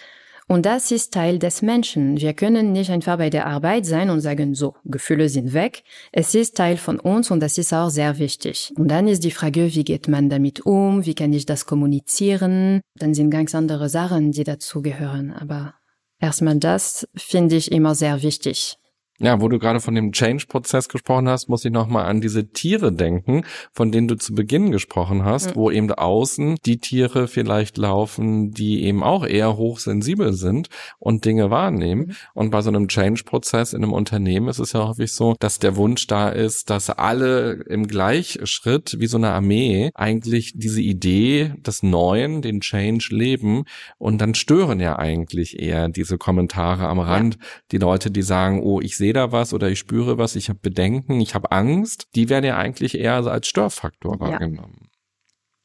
Und 0.49 0.65
das 0.65 0.93
ist 0.93 1.13
Teil 1.13 1.41
des 1.41 1.61
Menschen. 1.63 2.21
Wir 2.21 2.33
können 2.33 2.71
nicht 2.71 2.91
einfach 2.91 3.19
bei 3.19 3.31
der 3.31 3.47
Arbeit 3.47 3.85
sein 3.85 4.11
und 4.11 4.21
sagen, 4.21 4.55
so, 4.55 4.77
Gefühle 4.85 5.29
sind 5.29 5.53
weg. 5.53 5.83
Es 6.13 6.37
ist 6.37 6.57
Teil 6.57 6.77
von 6.77 7.01
uns 7.01 7.33
und 7.33 7.41
das 7.41 7.59
ist 7.59 7.73
auch 7.73 7.91
sehr 7.91 8.19
wichtig. 8.19 8.73
Und 8.77 8.89
dann 8.89 9.09
ist 9.09 9.25
die 9.25 9.33
Frage, 9.33 9.75
wie 9.75 9.83
geht 9.83 10.07
man 10.07 10.31
damit 10.31 10.61
um? 10.61 11.05
Wie 11.05 11.17
kann 11.17 11.33
ich 11.33 11.47
das 11.47 11.67
kommunizieren? 11.67 12.81
Dann 12.95 13.15
sind 13.15 13.31
ganz 13.31 13.57
andere 13.57 13.89
Sachen, 13.89 14.31
die 14.31 14.45
dazu 14.45 14.83
gehören. 14.83 15.33
Aber 15.33 15.75
erstmal 16.19 16.59
das 16.59 17.09
finde 17.15 17.57
ich 17.57 17.73
immer 17.73 17.95
sehr 17.95 18.23
wichtig. 18.23 18.79
Ja, 19.19 19.41
wo 19.41 19.49
du 19.49 19.59
gerade 19.59 19.81
von 19.81 19.95
dem 19.95 20.13
Change-Prozess 20.13 20.89
gesprochen 20.89 21.29
hast, 21.29 21.49
muss 21.49 21.65
ich 21.65 21.73
nochmal 21.73 22.07
an 22.07 22.21
diese 22.21 22.49
Tiere 22.49 22.93
denken, 22.93 23.45
von 23.73 23.91
denen 23.91 24.09
du 24.09 24.17
zu 24.17 24.35
Beginn 24.35 24.71
gesprochen 24.71 25.25
hast, 25.25 25.51
mhm. 25.51 25.57
wo 25.57 25.71
eben 25.71 25.91
außen 25.93 26.57
die 26.67 26.79
Tiere 26.79 27.29
vielleicht 27.29 27.79
laufen, 27.79 28.51
die 28.51 28.85
eben 28.85 29.03
auch 29.03 29.27
eher 29.27 29.57
hochsensibel 29.57 30.35
sind 30.35 30.69
und 30.99 31.25
Dinge 31.25 31.51
wahrnehmen. 31.51 32.09
Mhm. 32.09 32.17
Und 32.35 32.51
bei 32.51 32.61
so 32.61 32.69
einem 32.69 32.89
Change-Prozess 32.89 33.73
in 33.73 33.83
einem 33.83 33.93
Unternehmen 33.93 34.49
ist 34.49 34.59
es 34.59 34.73
ja 34.73 34.87
häufig 34.87 35.13
so, 35.13 35.35
dass 35.41 35.59
der 35.59 35.77
Wunsch 35.77 36.07
da 36.07 36.29
ist, 36.29 36.71
dass 36.71 36.91
alle 36.91 37.65
im 37.69 37.87
Gleichschritt 37.87 38.97
wie 38.99 39.07
so 39.07 39.17
eine 39.17 39.31
Armee 39.31 39.91
eigentlich 39.95 40.53
diese 40.55 40.83
Idee 40.83 41.55
des 41.59 41.83
Neuen, 41.83 42.43
den 42.43 42.61
Change 42.61 43.09
leben. 43.11 43.65
Und 43.99 44.21
dann 44.21 44.35
stören 44.35 44.81
ja 44.81 44.99
eigentlich 44.99 45.59
eher 45.59 45.89
diese 45.89 46.19
Kommentare 46.19 46.87
am 46.89 46.99
Rand, 46.99 47.35
ja. 47.35 47.41
die 47.73 47.79
Leute, 47.79 48.11
die 48.11 48.23
sagen, 48.23 48.61
oh, 48.63 48.81
ich 48.81 48.97
sehe 48.97 49.06
sehe 49.07 49.13
da 49.13 49.31
was 49.31 49.55
oder 49.55 49.69
ich 49.71 49.79
spüre 49.79 50.19
was, 50.19 50.35
ich 50.35 50.49
habe 50.49 50.59
Bedenken, 50.61 51.21
ich 51.21 51.35
habe 51.35 51.53
Angst, 51.53 52.09
die 52.17 52.29
werden 52.29 52.45
ja 52.45 52.57
eigentlich 52.57 52.99
eher 52.99 53.15
als 53.15 53.47
Störfaktor 53.47 54.19
wahrgenommen. 54.19 54.79
Ja. 54.81 54.89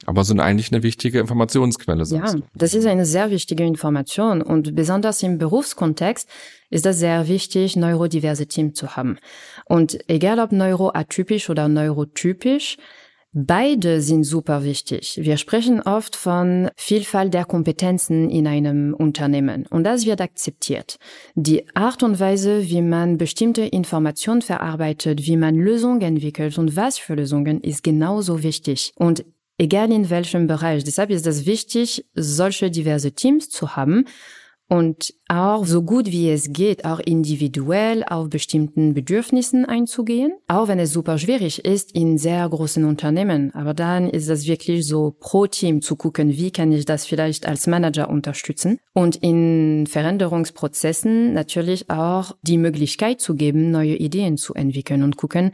Aber 0.06 0.24
sind 0.24 0.40
eigentlich 0.40 0.72
eine 0.72 0.82
wichtige 0.84 1.20
Informationsquelle. 1.20 2.04
Ja, 2.04 2.36
das 2.56 2.74
ist 2.74 2.86
eine 2.86 3.06
sehr 3.06 3.30
wichtige 3.30 3.64
Information 3.66 4.42
und 4.42 4.76
besonders 4.76 5.22
im 5.22 5.38
Berufskontext 5.38 6.28
ist 6.70 6.86
das 6.86 7.00
sehr 7.00 7.28
wichtig, 7.28 7.76
neurodiverse 7.76 8.48
Team 8.48 8.74
zu 8.74 8.96
haben. 8.96 9.18
Und 9.66 10.00
egal 10.08 10.40
ob 10.40 10.52
neuroatypisch 10.52 11.50
oder 11.50 11.68
neurotypisch, 11.68 12.78
Beide 13.34 14.02
sind 14.02 14.26
super 14.26 14.66
wichtig. 14.66 15.18
Wir 15.22 15.38
sprechen 15.38 15.82
oft 15.82 16.18
von 16.18 16.70
Vielfalt 16.76 17.34
der 17.34 17.46
Kompetenzen 17.46 18.30
in 18.30 18.46
einem 18.46 18.94
Unternehmen 18.94 19.66
und 19.68 19.86
das 19.86 20.06
wird 20.06 20.20
akzeptiert. 20.20 20.98
Die 21.36 21.66
Art 21.74 22.04
und 22.04 22.20
Weise, 22.20 22.70
wie 22.70 22.82
man 22.82 23.18
bestimmte 23.18 23.62
Informationen 23.62 24.42
verarbeitet, 24.42 25.26
wie 25.26 25.38
man 25.38 25.56
Lösungen 25.56 26.02
entwickelt 26.02 26.58
und 26.58 26.76
was 26.76 26.98
für 26.98 27.16
Lösungen 27.16 27.62
ist 27.62 27.84
genauso 27.84 28.44
wichtig. 28.44 28.92
Und 28.98 29.24
egal 29.58 29.94
in 29.94 30.10
welchem 30.10 30.48
Bereich. 30.48 30.84
Deshalb 30.84 31.10
ist 31.10 31.26
es 31.26 31.46
wichtig, 31.46 32.06
solche 32.14 32.70
diverse 32.70 33.14
Teams 33.14 33.50
zu 33.50 33.78
haben 33.78 34.06
und 34.72 35.14
auch 35.28 35.66
so 35.66 35.82
gut 35.82 36.14
wie 36.14 36.30
es 36.30 36.54
geht, 36.54 36.86
auch 36.86 37.00
individuell 37.00 38.06
auf 38.08 38.30
bestimmten 38.30 38.94
Bedürfnissen 38.94 39.66
einzugehen, 39.66 40.32
auch 40.48 40.70
wenn 40.70 40.80
es 40.80 40.94
super 40.94 41.18
schwierig 41.18 41.66
ist 41.66 41.92
in 41.92 42.18
sehr 42.18 42.48
großen 42.48 42.86
Unternehmen. 42.86 43.54
Aber 43.54 43.74
dann 43.74 44.10
ist 44.10 44.30
es 44.30 44.48
wirklich 44.48 44.88
so 44.88 45.14
pro 45.20 45.46
Team 45.48 45.82
zu 45.82 45.98
gucken, 45.98 46.38
wie 46.38 46.52
kann 46.52 46.72
ich 46.72 46.86
das 46.86 47.06
vielleicht 47.06 47.46
als 47.46 47.68
Manager 47.68 48.10
unterstützen 48.10 48.80
und 48.94 49.18
in 49.18 49.88
Veränderungsprozessen 49.88 51.34
natürlich 51.34 51.90
auch 51.90 52.38
die 52.42 52.58
Möglichkeit 52.58 53.20
zu 53.20 53.36
geben, 53.36 53.72
neue 53.72 53.98
Ideen 53.98 54.38
zu 54.38 54.54
entwickeln 54.54 55.04
und 55.04 55.18
gucken, 55.18 55.52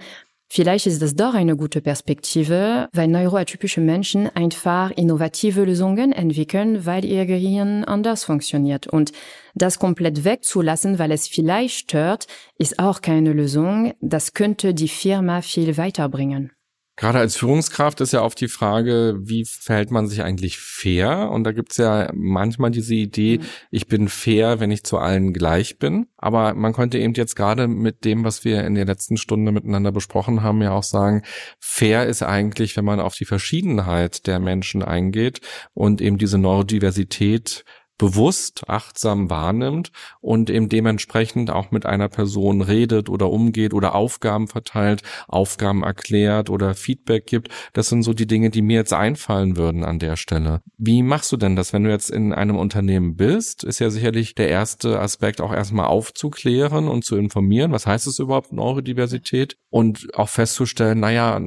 Vielleicht 0.50 0.88
ist 0.88 1.02
das 1.02 1.14
doch 1.14 1.34
eine 1.34 1.58
gute 1.58 1.82
Perspektive, 1.82 2.88
weil 2.94 3.10
neuroatypische 3.10 3.82
Menschen 3.82 4.28
einfach 4.34 4.92
innovative 4.92 5.66
Lösungen 5.66 6.14
entwickeln, 6.14 6.86
weil 6.86 7.04
ihr 7.04 7.26
Gehirn 7.26 7.84
anders 7.84 8.24
funktioniert. 8.24 8.88
Und 8.88 9.12
das 9.56 9.78
komplett 9.78 10.24
wegzulassen, 10.24 11.00
weil 11.00 11.12
es 11.12 11.28
vielleicht 11.28 11.76
stört, 11.80 12.28
ist 12.58 12.80
auch 12.80 13.02
keine 13.02 13.34
Lösung. 13.34 13.94
Das 14.00 14.34
könnte 14.34 14.74
die 14.74 14.88
Firma 14.88 15.42
viel 15.42 15.78
weiterbringen. 15.78 16.52
Gerade 17.00 17.20
als 17.20 17.36
Führungskraft 17.36 18.02
ist 18.02 18.14
ja 18.14 18.24
oft 18.24 18.42
die 18.42 18.48
Frage, 18.48 19.18
wie 19.20 19.46
verhält 19.46 19.92
man 19.92 20.08
sich 20.08 20.24
eigentlich 20.24 20.58
fair? 20.58 21.30
Und 21.32 21.44
da 21.44 21.52
gibt's 21.52 21.78
ja 21.78 22.10
manchmal 22.16 22.72
diese 22.72 22.96
Idee, 22.96 23.38
mhm. 23.38 23.44
ich 23.70 23.88
bin 23.88 24.10
fair, 24.10 24.60
wenn 24.60 24.72
ich 24.72 24.84
zu 24.84 24.98
allen 24.98 25.32
gleich 25.32 25.78
bin. 25.78 26.08
Aber 26.18 26.56
man 26.56 26.74
könnte 26.74 26.98
eben 26.98 27.14
jetzt 27.14 27.36
gerade 27.36 27.68
mit 27.68 28.04
dem, 28.04 28.24
was 28.24 28.44
wir 28.44 28.64
in 28.64 28.74
der 28.74 28.86
letzten 28.86 29.18
Stunde 29.18 29.52
miteinander 29.52 29.92
besprochen 29.92 30.42
haben, 30.42 30.64
ja 30.64 30.72
auch 30.72 30.82
sagen, 30.82 31.22
fair 31.60 32.08
ist 32.08 32.24
eigentlich, 32.24 32.76
wenn 32.76 32.86
man 32.86 33.00
auf 33.00 33.14
die 33.14 33.26
Verschiedenheit 33.26 34.26
der 34.26 34.40
Menschen 34.40 34.82
eingeht 34.82 35.42
und 35.76 36.02
eben 36.02 36.18
diese 36.18 36.40
Neurodiversität 36.40 37.64
bewusst, 37.98 38.64
achtsam 38.68 39.30
wahrnimmt 39.30 39.92
und 40.22 40.50
eben 40.50 40.70
dementsprechend 40.70 41.50
auch 41.50 41.72
mit 41.72 41.86
einer 41.86 42.10
Person 42.10 42.62
redet 42.62 43.10
oder 43.10 43.30
umgeht 43.30 43.74
oder 43.74 43.96
Aufgaben 43.96 44.48
verteilt, 44.48 45.02
Aufgaben 45.28 45.84
erklärt 45.84 46.50
oder 46.50 46.76
Feedback 46.76 47.26
gibt. 47.26 47.50
Das 47.74 47.90
sind 47.90 48.04
so 48.04 48.14
die 48.14 48.28
Dinge, 48.28 48.50
die 48.50 48.62
mir 48.62 48.78
jetzt 48.78 48.94
einfallen 48.94 49.58
würden 49.58 49.84
an 49.84 50.00
der 50.00 50.16
Stelle. 50.16 50.62
Wie 50.78 51.02
machst 51.02 51.32
du 51.32 51.38
denn 51.38 51.56
das, 51.56 51.74
wenn 51.74 51.84
du 51.84 51.90
jetzt 51.90 52.12
in 52.12 52.34
einem 52.34 52.58
Unternehmen 52.58 53.16
bist? 53.16 53.64
Ist 53.64 53.80
ja 53.80 53.90
sicherlich 53.90 54.36
der 54.36 54.50
erste 54.50 55.00
Aspekt 55.00 55.42
auch 55.42 55.54
erstmal 55.54 55.88
aufzuklären 55.88 56.88
und 56.88 57.04
zu 57.04 57.18
informieren. 57.18 57.72
Was 57.72 57.88
heißt 57.88 58.08
es 58.08 58.20
überhaupt 58.20 58.54
Neurodiversität? 58.54 59.58
Und 59.70 60.08
auch 60.14 60.30
festzustellen, 60.30 61.00
naja, 61.00 61.40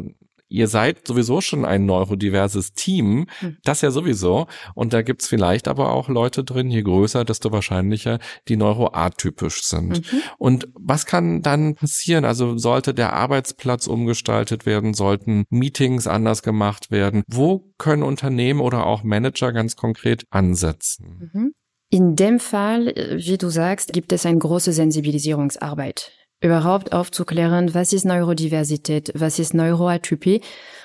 ihr 0.50 0.68
seid 0.68 1.06
sowieso 1.06 1.40
schon 1.40 1.64
ein 1.64 1.86
neurodiverses 1.86 2.74
Team, 2.74 3.26
hm. 3.38 3.56
das 3.64 3.80
ja 3.80 3.90
sowieso. 3.90 4.46
Und 4.74 4.92
da 4.92 5.02
gibt's 5.02 5.28
vielleicht 5.28 5.68
aber 5.68 5.92
auch 5.92 6.08
Leute 6.08 6.44
drin, 6.44 6.70
je 6.70 6.82
größer, 6.82 7.24
desto 7.24 7.52
wahrscheinlicher, 7.52 8.18
die 8.48 8.56
neuroatypisch 8.56 9.62
sind. 9.62 10.12
Mhm. 10.12 10.22
Und 10.38 10.68
was 10.74 11.06
kann 11.06 11.42
dann 11.42 11.76
passieren? 11.76 12.24
Also 12.24 12.58
sollte 12.58 12.92
der 12.92 13.12
Arbeitsplatz 13.12 13.86
umgestaltet 13.86 14.66
werden, 14.66 14.92
sollten 14.92 15.44
Meetings 15.50 16.06
anders 16.06 16.42
gemacht 16.42 16.90
werden? 16.90 17.22
Wo 17.28 17.72
können 17.78 18.02
Unternehmen 18.02 18.60
oder 18.60 18.86
auch 18.86 19.04
Manager 19.04 19.52
ganz 19.52 19.76
konkret 19.76 20.24
ansetzen? 20.30 21.30
Mhm. 21.32 21.52
In 21.92 22.14
dem 22.14 22.38
Fall, 22.38 22.88
äh, 22.88 23.18
wie 23.18 23.36
du 23.36 23.48
sagst, 23.48 23.92
gibt 23.92 24.12
es 24.12 24.24
eine 24.24 24.38
große 24.38 24.72
Sensibilisierungsarbeit 24.72 26.12
überhaupt 26.40 26.92
aufzuklären, 26.92 27.74
was 27.74 27.92
ist 27.92 28.04
Neurodiversität, 28.04 29.12
was 29.14 29.38
ist 29.38 29.54
Neuroatypie 29.54 30.40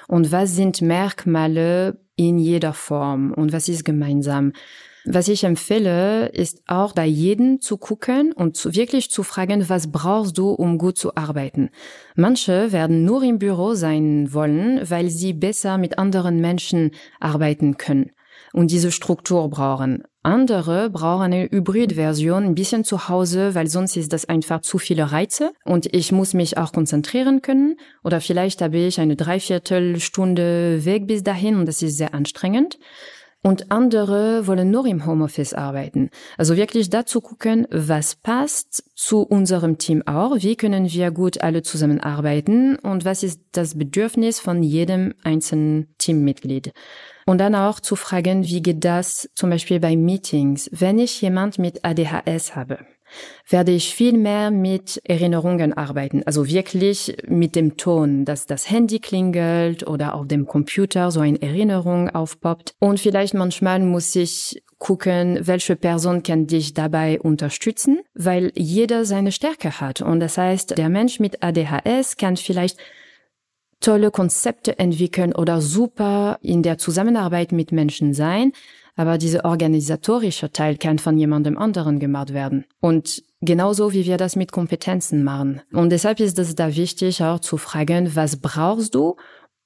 und 0.08 0.32
was 0.32 0.56
sind 0.56 0.82
Merkmale 0.82 1.98
in 2.16 2.38
jeder 2.38 2.74
Form 2.74 3.34
und 3.34 3.54
was 3.54 3.68
ist 3.70 3.86
gemeinsam. 3.86 4.54
Was 5.08 5.28
ich 5.28 5.44
empfehle, 5.44 6.30
ist 6.30 6.64
auch 6.66 6.94
bei 6.94 7.06
jedem 7.06 7.62
zu 7.62 7.78
gucken 7.78 8.32
und 8.32 8.58
zu, 8.58 8.74
wirklich 8.74 9.12
zu 9.12 9.22
fragen, 9.22 9.70
was 9.70 9.92
brauchst 9.92 10.36
du, 10.38 10.50
um 10.50 10.80
gut 10.80 10.98
zu 10.98 11.16
arbeiten. 11.16 11.70
Manche 12.16 12.72
werden 12.72 13.06
nur 13.06 13.22
im 13.22 13.38
Büro 13.38 13.76
sein 13.76 14.34
wollen, 14.34 14.82
weil 14.90 15.10
sie 15.10 15.34
besser 15.34 15.78
mit 15.78 16.00
anderen 16.00 16.42
Menschen 16.42 16.92
arbeiten 17.20 17.78
können 17.78 18.12
und 18.52 18.72
diese 18.72 18.92
Struktur 18.92 19.48
brauchen. 19.50 20.04
Andere 20.26 20.90
brauchen 20.90 21.22
eine 21.22 21.44
Hybrid-Version, 21.52 22.46
ein 22.46 22.56
bisschen 22.56 22.84
zu 22.84 23.10
Hause, 23.10 23.54
weil 23.54 23.68
sonst 23.68 23.96
ist 23.96 24.12
das 24.12 24.26
einfach 24.26 24.62
zu 24.62 24.80
viele 24.80 25.12
Reize 25.12 25.54
und 25.66 25.94
ich 25.94 26.12
muss 26.12 26.34
mich 26.34 26.58
auch 26.58 26.72
konzentrieren 26.72 27.44
können. 27.44 27.78
Oder 28.04 28.20
vielleicht 28.22 28.64
habe 28.64 28.78
ich 28.78 29.00
eine 29.00 29.16
Dreiviertelstunde 29.16 30.84
Weg 30.84 31.06
bis 31.06 31.22
dahin 31.22 31.58
und 31.58 31.68
das 31.68 31.84
ist 31.84 31.98
sehr 31.98 32.16
anstrengend. 32.16 32.80
Und 33.46 33.72
andere 33.72 34.48
wollen 34.48 34.72
nur 34.72 34.88
im 34.88 35.06
Homeoffice 35.06 35.54
arbeiten. 35.54 36.10
Also 36.36 36.58
wirklich 36.58 36.90
dazu 36.90 37.22
gucken, 37.22 37.68
was 37.70 38.16
passt 38.16 38.84
zu 38.96 39.22
unserem 39.22 39.78
Team 39.78 40.02
auch, 40.08 40.38
wie 40.38 40.56
können 40.56 40.92
wir 40.92 41.12
gut 41.12 41.42
alle 41.42 41.62
zusammenarbeiten 41.62 42.76
und 42.78 43.06
was 43.06 43.22
ist 43.22 43.40
das 43.52 43.78
Bedürfnis 43.78 44.40
von 44.40 44.64
jedem 44.64 45.14
einzelnen 45.24 45.94
Teammitglied. 46.00 46.74
Und 47.28 47.38
dann 47.38 47.54
auch 47.54 47.80
zu 47.80 47.96
fragen, 47.96 48.46
wie 48.46 48.64
geht 48.64 48.84
das 48.84 49.30
zum 49.36 49.52
Beispiel 49.52 49.80
bei 49.80 49.96
Meetings, 49.96 50.68
wenn 50.74 50.98
ich 50.98 51.22
jemand 51.22 51.60
mit 51.60 51.86
ADHS 51.86 52.56
habe 52.56 52.80
werde 53.48 53.72
ich 53.72 53.94
viel 53.94 54.18
mehr 54.18 54.52
mit 54.52 55.02
Erinnerungen 55.04 55.74
arbeiten. 55.74 56.24
Also 56.26 56.48
wirklich 56.48 57.16
mit 57.28 57.56
dem 57.56 57.78
Ton, 57.78 58.26
dass 58.26 58.46
das 58.46 58.70
Handy 58.70 59.00
klingelt 59.00 59.88
oder 59.88 60.16
auf 60.16 60.28
dem 60.28 60.46
Computer 60.46 61.12
so 61.12 61.20
eine 61.20 61.42
Erinnerung 61.42 62.10
aufpoppt. 62.10 62.76
Und 62.80 63.00
vielleicht 63.00 63.34
manchmal 63.34 63.80
muss 63.80 64.16
ich 64.16 64.64
gucken, 64.78 65.40
welche 65.42 65.76
Person 65.76 66.24
kann 66.24 66.48
dich 66.48 66.74
dabei 66.74 67.20
unterstützen, 67.20 68.00
weil 68.14 68.52
jeder 68.56 69.06
seine 69.06 69.32
Stärke 69.32 69.80
hat. 69.80 70.02
Und 70.02 70.20
das 70.20 70.38
heißt, 70.38 70.78
der 70.78 70.90
Mensch 70.90 71.20
mit 71.20 71.44
ADHS 71.44 72.18
kann 72.18 72.38
vielleicht 72.38 72.78
tolle 73.80 74.12
Konzepte 74.12 74.80
entwickeln 74.80 75.34
oder 75.34 75.62
super 75.62 76.40
in 76.42 76.64
der 76.64 76.78
Zusammenarbeit 76.78 77.52
mit 77.52 77.72
Menschen 77.72 78.14
sein, 78.14 78.52
aber 78.96 79.18
dieser 79.18 79.46
organisatorische 79.46 80.52
Teil 80.52 80.78
kann 80.78 81.00
von 81.00 81.18
jemandem 81.18 81.58
anderen 81.58 82.00
gemacht 82.00 82.34
werden. 82.34 82.66
Und 82.80 83.24
genauso 83.42 83.94
wie 83.94 84.06
wir 84.06 84.18
das 84.18 84.36
mit 84.36 84.52
Kompetenzen 84.52 85.24
machen. 85.24 85.62
Und 85.72 85.92
deshalb 85.92 86.20
ist 86.20 86.40
es 86.40 86.56
da 86.56 86.76
wichtig, 86.76 87.22
auch 87.22 87.40
zu 87.40 87.58
fragen, 87.58 88.16
was 88.16 88.38
brauchst 88.38 88.96
du? 88.96 89.16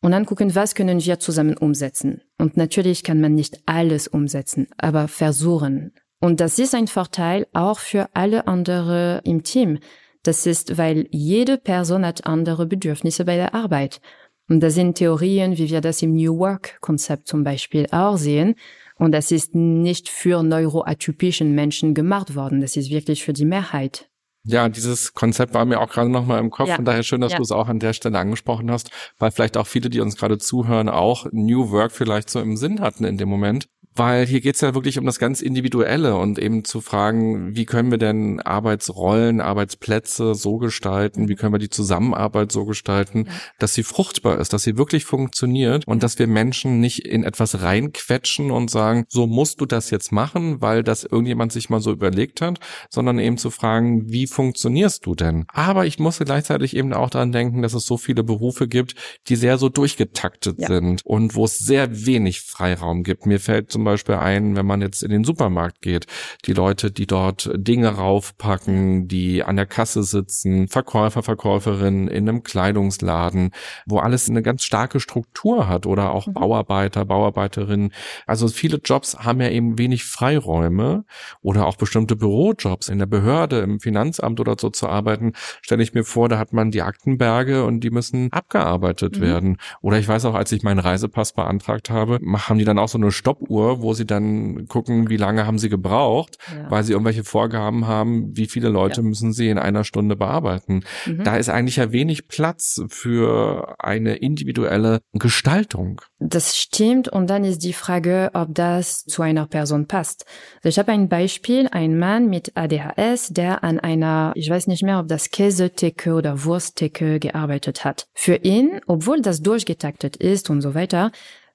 Und 0.02 0.12
dann 0.12 0.26
gucken, 0.26 0.56
was 0.56 0.76
können 0.76 1.04
wir 1.04 1.20
zusammen 1.20 1.58
umsetzen. 1.58 2.22
Und 2.38 2.58
natürlich 2.58 3.04
kann 3.04 3.20
man 3.20 3.36
nicht 3.36 3.62
alles 3.66 4.08
umsetzen, 4.08 4.68
aber 4.78 5.08
versuchen. 5.08 5.94
Und 6.22 6.40
das 6.40 6.58
ist 6.58 6.74
ein 6.74 6.88
Vorteil 6.88 7.48
auch 7.54 7.80
für 7.80 8.10
alle 8.14 8.48
anderen 8.48 9.22
im 9.24 9.44
Team. 9.44 9.80
Das 10.24 10.46
ist, 10.46 10.78
weil 10.78 11.08
jede 11.12 11.58
Person 11.58 12.06
hat 12.06 12.26
andere 12.26 12.66
Bedürfnisse 12.66 13.26
bei 13.26 13.36
der 13.36 13.54
Arbeit. 13.54 14.02
Und 14.50 14.62
das 14.62 14.74
sind 14.74 14.96
Theorien, 14.96 15.58
wie 15.58 15.70
wir 15.70 15.80
das 15.80 16.02
im 16.02 16.14
New 16.14 16.40
Work 16.40 16.80
Konzept 16.82 17.28
zum 17.28 17.44
Beispiel 17.44 17.86
auch 17.92 18.18
sehen, 18.18 18.56
und 19.00 19.14
das 19.14 19.32
ist 19.32 19.56
nicht 19.56 20.10
für 20.10 20.44
neuroatypischen 20.44 21.56
Menschen 21.56 21.94
gemacht 21.96 22.36
worden. 22.36 22.62
Das 22.62 22.78
ist 22.78 22.92
wirklich 22.92 23.24
für 23.24 23.34
die 23.34 23.46
Mehrheit. 23.46 24.10
Ja, 24.44 24.70
dieses 24.70 25.14
Konzept 25.14 25.54
war 25.54 25.66
mir 25.66 25.80
auch 25.80 25.90
gerade 25.90 26.10
nochmal 26.10 26.40
im 26.40 26.50
Kopf. 26.50 26.70
Ja. 26.70 26.78
Und 26.78 26.86
daher 26.86 27.04
schön, 27.04 27.22
dass 27.22 27.32
ja. 27.32 27.38
du 27.38 27.44
es 27.44 27.52
auch 27.52 27.68
an 27.68 27.80
der 27.80 27.94
Stelle 27.94 28.18
angesprochen 28.18 28.72
hast, 28.72 28.92
weil 29.18 29.32
vielleicht 29.32 29.58
auch 29.58 29.68
viele, 29.68 29.90
die 29.90 30.00
uns 30.00 30.16
gerade 30.16 30.38
zuhören, 30.38 30.90
auch 30.90 31.28
New 31.32 31.72
Work 31.72 31.92
vielleicht 31.92 32.30
so 32.30 32.40
im 32.40 32.58
Sinn 32.58 32.82
hatten 32.82 33.04
in 33.06 33.18
dem 33.18 33.30
Moment 33.30 33.68
weil 33.96 34.26
hier 34.26 34.42
geht's 34.42 34.62
ja 34.62 34.74
wirklich 34.74 34.98
um 34.98 35.06
das 35.06 35.20
ganz 35.20 35.42
Individuelle 35.42 36.16
und 36.16 36.40
eben 36.40 36.64
zu 36.64 36.82
fragen, 36.82 37.56
wie 37.56 37.66
können 37.66 37.92
wir 37.92 37.98
denn 37.98 38.40
Arbeitsrollen, 38.40 39.42
Arbeitsplätze 39.42 40.36
so 40.36 40.58
gestalten, 40.58 41.28
wie 41.28 41.36
können 41.36 41.54
wir 41.54 41.60
die 41.60 41.70
Zusammenarbeit 41.70 42.52
so 42.52 42.66
gestalten, 42.66 43.28
dass 43.58 43.74
sie 43.74 43.84
fruchtbar 43.84 44.40
ist, 44.40 44.54
dass 44.54 44.64
sie 44.64 44.78
wirklich 44.78 45.06
funktioniert 45.06 45.86
und 45.88 46.04
dass 46.04 46.20
wir 46.20 46.28
Menschen 46.28 46.80
nicht 46.80 47.06
in 47.06 47.24
etwas 47.24 47.62
reinquetschen 47.62 48.52
und 48.52 48.70
sagen, 48.70 49.06
so 49.10 49.28
musst 49.28 49.62
du 49.62 49.66
das 49.66 49.90
jetzt 49.90 50.12
machen, 50.12 50.62
weil 50.62 50.84
das 50.84 51.04
irgendjemand 51.04 51.52
sich 51.52 51.70
mal 51.70 51.82
so 51.82 51.92
überlegt 51.92 52.42
hat, 52.42 52.60
sondern 52.90 53.20
eben 53.20 53.38
zu 53.38 53.50
fragen, 53.50 54.10
wie 54.12 54.28
funktionierst 54.28 55.06
du 55.06 55.16
denn? 55.16 55.46
Aber 55.50 55.86
ich 55.86 56.00
musste 56.00 56.26
gleichzeitig 56.26 56.76
eben 56.76 56.94
auch 56.94 57.10
daran 57.10 57.32
denken, 57.32 57.62
dass 57.62 57.74
es 57.74 57.86
so 57.86 57.98
viele 57.98 58.24
Berufe 58.24 58.68
gibt, 58.68 58.96
die 59.28 59.36
sehr 59.36 59.58
so 59.58 59.70
durchgetaktet 59.70 60.60
ja. 60.60 60.68
sind 60.68 61.06
und 61.06 61.36
wo 61.36 61.46
es 61.46 61.58
sehr 61.58 62.06
wenig 62.06 62.42
Freiraum 62.42 63.04
gibt. 63.04 63.26
Mir 63.26 63.40
fällt 63.40 63.72
zum 63.80 63.86
Beispiel 63.86 64.16
ein, 64.16 64.58
wenn 64.58 64.66
man 64.66 64.82
jetzt 64.82 65.04
in 65.04 65.10
den 65.10 65.24
Supermarkt 65.24 65.82
geht. 65.82 66.06
Die 66.44 66.52
Leute, 66.52 66.92
die 66.92 67.08
dort 67.08 67.50
Dinge 67.56 67.88
raufpacken, 67.88 69.08
die 69.08 69.42
an 69.42 69.56
der 69.56 69.68
Kasse 69.68 70.04
sitzen, 70.04 70.68
Verkäufer, 70.68 71.24
Verkäuferinnen 71.24 72.10
in 72.10 72.28
einem 72.28 72.44
Kleidungsladen, 72.44 73.52
wo 73.86 74.00
alles 74.00 74.30
eine 74.30 74.42
ganz 74.42 74.66
starke 74.66 75.00
Struktur 75.00 75.70
hat 75.70 75.86
oder 75.86 76.12
auch 76.12 76.28
mhm. 76.28 76.34
Bauarbeiter, 76.34 77.06
Bauarbeiterinnen. 77.06 77.94
Also 78.28 78.50
viele 78.50 78.82
Jobs 78.84 79.18
haben 79.18 79.40
ja 79.40 79.48
eben 79.48 79.78
wenig 79.78 80.04
Freiräume 80.04 81.06
oder 81.42 81.66
auch 81.66 81.78
bestimmte 81.78 82.18
Bürojobs 82.18 82.90
in 82.90 83.00
der 83.00 83.06
Behörde, 83.06 83.60
im 83.60 83.80
Finanzamt 83.80 84.42
oder 84.42 84.58
so 84.60 84.70
zu 84.70 84.90
arbeiten, 84.90 85.32
stelle 85.62 85.84
ich 85.84 85.94
mir 85.94 86.04
vor, 86.04 86.28
da 86.28 86.38
hat 86.38 86.52
man 86.52 86.70
die 86.70 86.82
Aktenberge 86.82 87.64
und 87.64 87.80
die 87.80 87.92
müssen 87.92 88.30
abgearbeitet 88.34 89.20
mhm. 89.20 89.22
werden. 89.22 89.58
Oder 89.80 90.00
ich 90.00 90.08
weiß 90.10 90.26
auch, 90.26 90.36
als 90.36 90.52
ich 90.52 90.64
meinen 90.64 90.80
Reisepass 90.80 91.32
beantragt 91.32 91.90
habe, 91.90 92.20
haben 92.36 92.60
die 92.60 92.66
dann 92.66 92.78
auch 92.78 92.90
so 92.90 92.98
eine 92.98 93.12
Stoppuhr, 93.12 93.69
wo 93.82 93.94
sie 93.94 94.06
dann 94.06 94.68
gucken, 94.68 95.10
wie 95.10 95.18
lange 95.18 95.46
haben 95.46 95.60
sie 95.60 95.70
gebraucht, 95.70 96.38
ja. 96.54 96.70
weil 96.72 96.84
sie 96.84 96.94
irgendwelche 96.94 97.24
Vorgaben 97.24 97.88
haben, 97.88 98.36
wie 98.36 98.48
viele 98.48 98.70
Leute 98.70 99.02
ja. 99.02 99.08
müssen 99.08 99.34
sie 99.34 99.50
in 99.50 99.58
einer 99.58 99.84
Stunde 99.84 100.16
bearbeiten. 100.16 100.84
Mhm. 101.06 101.24
Da 101.24 101.38
ist 101.38 101.50
eigentlich 101.50 101.78
ja 101.78 101.92
wenig 101.92 102.28
Platz 102.28 102.82
für 102.90 103.76
eine 103.80 104.16
individuelle 104.16 105.00
Gestaltung. 105.14 106.02
Das 106.20 106.58
stimmt. 106.58 107.08
Und 107.08 107.30
dann 107.30 107.44
ist 107.44 107.64
die 107.64 107.74
Frage, 107.74 108.32
ob 108.34 108.54
das 108.54 109.06
zu 109.06 109.22
einer 109.22 109.46
Person 109.48 109.88
passt. 109.88 110.26
Also 110.58 110.70
ich 110.70 110.80
habe 110.80 110.92
ein 110.92 111.10
Beispiel, 111.10 111.68
ein 111.72 111.98
Mann 111.98 112.30
mit 112.30 112.52
ADHS, 112.56 113.30
der 113.30 113.64
an 113.64 113.80
einer, 113.80 114.34
ich 114.36 114.50
weiß 114.50 114.68
nicht 114.68 114.84
mehr, 114.84 115.00
ob 115.00 115.08
das 115.08 115.30
Käsetheke 115.30 116.14
oder 116.14 116.44
Wursttheke 116.44 117.20
gearbeitet 117.20 117.86
hat. 117.86 118.08
Für 118.14 118.36
ihn, 118.36 118.82
obwohl 118.88 119.22
das 119.22 119.42
durchgetaktet 119.42 120.16
ist 120.18 120.50
und 120.50 120.62
so 120.62 120.74
weiter, 120.76 121.12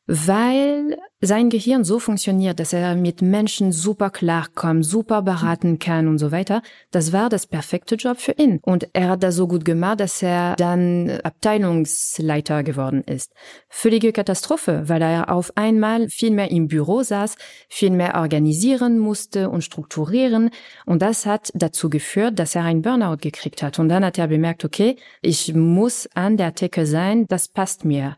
weil 0.07 0.97
sein 1.21 1.49
Gehirn 1.49 1.85
so 1.85 1.99
funktioniert, 1.99 2.61
dass 2.61 2.75
er 2.75 2.95
mit 2.95 3.23
Menschen 3.23 3.73
super 3.73 4.11
klarkommt, 4.11 4.85
super 4.85 5.23
beraten 5.23 5.79
kann 5.79 6.07
und 6.07 6.19
so 6.19 6.31
weiter. 6.31 6.61
Das 6.91 7.13
war 7.13 7.31
das 7.31 7.47
perfekte 7.47 7.95
Job 7.95 8.19
für 8.19 8.33
ihn. 8.33 8.59
Und 8.63 8.89
er 8.93 9.09
hat 9.09 9.23
das 9.23 9.37
so 9.37 9.49
gut 9.49 9.65
gemacht, 9.65 10.01
dass 10.01 10.23
er 10.23 10.55
dann 10.57 11.11
Abteilungsleiter 11.23 12.63
geworden 12.63 13.03
ist. 13.05 13.33
Völlige 13.69 14.13
Katastrophe, 14.13 14.83
weil 14.87 15.01
er 15.01 15.33
auf 15.33 15.53
einmal 15.57 16.11
viel 16.11 16.31
mehr 16.31 16.51
im 16.51 16.69
Büro 16.69 17.03
saß, 17.03 17.37
viel 17.69 17.91
mehr 17.91 18.17
organisieren 18.17 18.99
musste 18.99 19.49
und 19.49 19.63
strukturieren. 19.63 20.51
Und 20.85 21.01
das 21.01 21.25
hat 21.25 21.51
dazu 21.55 21.89
geführt, 21.89 22.39
dass 22.39 22.55
er 22.55 22.65
ein 22.65 22.83
Burnout 22.83 23.19
gekriegt 23.23 23.63
hat. 23.63 23.79
Und 23.79 23.89
dann 23.89 24.05
hat 24.05 24.19
er 24.19 24.29
bemerkt, 24.29 24.65
okay, 24.65 24.97
ich 25.23 25.55
muss 25.55 26.07
an 26.15 26.37
der 26.37 26.55
Theke 26.55 26.85
sein, 26.85 27.27
das 27.29 27.49
passt 27.49 27.87
mir. 27.87 28.17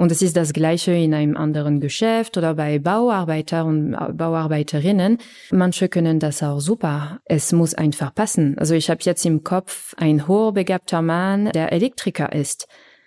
Und 0.00 0.10
es 0.10 0.22
ist 0.22 0.34
das 0.34 0.54
Gleiche 0.54 0.92
in 0.92 1.12
einem 1.12 1.36
anderen 1.36 1.78
Geschäft 1.78 2.38
oder 2.38 2.54
bei 2.54 2.78
Bauarbeiter 2.78 3.66
und 3.66 3.94
Bauarbeiterinnen. 4.16 5.18
Manche 5.50 5.90
können 5.90 6.18
das 6.18 6.42
auch 6.42 6.58
super. 6.58 7.20
Es 7.26 7.52
muss 7.52 7.74
einfach 7.74 8.14
passen. 8.14 8.56
Also 8.56 8.74
ich 8.74 8.88
habe 8.88 9.00
jetzt 9.02 9.26
im 9.26 9.44
Kopf 9.44 9.92
ein 9.98 10.26
hochbegabter 10.26 11.02
Mann, 11.02 11.50
der 11.52 11.72
Elektriker 11.72 12.32
ist. 12.32 12.66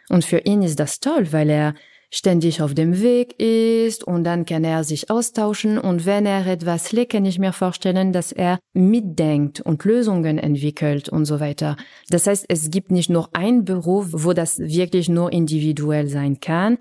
Und 0.09 0.23
für 0.23 0.37
ihn 0.37 0.61
ist 0.61 0.79
das 0.79 0.99
toll, 0.99 1.29
weil 1.31 1.49
er 1.49 1.73
ständig 2.13 2.61
auf 2.61 2.75
dem 2.75 3.01
Weg 3.01 3.39
ist 3.39 4.03
und 4.03 4.23
dann 4.23 4.45
kann 4.45 4.63
er 4.63 4.83
sich 4.83 5.09
austauschen 5.09 5.79
und 5.79 6.05
wenn 6.05 6.27
er 6.27 6.45
etwas 6.45 6.91
legt, 6.91 7.13
kann 7.13 7.25
ich 7.25 7.39
mir 7.39 7.53
vorstellen, 7.53 8.13
dass 8.13 8.31
er 8.31 8.59
mitdenkt 8.73 9.61
und 9.61 9.83
Lösungen 9.83 10.37
entwickelt 10.37 11.09
und 11.09 11.25
so 11.25 11.39
weiter. 11.39 11.75
Das 12.09 12.27
heißt, 12.27 12.45
es 12.49 12.69
gibt 12.69 12.91
nicht 12.91 13.09
nur 13.09 13.29
ein 13.33 13.65
Beruf, 13.65 14.09
wo 14.11 14.33
das 14.33 14.59
wirklich 14.59 15.09
nur 15.09 15.33
individuell 15.33 16.07
sein 16.07 16.39
kann. 16.39 16.77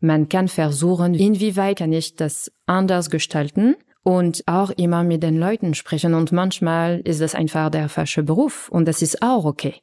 Man 0.00 0.28
kann 0.28 0.48
versuchen, 0.48 1.14
inwieweit 1.14 1.78
kann 1.78 1.92
ich 1.92 2.14
das 2.14 2.52
anders 2.66 3.08
gestalten 3.08 3.76
und 4.02 4.42
auch 4.46 4.70
immer 4.70 5.04
mit 5.04 5.22
den 5.22 5.38
Leuten 5.38 5.72
sprechen 5.72 6.12
und 6.12 6.32
manchmal 6.32 7.00
ist 7.04 7.22
das 7.22 7.34
einfach 7.34 7.70
der 7.70 7.88
falsche 7.88 8.22
Beruf 8.22 8.68
und 8.68 8.86
das 8.86 9.00
ist 9.00 9.22
auch 9.22 9.46
okay. 9.46 9.76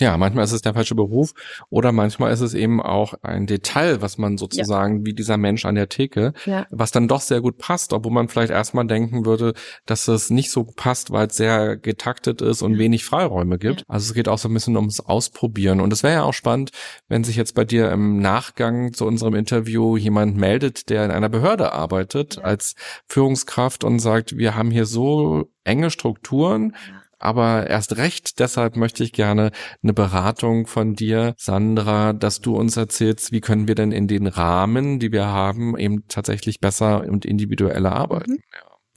Ja, 0.00 0.16
manchmal 0.16 0.44
ist 0.44 0.52
es 0.52 0.62
der 0.62 0.74
falsche 0.74 0.94
Beruf 0.94 1.32
oder 1.70 1.90
manchmal 1.90 2.32
ist 2.32 2.40
es 2.40 2.54
eben 2.54 2.80
auch 2.80 3.14
ein 3.22 3.46
Detail, 3.46 4.00
was 4.00 4.16
man 4.16 4.38
sozusagen 4.38 4.98
ja. 4.98 5.06
wie 5.06 5.14
dieser 5.14 5.36
Mensch 5.36 5.64
an 5.64 5.74
der 5.74 5.88
Theke, 5.88 6.34
ja. 6.46 6.66
was 6.70 6.92
dann 6.92 7.08
doch 7.08 7.20
sehr 7.20 7.40
gut 7.40 7.58
passt, 7.58 7.92
obwohl 7.92 8.12
man 8.12 8.28
vielleicht 8.28 8.52
erstmal 8.52 8.86
denken 8.86 9.26
würde, 9.26 9.54
dass 9.86 10.06
es 10.06 10.30
nicht 10.30 10.50
so 10.52 10.64
passt, 10.64 11.10
weil 11.10 11.26
es 11.26 11.36
sehr 11.36 11.76
getaktet 11.76 12.42
ist 12.42 12.62
und 12.62 12.78
wenig 12.78 13.04
Freiräume 13.04 13.58
gibt. 13.58 13.84
Also 13.88 14.06
es 14.06 14.14
geht 14.14 14.28
auch 14.28 14.38
so 14.38 14.48
ein 14.48 14.54
bisschen 14.54 14.76
ums 14.76 15.00
Ausprobieren 15.00 15.80
und 15.80 15.92
es 15.92 16.02
wäre 16.02 16.14
ja 16.14 16.22
auch 16.22 16.34
spannend, 16.34 16.70
wenn 17.08 17.24
sich 17.24 17.36
jetzt 17.36 17.54
bei 17.54 17.64
dir 17.64 17.90
im 17.90 18.20
Nachgang 18.20 18.92
zu 18.92 19.04
unserem 19.04 19.34
Interview 19.34 19.96
jemand 19.96 20.36
meldet, 20.36 20.90
der 20.90 21.04
in 21.04 21.10
einer 21.10 21.28
Behörde 21.28 21.72
arbeitet 21.72 22.38
als 22.38 22.74
Führungskraft 23.08 23.82
und 23.82 23.98
sagt, 23.98 24.36
wir 24.36 24.54
haben 24.54 24.70
hier 24.70 24.86
so 24.86 25.50
enge 25.64 25.90
Strukturen, 25.90 26.74
aber 27.18 27.68
erst 27.68 27.96
recht 27.96 28.38
deshalb 28.38 28.76
möchte 28.76 29.02
ich 29.04 29.12
gerne 29.12 29.50
eine 29.82 29.92
Beratung 29.92 30.66
von 30.66 30.94
dir, 30.94 31.34
Sandra, 31.36 32.12
dass 32.12 32.40
du 32.40 32.56
uns 32.56 32.76
erzählst, 32.76 33.32
wie 33.32 33.40
können 33.40 33.68
wir 33.68 33.74
denn 33.74 33.92
in 33.92 34.06
den 34.06 34.26
Rahmen, 34.26 34.98
die 34.98 35.12
wir 35.12 35.26
haben, 35.26 35.76
eben 35.78 36.06
tatsächlich 36.08 36.60
besser 36.60 37.04
und 37.06 37.24
individueller 37.24 37.92
arbeiten. 37.92 38.38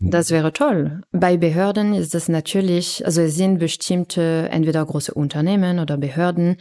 Mhm. 0.02 0.12
Das 0.12 0.32
wäre 0.32 0.52
toll. 0.54 1.02
Bei 1.12 1.38
Behörden 1.38 1.94
ist 1.94 2.16
es 2.16 2.28
natürlich, 2.28 3.06
also 3.06 3.22
es 3.22 3.36
sind 3.36 3.60
bestimmte 3.60 4.50
entweder 4.52 4.86
große 4.86 5.14
Unternehmen 5.14 5.80
oder 5.80 5.98
Behörden, 5.98 6.58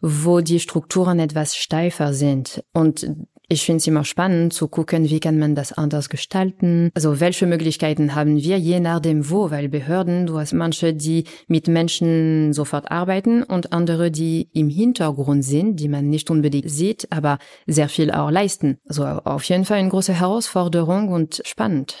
wo 0.00 0.40
die 0.40 0.60
Strukturen 0.60 1.18
etwas 1.18 1.56
steifer 1.56 2.14
sind. 2.14 2.64
Und 2.72 3.06
Ich 3.48 3.64
finde 3.64 3.78
es 3.78 3.86
immer 3.86 4.04
spannend 4.04 4.54
zu 4.54 4.68
gucken, 4.68 5.10
wie 5.10 5.20
kann 5.20 5.38
man 5.38 5.54
das 5.54 5.72
anders 5.72 6.08
gestalten. 6.08 6.90
Also 6.94 7.20
welche 7.20 7.46
Möglichkeiten 7.46 8.14
haben 8.14 8.36
wir, 8.36 8.58
je 8.58 8.80
nachdem 8.80 9.28
wo, 9.28 9.50
weil 9.50 9.68
Behörden, 9.68 10.26
du 10.26 10.38
hast 10.38 10.54
manche, 10.54 10.94
die 10.94 11.24
mit 11.46 11.68
Menschen 11.68 12.54
sofort 12.54 12.90
arbeiten 12.90 13.42
und 13.42 13.72
andere, 13.72 14.10
die 14.10 14.48
im 14.54 14.70
Hintergrund 14.70 15.44
sind, 15.44 15.76
die 15.76 15.88
man 15.88 16.08
nicht 16.08 16.30
unbedingt 16.30 16.70
sieht, 16.70 17.06
aber 17.10 17.38
sehr 17.66 17.90
viel 17.90 18.10
auch 18.10 18.30
leisten. 18.30 18.78
Also 18.88 19.04
auf 19.04 19.44
jeden 19.44 19.66
Fall 19.66 19.78
eine 19.78 19.90
große 19.90 20.14
Herausforderung 20.14 21.08
und 21.08 21.42
spannend. 21.44 21.96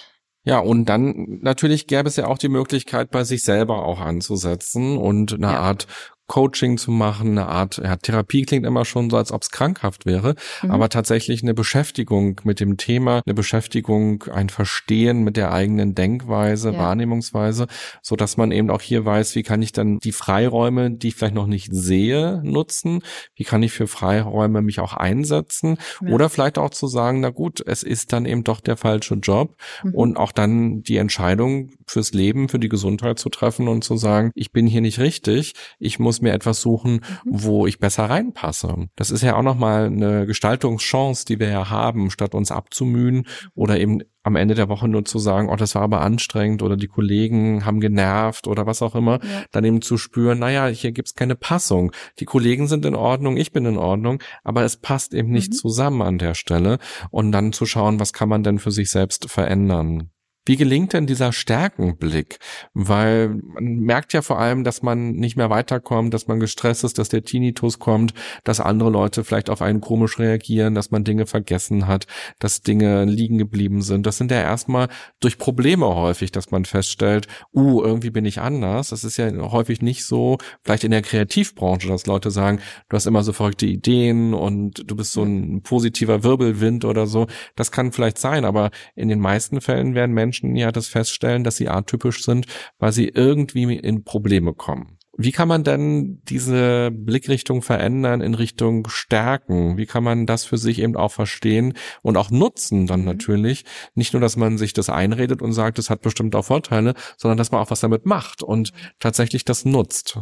Ja, 0.46 0.58
und 0.58 0.86
dann 0.90 1.38
natürlich 1.40 1.86
gäbe 1.86 2.08
es 2.08 2.16
ja 2.16 2.26
auch 2.26 2.36
die 2.36 2.50
Möglichkeit, 2.50 3.10
bei 3.10 3.24
sich 3.24 3.44
selber 3.44 3.84
auch 3.86 4.00
anzusetzen 4.00 4.98
und 4.98 5.32
eine 5.32 5.46
ja. 5.46 5.58
Art 5.58 5.86
Coaching 6.26 6.78
zu 6.78 6.90
machen, 6.90 7.32
eine 7.32 7.46
Art 7.46 7.80
ja, 7.84 7.96
Therapie 7.96 8.42
klingt 8.42 8.64
immer 8.64 8.84
schon 8.84 9.10
so, 9.10 9.16
als 9.18 9.30
ob 9.30 9.42
es 9.42 9.50
krankhaft 9.50 10.06
wäre, 10.06 10.34
mhm. 10.62 10.70
aber 10.70 10.88
tatsächlich 10.88 11.42
eine 11.42 11.52
Beschäftigung 11.52 12.40
mit 12.44 12.60
dem 12.60 12.78
Thema, 12.78 13.20
eine 13.26 13.34
Beschäftigung, 13.34 14.24
ein 14.32 14.48
Verstehen 14.48 15.22
mit 15.22 15.36
der 15.36 15.52
eigenen 15.52 15.94
Denkweise, 15.94 16.72
ja. 16.72 16.78
Wahrnehmungsweise, 16.78 17.66
so 18.00 18.16
dass 18.16 18.36
man 18.38 18.52
eben 18.52 18.70
auch 18.70 18.80
hier 18.80 19.04
weiß, 19.04 19.34
wie 19.34 19.42
kann 19.42 19.60
ich 19.60 19.72
dann 19.72 19.98
die 19.98 20.12
Freiräume, 20.12 20.90
die 20.90 21.08
ich 21.08 21.14
vielleicht 21.14 21.34
noch 21.34 21.46
nicht 21.46 21.74
sehe, 21.74 22.40
nutzen? 22.42 23.02
Wie 23.34 23.44
kann 23.44 23.62
ich 23.62 23.72
für 23.72 23.86
Freiräume 23.86 24.62
mich 24.62 24.80
auch 24.80 24.94
einsetzen? 24.94 25.76
Ja. 26.00 26.12
Oder 26.12 26.30
vielleicht 26.30 26.56
auch 26.58 26.70
zu 26.70 26.86
sagen, 26.86 27.20
na 27.20 27.30
gut, 27.30 27.62
es 27.66 27.82
ist 27.82 28.12
dann 28.14 28.24
eben 28.24 28.44
doch 28.44 28.60
der 28.60 28.78
falsche 28.78 29.16
Job 29.16 29.56
mhm. 29.82 29.94
und 29.94 30.16
auch 30.16 30.32
dann 30.32 30.82
die 30.82 30.96
Entscheidung 30.96 31.70
fürs 31.86 32.12
Leben, 32.12 32.48
für 32.48 32.58
die 32.58 32.68
Gesundheit 32.70 33.18
zu 33.18 33.28
treffen 33.28 33.68
und 33.68 33.84
zu 33.84 33.96
sagen, 33.96 34.30
ich 34.34 34.52
bin 34.52 34.66
hier 34.66 34.80
nicht 34.80 34.98
richtig, 34.98 35.52
ich 35.78 35.98
muss 35.98 36.13
mir 36.22 36.32
etwas 36.32 36.60
suchen, 36.60 37.00
mhm. 37.24 37.42
wo 37.44 37.66
ich 37.66 37.78
besser 37.78 38.04
reinpasse. 38.04 38.88
Das 38.96 39.10
ist 39.10 39.22
ja 39.22 39.36
auch 39.36 39.42
nochmal 39.42 39.86
eine 39.86 40.26
Gestaltungschance, 40.26 41.24
die 41.24 41.38
wir 41.38 41.48
ja 41.48 41.70
haben, 41.70 42.10
statt 42.10 42.34
uns 42.34 42.50
abzumühen 42.50 43.26
oder 43.54 43.78
eben 43.78 44.00
am 44.24 44.36
Ende 44.36 44.54
der 44.54 44.70
Woche 44.70 44.88
nur 44.88 45.04
zu 45.04 45.18
sagen, 45.18 45.50
oh, 45.50 45.56
das 45.56 45.74
war 45.74 45.82
aber 45.82 46.00
anstrengend 46.00 46.62
oder 46.62 46.76
die 46.76 46.88
Kollegen 46.88 47.66
haben 47.66 47.78
genervt 47.78 48.48
oder 48.48 48.66
was 48.66 48.80
auch 48.80 48.94
immer, 48.94 49.22
ja. 49.22 49.44
dann 49.52 49.64
eben 49.64 49.82
zu 49.82 49.98
spüren, 49.98 50.38
naja, 50.38 50.66
hier 50.66 50.92
gibt's 50.92 51.14
keine 51.14 51.36
Passung. 51.36 51.92
Die 52.18 52.24
Kollegen 52.24 52.66
sind 52.66 52.86
in 52.86 52.94
Ordnung, 52.94 53.36
ich 53.36 53.52
bin 53.52 53.66
in 53.66 53.76
Ordnung, 53.76 54.22
aber 54.42 54.64
es 54.64 54.78
passt 54.78 55.12
eben 55.12 55.30
nicht 55.30 55.52
mhm. 55.52 55.56
zusammen 55.56 56.02
an 56.02 56.18
der 56.18 56.34
Stelle 56.34 56.78
und 57.10 57.32
dann 57.32 57.52
zu 57.52 57.66
schauen, 57.66 58.00
was 58.00 58.14
kann 58.14 58.30
man 58.30 58.42
denn 58.42 58.58
für 58.58 58.70
sich 58.70 58.90
selbst 58.90 59.30
verändern. 59.30 60.10
Wie 60.46 60.56
gelingt 60.56 60.92
denn 60.92 61.06
dieser 61.06 61.32
Stärkenblick? 61.32 62.38
Weil 62.74 63.30
man 63.30 63.76
merkt 63.76 64.12
ja 64.12 64.20
vor 64.20 64.38
allem, 64.38 64.62
dass 64.62 64.82
man 64.82 65.12
nicht 65.12 65.36
mehr 65.36 65.48
weiterkommt, 65.48 66.12
dass 66.12 66.26
man 66.26 66.38
gestresst 66.38 66.84
ist, 66.84 66.98
dass 66.98 67.08
der 67.08 67.24
Tinnitus 67.24 67.78
kommt, 67.78 68.12
dass 68.44 68.60
andere 68.60 68.90
Leute 68.90 69.24
vielleicht 69.24 69.48
auf 69.48 69.62
einen 69.62 69.80
komisch 69.80 70.18
reagieren, 70.18 70.74
dass 70.74 70.90
man 70.90 71.02
Dinge 71.02 71.24
vergessen 71.24 71.86
hat, 71.86 72.06
dass 72.40 72.60
Dinge 72.60 73.06
liegen 73.06 73.38
geblieben 73.38 73.80
sind. 73.80 74.04
Das 74.04 74.18
sind 74.18 74.30
ja 74.30 74.42
erstmal 74.42 74.88
durch 75.20 75.38
Probleme 75.38 75.86
häufig, 75.86 76.30
dass 76.30 76.50
man 76.50 76.66
feststellt, 76.66 77.26
uh, 77.54 77.82
irgendwie 77.82 78.10
bin 78.10 78.26
ich 78.26 78.42
anders. 78.42 78.90
Das 78.90 79.02
ist 79.02 79.16
ja 79.16 79.30
häufig 79.50 79.80
nicht 79.80 80.04
so, 80.04 80.36
vielleicht 80.62 80.84
in 80.84 80.90
der 80.90 81.02
Kreativbranche, 81.02 81.88
dass 81.88 82.04
Leute 82.04 82.30
sagen, 82.30 82.60
du 82.90 82.96
hast 82.96 83.06
immer 83.06 83.22
so 83.22 83.32
verrückte 83.32 83.64
Ideen 83.64 84.34
und 84.34 84.82
du 84.90 84.94
bist 84.94 85.12
so 85.12 85.22
ein 85.22 85.62
positiver 85.62 86.22
Wirbelwind 86.22 86.84
oder 86.84 87.06
so. 87.06 87.28
Das 87.56 87.72
kann 87.72 87.92
vielleicht 87.92 88.18
sein, 88.18 88.44
aber 88.44 88.70
in 88.94 89.08
den 89.08 89.20
meisten 89.20 89.62
Fällen 89.62 89.94
werden 89.94 90.14
Menschen 90.14 90.33
Menschen 90.34 90.56
ja 90.56 90.72
das 90.72 90.88
feststellen, 90.88 91.44
dass 91.44 91.56
sie 91.56 91.68
atypisch 91.68 92.24
sind, 92.24 92.46
weil 92.78 92.92
sie 92.92 93.08
irgendwie 93.08 93.76
in 93.76 94.04
Probleme 94.04 94.52
kommen. 94.52 94.98
Wie 95.16 95.30
kann 95.30 95.46
man 95.46 95.62
denn 95.62 96.22
diese 96.24 96.90
Blickrichtung 96.90 97.62
verändern 97.62 98.20
in 98.20 98.34
Richtung 98.34 98.88
Stärken? 98.88 99.76
Wie 99.76 99.86
kann 99.86 100.02
man 100.02 100.26
das 100.26 100.44
für 100.44 100.58
sich 100.58 100.80
eben 100.80 100.96
auch 100.96 101.12
verstehen 101.12 101.74
und 102.02 102.16
auch 102.16 102.32
nutzen 102.32 102.88
dann 102.88 103.00
mhm. 103.00 103.06
natürlich? 103.06 103.64
Nicht 103.94 104.12
nur, 104.12 104.20
dass 104.20 104.36
man 104.36 104.58
sich 104.58 104.72
das 104.72 104.90
einredet 104.90 105.40
und 105.40 105.52
sagt, 105.52 105.78
es 105.78 105.88
hat 105.88 106.02
bestimmt 106.02 106.34
auch 106.34 106.46
Vorteile, 106.46 106.94
sondern 107.16 107.38
dass 107.38 107.52
man 107.52 107.60
auch 107.60 107.70
was 107.70 107.78
damit 107.78 108.06
macht 108.06 108.42
und 108.42 108.72
tatsächlich 108.98 109.44
das 109.44 109.64
nutzt. 109.64 110.18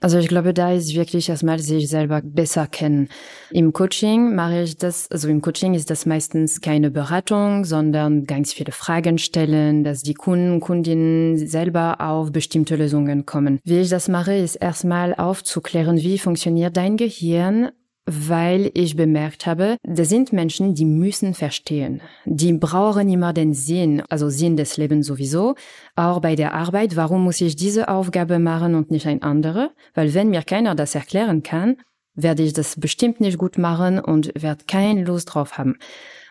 Also 0.00 0.18
ich 0.18 0.28
glaube, 0.28 0.52
da 0.52 0.72
ist 0.72 0.94
wirklich 0.94 1.28
erstmal 1.28 1.58
sich 1.58 1.88
selber 1.88 2.20
besser 2.22 2.66
kennen. 2.66 3.08
Im 3.50 3.72
Coaching 3.72 4.34
mache 4.34 4.62
ich 4.62 4.76
das, 4.76 5.10
also 5.10 5.28
im 5.28 5.40
Coaching 5.40 5.74
ist 5.74 5.90
das 5.90 6.04
meistens 6.04 6.60
keine 6.60 6.90
Beratung, 6.90 7.64
sondern 7.64 8.24
ganz 8.24 8.52
viele 8.52 8.72
Fragen 8.72 9.18
stellen, 9.18 9.82
dass 9.82 10.02
die 10.02 10.14
Kunden, 10.14 10.60
Kundinnen 10.60 11.38
selber 11.46 12.00
auf 12.00 12.32
bestimmte 12.32 12.76
Lösungen 12.76 13.24
kommen. 13.24 13.60
Wie 13.64 13.80
ich 13.80 13.88
das 13.88 14.08
mache, 14.08 14.34
ist 14.34 14.56
erstmal 14.56 15.14
aufzuklären, 15.14 15.96
wie 15.98 16.18
funktioniert 16.18 16.76
dein 16.76 16.96
Gehirn, 16.96 17.70
weil 18.06 18.70
ich 18.74 18.96
bemerkt 18.96 19.46
habe, 19.46 19.76
das 19.82 20.08
sind 20.08 20.32
Menschen, 20.32 20.74
die 20.74 20.84
müssen 20.84 21.34
verstehen. 21.34 22.02
Die 22.26 22.52
brauchen 22.52 23.08
immer 23.08 23.32
den 23.32 23.54
Sinn, 23.54 24.02
also 24.08 24.28
Sinn 24.28 24.56
des 24.56 24.76
Lebens 24.76 25.06
sowieso. 25.06 25.54
Auch 25.96 26.20
bei 26.20 26.36
der 26.36 26.54
Arbeit, 26.54 26.96
warum 26.96 27.24
muss 27.24 27.40
ich 27.40 27.56
diese 27.56 27.88
Aufgabe 27.88 28.38
machen 28.38 28.74
und 28.74 28.90
nicht 28.90 29.06
ein 29.06 29.22
andere? 29.22 29.70
Weil 29.94 30.12
wenn 30.14 30.30
mir 30.30 30.42
keiner 30.42 30.74
das 30.74 30.94
erklären 30.94 31.42
kann, 31.42 31.76
werde 32.14 32.42
ich 32.42 32.52
das 32.52 32.78
bestimmt 32.78 33.20
nicht 33.20 33.38
gut 33.38 33.58
machen 33.58 33.98
und 33.98 34.32
werde 34.40 34.64
keine 34.66 35.04
Lust 35.04 35.34
drauf 35.34 35.58
haben. 35.58 35.78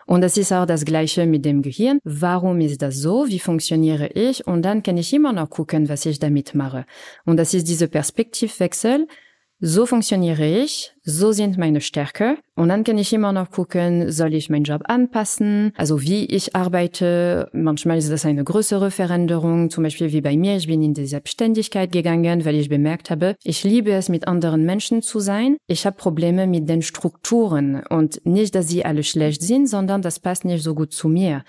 Und 0.05 0.21
das 0.21 0.37
ist 0.37 0.51
auch 0.51 0.65
das 0.65 0.85
Gleiche 0.85 1.25
mit 1.25 1.45
dem 1.45 1.61
Gehirn. 1.61 1.99
Warum 2.03 2.59
ist 2.59 2.81
das 2.81 2.97
so? 2.97 3.27
Wie 3.27 3.39
funktioniere 3.39 4.07
ich? 4.07 4.45
Und 4.45 4.63
dann 4.63 4.83
kann 4.83 4.97
ich 4.97 5.13
immer 5.13 5.31
noch 5.31 5.49
gucken, 5.49 5.87
was 5.89 6.05
ich 6.05 6.19
damit 6.19 6.55
mache. 6.55 6.85
Und 7.25 7.37
das 7.37 7.53
ist 7.53 7.67
dieser 7.67 7.87
Perspektivwechsel. 7.87 9.07
So 9.65 9.85
funktioniere 9.85 10.45
ich, 10.45 10.91
so 11.03 11.31
sind 11.31 11.57
meine 11.57 11.79
Stärke. 11.79 12.37
Und 12.53 12.67
dann 12.67 12.83
kann 12.83 12.97
ich 12.97 13.13
immer 13.13 13.31
noch 13.31 13.49
gucken, 13.49 14.11
soll 14.11 14.33
ich 14.33 14.49
meinen 14.49 14.65
Job 14.65 14.81
anpassen? 14.89 15.71
Also 15.77 16.01
wie 16.01 16.25
ich 16.25 16.53
arbeite. 16.53 17.49
Manchmal 17.53 17.97
ist 17.97 18.11
das 18.11 18.25
eine 18.25 18.43
größere 18.43 18.91
Veränderung. 18.91 19.69
Zum 19.69 19.85
Beispiel 19.85 20.11
wie 20.11 20.19
bei 20.19 20.35
mir. 20.35 20.57
Ich 20.57 20.67
bin 20.67 20.81
in 20.81 20.93
die 20.93 21.05
Selbstständigkeit 21.05 21.93
gegangen, 21.93 22.43
weil 22.43 22.55
ich 22.55 22.67
bemerkt 22.67 23.09
habe, 23.09 23.37
ich 23.41 23.63
liebe 23.63 23.93
es, 23.93 24.09
mit 24.09 24.27
anderen 24.27 24.65
Menschen 24.65 25.01
zu 25.01 25.21
sein. 25.21 25.55
Ich 25.67 25.85
habe 25.85 25.95
Probleme 25.95 26.45
mit 26.45 26.67
den 26.67 26.81
Strukturen. 26.81 27.85
Und 27.89 28.19
nicht, 28.25 28.55
dass 28.55 28.67
sie 28.67 28.83
alle 28.83 29.03
schlecht 29.03 29.41
sind, 29.41 29.67
sondern 29.67 30.01
das 30.01 30.19
passt 30.19 30.43
nicht 30.43 30.61
so 30.61 30.75
gut 30.75 30.91
zu 30.91 31.07
mir. 31.07 31.45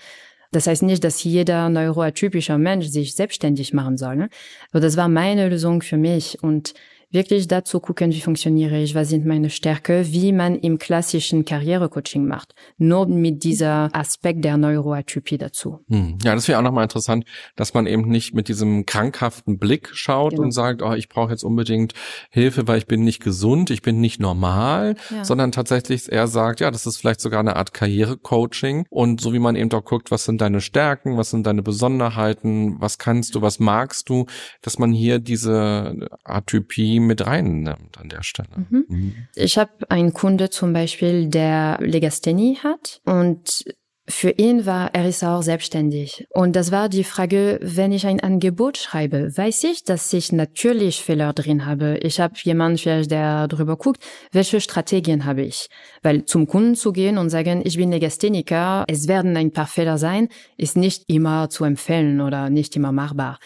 Das 0.53 0.67
heißt 0.67 0.83
nicht, 0.83 1.03
dass 1.03 1.21
jeder 1.25 1.67
neuroatypischer 1.67 2.57
Mensch 2.57 2.85
sich 2.85 3.13
selbstständig 3.13 3.73
machen 3.73 3.97
soll. 3.97 4.15
Ne? 4.15 4.29
Aber 4.71 4.79
das 4.79 4.95
war 4.95 5.09
meine 5.09 5.49
Lösung 5.49 5.81
für 5.81 5.97
mich. 5.97 6.41
Und 6.41 6.75
wirklich 7.15 7.47
dazu 7.47 7.79
gucken, 7.79 8.11
wie 8.11 8.21
funktioniere 8.21 8.77
ich, 8.79 8.93
was 8.93 9.09
sind 9.09 9.25
meine 9.25 9.49
Stärke, 9.49 10.05
wie 10.11 10.31
man 10.31 10.55
im 10.55 10.77
klassischen 10.77 11.45
Karrierecoaching 11.45 12.27
macht. 12.27 12.53
Nur 12.77 13.07
mit 13.07 13.43
dieser 13.43 13.89
Aspekt 13.93 14.45
der 14.45 14.57
Neuroatypie 14.57 15.39
dazu. 15.39 15.79
Hm. 15.89 16.19
Ja, 16.23 16.35
das 16.35 16.47
wäre 16.47 16.59
auch 16.59 16.63
nochmal 16.63 16.83
interessant, 16.83 17.25
dass 17.55 17.73
man 17.73 17.87
eben 17.87 18.07
nicht 18.09 18.35
mit 18.35 18.47
diesem 18.47 18.85
krankhaften 18.85 19.57
Blick 19.57 19.89
schaut 19.93 20.31
genau. 20.31 20.43
und 20.43 20.51
sagt, 20.51 20.83
oh, 20.83 20.93
ich 20.93 21.09
brauche 21.09 21.31
jetzt 21.31 21.43
unbedingt 21.43 21.93
Hilfe, 22.29 22.67
weil 22.67 22.77
ich 22.77 22.85
bin 22.85 23.03
nicht 23.03 23.23
gesund, 23.23 23.71
ich 23.71 23.81
bin 23.81 23.99
nicht 23.99 24.19
normal, 24.19 24.95
ja. 25.09 25.25
sondern 25.25 25.51
tatsächlich 25.51 26.11
eher 26.11 26.27
sagt, 26.27 26.59
ja, 26.59 26.69
das 26.69 26.85
ist 26.85 26.97
vielleicht 26.97 27.21
sogar 27.21 27.39
eine 27.39 27.55
Art 27.55 27.73
Karrierecoaching 27.73 28.85
und 28.89 29.21
so 29.21 29.33
wie 29.33 29.39
man 29.39 29.55
eben 29.55 29.69
doch 29.69 29.85
guckt, 29.85 30.11
was 30.11 30.25
sind 30.25 30.41
deine 30.41 30.61
Stärken, 30.61 31.17
was 31.17 31.29
sind 31.29 31.47
deine 31.47 31.63
Besonderheiten, 31.63 32.75
was 32.79 32.97
kannst 32.97 33.35
du, 33.35 33.41
was 33.41 33.59
magst 33.59 34.09
du, 34.09 34.25
dass 34.61 34.77
man 34.77 34.91
hier 34.91 35.19
diese 35.19 36.09
Atypie 36.23 36.99
mit 37.05 37.25
reinnimmt 37.25 37.97
an 37.99 38.09
der 38.09 38.23
Stelle. 38.23 38.49
Mhm. 38.69 38.85
Mhm. 38.87 39.15
Ich 39.35 39.57
habe 39.57 39.71
einen 39.89 40.13
Kunde 40.13 40.49
zum 40.49 40.73
Beispiel, 40.73 41.27
der 41.27 41.77
Legasthenie 41.81 42.57
hat 42.57 43.01
und 43.05 43.65
für 44.07 44.29
ihn 44.29 44.67
war, 44.67 44.93
er 44.93 45.07
ist 45.07 45.23
auch 45.23 45.41
selbstständig. 45.41 46.27
Und 46.29 46.55
das 46.55 46.71
war 46.71 46.89
die 46.89 47.03
Frage, 47.03 47.59
wenn 47.61 47.91
ich 47.91 48.05
ein 48.05 48.19
Angebot 48.19 48.77
schreibe, 48.77 49.35
weiß 49.35 49.63
ich, 49.63 49.83
dass 49.83 50.13
ich 50.13 50.31
natürlich 50.31 51.01
Fehler 51.01 51.33
drin 51.33 51.65
habe. 51.65 51.97
Ich 51.97 52.19
habe 52.19 52.35
jemanden 52.43 52.77
vielleicht, 52.77 53.09
der 53.09 53.47
drüber 53.47 53.77
guckt, 53.77 54.03
welche 54.31 54.61
Strategien 54.61 55.25
habe 55.25 55.41
ich. 55.41 55.69
Weil 56.03 56.25
zum 56.25 56.45
Kunden 56.45 56.75
zu 56.75 56.93
gehen 56.93 57.17
und 57.17 57.31
sagen, 57.31 57.63
ich 57.65 57.77
bin 57.77 57.91
Legastheniker, 57.91 58.85
es 58.87 59.07
werden 59.07 59.35
ein 59.37 59.51
paar 59.51 59.67
Fehler 59.67 59.97
sein, 59.97 60.29
ist 60.55 60.77
nicht 60.77 61.05
immer 61.07 61.49
zu 61.49 61.63
empfehlen 61.63 62.21
oder 62.21 62.51
nicht 62.51 62.75
immer 62.75 62.91
machbar. 62.91 63.39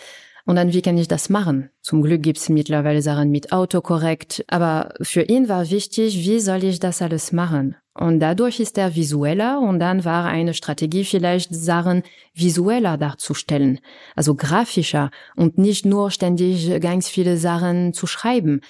Und 0.49 0.55
dann, 0.55 0.73
wie 0.73 0.81
kann 0.81 0.97
ich 0.97 1.07
das 1.07 1.29
machen? 1.29 1.69
Zum 1.83 2.01
Glück 2.01 2.23
gibt 2.23 2.39
es 2.39 2.49
mittlerweile 2.49 3.03
Sachen 3.03 3.29
mit 3.29 3.51
Autokorrekt. 3.51 4.43
Aber 4.47 4.95
für 4.99 5.21
ihn 5.21 5.47
war 5.47 5.69
wichtig, 5.69 6.25
wie 6.25 6.39
soll 6.39 6.63
ich 6.63 6.79
das 6.79 7.03
alles 7.03 7.31
machen? 7.31 7.75
Und 7.93 8.19
dadurch 8.19 8.59
ist 8.59 8.75
er 8.79 8.95
visueller 8.95 9.59
und 9.59 9.77
dann 9.77 10.05
war 10.05 10.25
eine 10.25 10.55
Strategie 10.55 11.05
vielleicht 11.05 11.53
Sachen 11.53 12.01
visueller 12.33 12.97
darzustellen. 12.97 13.79
Also 14.15 14.33
grafischer 14.33 15.11
und 15.35 15.59
nicht 15.59 15.85
nur 15.85 16.09
ständig 16.09 16.81
ganz 16.81 17.09
viele 17.09 17.37
Sachen 17.37 17.93
zu 17.93 18.07
schreiben. 18.07 18.61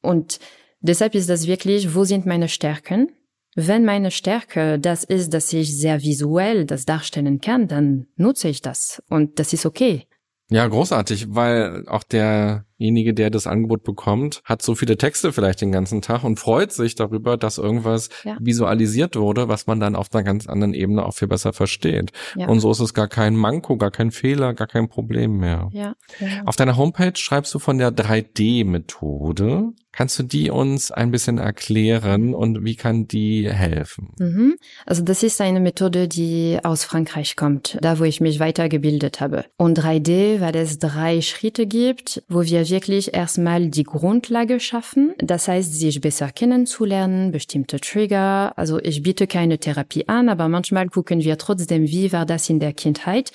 Und 0.00 0.38
deshalb 0.80 1.14
ist 1.14 1.28
das 1.28 1.46
wirklich, 1.46 1.94
wo 1.94 2.04
sind 2.04 2.24
meine 2.24 2.48
Stärken? 2.48 3.12
Wenn 3.54 3.84
meine 3.84 4.10
Stärke 4.10 4.78
das 4.78 5.04
ist, 5.04 5.34
dass 5.34 5.52
ich 5.52 5.76
sehr 5.76 6.00
visuell 6.00 6.64
das 6.64 6.86
darstellen 6.86 7.42
kann, 7.42 7.68
dann 7.68 8.06
nutze 8.16 8.48
ich 8.48 8.62
das. 8.62 9.02
Und 9.10 9.38
das 9.38 9.52
ist 9.52 9.66
okay. 9.66 10.06
Ja, 10.48 10.66
großartig, 10.66 11.34
weil 11.34 11.88
auch 11.88 12.04
der 12.04 12.64
derjenige, 12.78 13.14
der 13.14 13.30
das 13.30 13.46
Angebot 13.46 13.84
bekommt, 13.84 14.42
hat 14.44 14.62
so 14.62 14.74
viele 14.74 14.96
Texte 14.96 15.32
vielleicht 15.32 15.60
den 15.60 15.72
ganzen 15.72 16.02
Tag 16.02 16.24
und 16.24 16.38
freut 16.38 16.72
sich 16.72 16.94
darüber, 16.94 17.36
dass 17.36 17.58
irgendwas 17.58 18.08
ja. 18.24 18.36
visualisiert 18.40 19.16
wurde, 19.16 19.48
was 19.48 19.66
man 19.66 19.80
dann 19.80 19.96
auf 19.96 20.08
einer 20.12 20.22
ganz 20.22 20.46
anderen 20.46 20.74
Ebene 20.74 21.04
auch 21.04 21.14
viel 21.14 21.28
besser 21.28 21.52
versteht. 21.52 22.12
Ja. 22.34 22.48
Und 22.48 22.60
so 22.60 22.70
ist 22.70 22.80
es 22.80 22.94
gar 22.94 23.08
kein 23.08 23.36
Manko, 23.36 23.76
gar 23.76 23.90
kein 23.90 24.10
Fehler, 24.10 24.54
gar 24.54 24.66
kein 24.66 24.88
Problem 24.88 25.38
mehr. 25.38 25.68
Ja, 25.72 25.94
genau. 26.18 26.44
Auf 26.44 26.56
deiner 26.56 26.76
Homepage 26.76 27.16
schreibst 27.16 27.54
du 27.54 27.58
von 27.58 27.78
der 27.78 27.90
3D-Methode. 27.90 29.72
Kannst 29.96 30.18
du 30.18 30.24
die 30.24 30.50
uns 30.50 30.90
ein 30.90 31.10
bisschen 31.10 31.38
erklären 31.38 32.34
und 32.34 32.62
wie 32.66 32.76
kann 32.76 33.08
die 33.08 33.50
helfen? 33.50 34.12
Mhm. 34.18 34.56
Also 34.84 35.02
das 35.02 35.22
ist 35.22 35.40
eine 35.40 35.58
Methode, 35.58 36.06
die 36.06 36.58
aus 36.62 36.84
Frankreich 36.84 37.34
kommt, 37.34 37.78
da 37.80 37.98
wo 37.98 38.04
ich 38.04 38.20
mich 38.20 38.38
weitergebildet 38.38 39.22
habe. 39.22 39.46
Und 39.56 39.78
3D, 39.78 40.42
weil 40.42 40.54
es 40.54 40.78
drei 40.78 41.22
Schritte 41.22 41.66
gibt, 41.66 42.22
wo 42.28 42.42
wir 42.42 42.65
wirklich 42.70 43.14
erstmal 43.14 43.68
die 43.68 43.84
Grundlage 43.84 44.60
schaffen. 44.60 45.14
Das 45.18 45.48
heißt, 45.48 45.74
sich 45.74 46.00
besser 46.00 46.30
kennenzulernen, 46.30 47.32
bestimmte 47.32 47.80
Trigger. 47.80 48.52
Also 48.56 48.78
ich 48.80 49.02
biete 49.02 49.26
keine 49.26 49.58
Therapie 49.58 50.08
an, 50.08 50.28
aber 50.28 50.48
manchmal 50.48 50.88
gucken 50.88 51.22
wir 51.22 51.38
trotzdem, 51.38 51.84
wie 51.84 52.12
war 52.12 52.26
das 52.26 52.48
in 52.48 52.60
der 52.60 52.72
Kindheit 52.72 53.32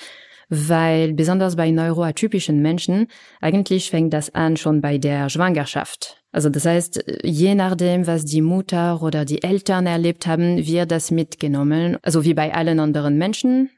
weil 0.54 1.14
besonders 1.14 1.56
bei 1.56 1.70
neuroatypischen 1.70 2.60
Menschen 2.60 3.06
eigentlich 3.40 3.88
fängt 3.88 4.12
das 4.12 4.34
an 4.34 4.58
schon 4.58 4.82
bei 4.82 4.98
der 4.98 5.30
Schwangerschaft. 5.30 6.22
Also 6.30 6.50
das 6.50 6.66
heißt, 6.66 7.04
je 7.22 7.54
nachdem, 7.54 8.06
was 8.06 8.26
die 8.26 8.42
Mutter 8.42 9.02
oder 9.02 9.24
die 9.24 9.42
Eltern 9.42 9.86
erlebt 9.86 10.26
haben, 10.26 10.58
wird 10.66 10.90
das 10.90 11.10
mitgenommen. 11.10 11.96
Also 12.02 12.24
wie 12.24 12.34
bei 12.34 12.54
allen 12.54 12.80
anderen 12.80 13.16
Menschen 13.16 13.70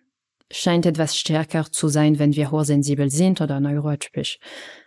scheint 0.50 0.86
etwas 0.86 1.16
stärker 1.16 1.64
zu 1.70 1.88
sein, 1.88 2.18
wenn 2.18 2.34
wir 2.34 2.50
hochsensibel 2.50 3.10
sind 3.10 3.40
oder 3.40 3.60
neurotypisch. 3.60 4.38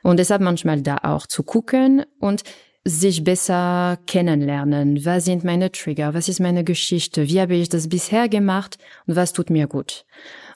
Und 0.03 0.17
deshalb 0.17 0.41
manchmal 0.41 0.81
da 0.81 0.97
auch 1.03 1.27
zu 1.27 1.43
gucken 1.43 2.05
und 2.19 2.43
sich 2.87 3.23
besser 3.23 3.99
kennenlernen. 4.07 5.03
Was 5.03 5.25
sind 5.25 5.43
meine 5.43 5.71
Trigger? 5.71 6.13
Was 6.13 6.29
ist 6.29 6.39
meine 6.39 6.63
Geschichte? 6.63 7.27
Wie 7.27 7.41
habe 7.41 7.55
ich 7.55 7.69
das 7.69 7.89
bisher 7.89 8.29
gemacht? 8.29 8.77
Und 9.05 9.15
was 9.15 9.33
tut 9.33 9.49
mir 9.49 9.67
gut? 9.67 10.05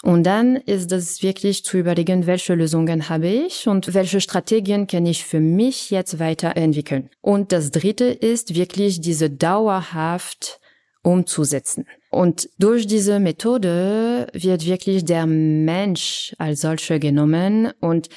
Und 0.04 0.24
dann 0.24 0.56
ist 0.56 0.92
es 0.92 1.22
wirklich 1.22 1.64
zu 1.64 1.78
überlegen, 1.78 2.26
welche 2.26 2.56
Lösungen 2.56 3.10
habe 3.10 3.28
ich 3.28 3.68
und 3.68 3.94
welche 3.94 4.22
Strategien 4.22 4.88
kann 4.88 5.06
ich 5.06 5.26
für 5.26 5.40
mich 5.40 5.92
jetzt 5.92 6.20
weiterentwickeln. 6.20 7.10
Und 7.22 7.52
das 7.52 7.70
dritte 7.70 8.06
ist 8.06 8.56
wirklich 8.56 9.02
diese 9.02 9.30
dauerhaft 9.30 10.60
umzusetzen. 11.04 11.86
Und 12.12 12.50
durch 12.60 12.88
diese 12.88 13.22
Methode 13.22 14.28
wird 14.34 14.66
wirklich 14.66 15.06
der 15.06 15.26
Mensch 15.26 16.36
als 16.38 16.62
solcher 16.62 17.00
genommen 17.00 17.72
und 17.80 18.10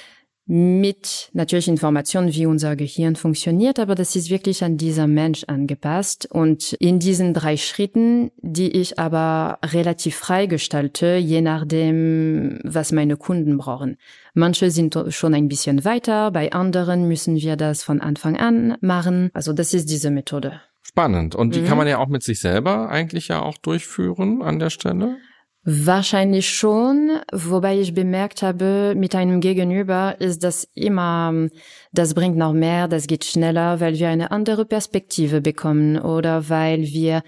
mit 0.46 1.30
natürlich 1.32 1.68
Informationen, 1.68 2.34
wie 2.34 2.44
unser 2.44 2.76
Gehirn 2.76 3.16
funktioniert, 3.16 3.78
aber 3.78 3.94
das 3.94 4.14
ist 4.14 4.28
wirklich 4.28 4.62
an 4.62 4.76
dieser 4.76 5.06
Mensch 5.06 5.44
angepasst. 5.44 6.28
Und 6.30 6.74
in 6.74 6.98
diesen 6.98 7.32
drei 7.32 7.56
Schritten, 7.56 8.30
die 8.42 8.70
ich 8.72 8.98
aber 8.98 9.58
relativ 9.64 10.16
frei 10.16 10.46
gestalte, 10.46 11.16
je 11.16 11.40
nachdem, 11.40 12.58
was 12.62 12.92
meine 12.92 13.16
Kunden 13.16 13.56
brauchen. 13.56 13.96
Manche 14.34 14.70
sind 14.70 14.98
schon 15.08 15.34
ein 15.34 15.48
bisschen 15.48 15.84
weiter, 15.84 16.30
bei 16.30 16.52
anderen 16.52 17.08
müssen 17.08 17.36
wir 17.36 17.56
das 17.56 17.82
von 17.82 18.00
Anfang 18.00 18.36
an 18.36 18.76
machen. 18.80 19.30
Also 19.32 19.52
das 19.54 19.72
ist 19.72 19.88
diese 19.88 20.10
Methode. 20.10 20.60
Spannend. 20.86 21.34
Und 21.34 21.54
die 21.54 21.62
mhm. 21.62 21.66
kann 21.66 21.78
man 21.78 21.88
ja 21.88 21.98
auch 21.98 22.08
mit 22.08 22.22
sich 22.22 22.40
selber 22.40 22.88
eigentlich 22.88 23.28
ja 23.28 23.42
auch 23.42 23.58
durchführen 23.58 24.42
an 24.42 24.58
der 24.58 24.70
Stelle? 24.70 25.16
Wahrscheinlich 25.66 26.50
schon, 26.50 27.20
wobei 27.32 27.80
ich 27.80 27.94
bemerkt 27.94 28.42
habe, 28.42 28.92
mit 28.94 29.14
einem 29.14 29.40
Gegenüber 29.40 30.16
ist 30.18 30.44
das 30.44 30.68
immer, 30.74 31.48
das 31.90 32.12
bringt 32.12 32.36
noch 32.36 32.52
mehr, 32.52 32.86
das 32.86 33.06
geht 33.06 33.24
schneller, 33.24 33.80
weil 33.80 33.98
wir 33.98 34.10
eine 34.10 34.30
andere 34.30 34.66
Perspektive 34.66 35.40
bekommen 35.40 35.98
oder 35.98 36.50
weil 36.50 36.82
wir 36.82 37.22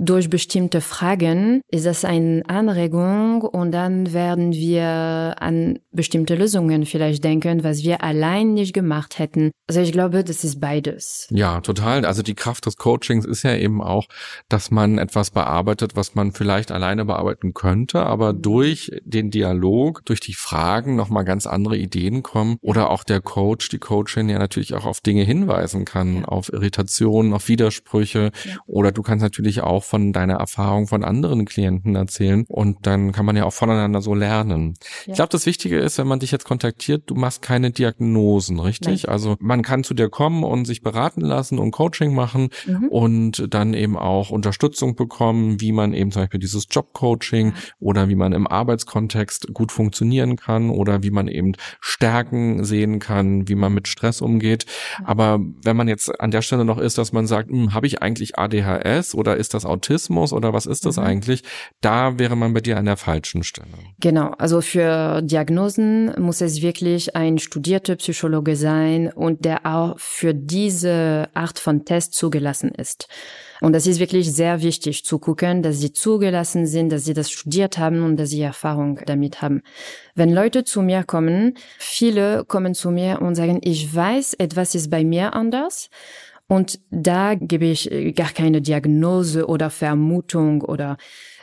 durch 0.00 0.30
bestimmte 0.30 0.80
Fragen 0.80 1.60
ist 1.70 1.84
das 1.84 2.06
eine 2.06 2.42
Anregung 2.48 3.42
und 3.42 3.70
dann 3.72 4.14
werden 4.14 4.52
wir 4.54 5.36
an 5.38 5.78
bestimmte 5.92 6.36
Lösungen 6.36 6.86
vielleicht 6.86 7.22
denken, 7.22 7.64
was 7.64 7.82
wir 7.82 8.02
allein 8.02 8.54
nicht 8.54 8.72
gemacht 8.72 9.18
hätten. 9.18 9.50
Also 9.68 9.82
ich 9.82 9.92
glaube, 9.92 10.24
das 10.24 10.42
ist 10.42 10.58
beides. 10.58 11.28
Ja, 11.30 11.60
total. 11.60 12.06
Also 12.06 12.22
die 12.22 12.34
Kraft 12.34 12.64
des 12.64 12.76
Coachings 12.76 13.26
ist 13.26 13.42
ja 13.42 13.54
eben 13.54 13.82
auch, 13.82 14.06
dass 14.48 14.70
man 14.70 14.96
etwas 14.96 15.32
bearbeitet, 15.32 15.96
was 15.96 16.14
man 16.14 16.32
vielleicht 16.32 16.72
alleine 16.72 17.04
bearbeiten 17.04 17.52
könnte, 17.52 18.00
aber 18.00 18.32
mhm. 18.32 18.40
durch 18.42 18.90
den 19.04 19.30
Dialog, 19.30 20.02
durch 20.06 20.20
die 20.20 20.34
Fragen 20.34 20.96
nochmal 20.96 21.26
ganz 21.26 21.46
andere 21.46 21.76
Ideen 21.76 22.22
kommen 22.22 22.56
oder 22.62 22.88
auch 22.88 23.04
der 23.04 23.20
Coach, 23.20 23.68
die 23.68 23.78
Coachin 23.78 24.30
ja 24.30 24.38
natürlich 24.38 24.72
auch 24.72 24.86
auf 24.86 25.02
Dinge 25.02 25.24
hinweisen 25.24 25.84
kann, 25.84 26.20
ja. 26.20 26.24
auf 26.24 26.50
Irritationen, 26.50 27.34
auf 27.34 27.48
Widersprüche 27.48 28.30
ja. 28.46 28.56
oder 28.66 28.92
du 28.92 29.02
kannst 29.02 29.22
natürlich 29.22 29.60
auch 29.60 29.89
von 29.90 30.12
deiner 30.12 30.34
Erfahrung 30.34 30.86
von 30.86 31.02
anderen 31.02 31.44
Klienten 31.44 31.96
erzählen 31.96 32.44
und 32.46 32.86
dann 32.86 33.10
kann 33.10 33.26
man 33.26 33.36
ja 33.36 33.44
auch 33.44 33.52
voneinander 33.52 34.00
so 34.00 34.14
lernen. 34.14 34.74
Ja. 35.04 35.12
Ich 35.12 35.14
glaube, 35.14 35.30
das 35.30 35.46
Wichtige 35.46 35.78
ist, 35.80 35.98
wenn 35.98 36.06
man 36.06 36.20
dich 36.20 36.30
jetzt 36.30 36.44
kontaktiert, 36.44 37.02
du 37.06 37.16
machst 37.16 37.42
keine 37.42 37.72
Diagnosen, 37.72 38.60
richtig? 38.60 39.02
Nein. 39.02 39.12
Also 39.12 39.36
man 39.40 39.62
kann 39.62 39.82
zu 39.82 39.94
dir 39.94 40.08
kommen 40.08 40.44
und 40.44 40.64
sich 40.64 40.82
beraten 40.82 41.22
lassen 41.22 41.58
und 41.58 41.72
Coaching 41.72 42.14
machen 42.14 42.50
mhm. 42.66 42.88
und 42.88 43.52
dann 43.52 43.74
eben 43.74 43.98
auch 43.98 44.30
Unterstützung 44.30 44.94
bekommen, 44.94 45.60
wie 45.60 45.72
man 45.72 45.92
eben 45.92 46.12
zum 46.12 46.22
Beispiel 46.22 46.40
dieses 46.40 46.68
Jobcoaching 46.70 47.54
oder 47.80 48.08
wie 48.08 48.14
man 48.14 48.32
im 48.32 48.46
Arbeitskontext 48.46 49.52
gut 49.52 49.72
funktionieren 49.72 50.36
kann 50.36 50.70
oder 50.70 51.02
wie 51.02 51.10
man 51.10 51.26
eben 51.26 51.54
Stärken 51.80 52.62
sehen 52.62 53.00
kann, 53.00 53.48
wie 53.48 53.56
man 53.56 53.74
mit 53.74 53.88
Stress 53.88 54.20
umgeht. 54.20 54.66
Aber 55.04 55.40
wenn 55.64 55.76
man 55.76 55.88
jetzt 55.88 56.20
an 56.20 56.30
der 56.30 56.42
Stelle 56.42 56.64
noch 56.64 56.78
ist, 56.78 56.96
dass 56.96 57.12
man 57.12 57.26
sagt, 57.26 57.50
hm, 57.50 57.74
habe 57.74 57.88
ich 57.88 58.02
eigentlich 58.02 58.38
ADHS 58.38 59.16
oder 59.16 59.36
ist 59.36 59.52
das 59.52 59.64
Autismus 59.70 60.32
oder 60.32 60.52
was 60.52 60.66
ist 60.66 60.86
das 60.86 60.96
mhm. 60.96 61.04
eigentlich? 61.04 61.42
Da 61.80 62.18
wäre 62.18 62.36
man 62.36 62.52
bei 62.52 62.60
dir 62.60 62.76
an 62.76 62.84
der 62.84 62.96
falschen 62.96 63.42
Stelle. 63.42 63.68
Genau, 64.00 64.32
also 64.38 64.60
für 64.60 65.22
Diagnosen 65.22 66.12
muss 66.20 66.40
es 66.40 66.62
wirklich 66.62 67.16
ein 67.16 67.38
studierter 67.38 67.96
Psychologe 67.96 68.56
sein 68.56 69.12
und 69.12 69.44
der 69.44 69.66
auch 69.66 69.98
für 69.98 70.34
diese 70.34 71.28
Art 71.34 71.58
von 71.58 71.84
Test 71.84 72.14
zugelassen 72.14 72.70
ist. 72.70 73.08
Und 73.60 73.74
das 73.74 73.86
ist 73.86 74.00
wirklich 74.00 74.32
sehr 74.32 74.62
wichtig 74.62 75.04
zu 75.04 75.18
gucken, 75.18 75.62
dass 75.62 75.78
sie 75.80 75.92
zugelassen 75.92 76.66
sind, 76.66 76.90
dass 76.90 77.04
sie 77.04 77.12
das 77.12 77.30
studiert 77.30 77.78
haben 77.78 78.02
und 78.02 78.16
dass 78.16 78.30
sie 78.30 78.40
Erfahrung 78.40 79.00
damit 79.06 79.42
haben. 79.42 79.62
Wenn 80.14 80.32
Leute 80.32 80.64
zu 80.64 80.82
mir 80.82 81.04
kommen, 81.04 81.54
viele 81.78 82.44
kommen 82.46 82.74
zu 82.74 82.90
mir 82.90 83.20
und 83.20 83.34
sagen, 83.34 83.60
ich 83.62 83.94
weiß, 83.94 84.34
etwas 84.34 84.74
ist 84.74 84.90
bei 84.90 85.04
mir 85.04 85.34
anders. 85.34 85.90
Und 86.50 86.80
da 86.90 87.36
gebe 87.36 87.66
ich 87.66 87.92
äh, 87.92 88.10
gar 88.10 88.30
keine 88.30 88.60
Diagnose 88.60 89.46
oder 89.46 89.70
Vermutung 89.70 90.62
oder 90.62 90.96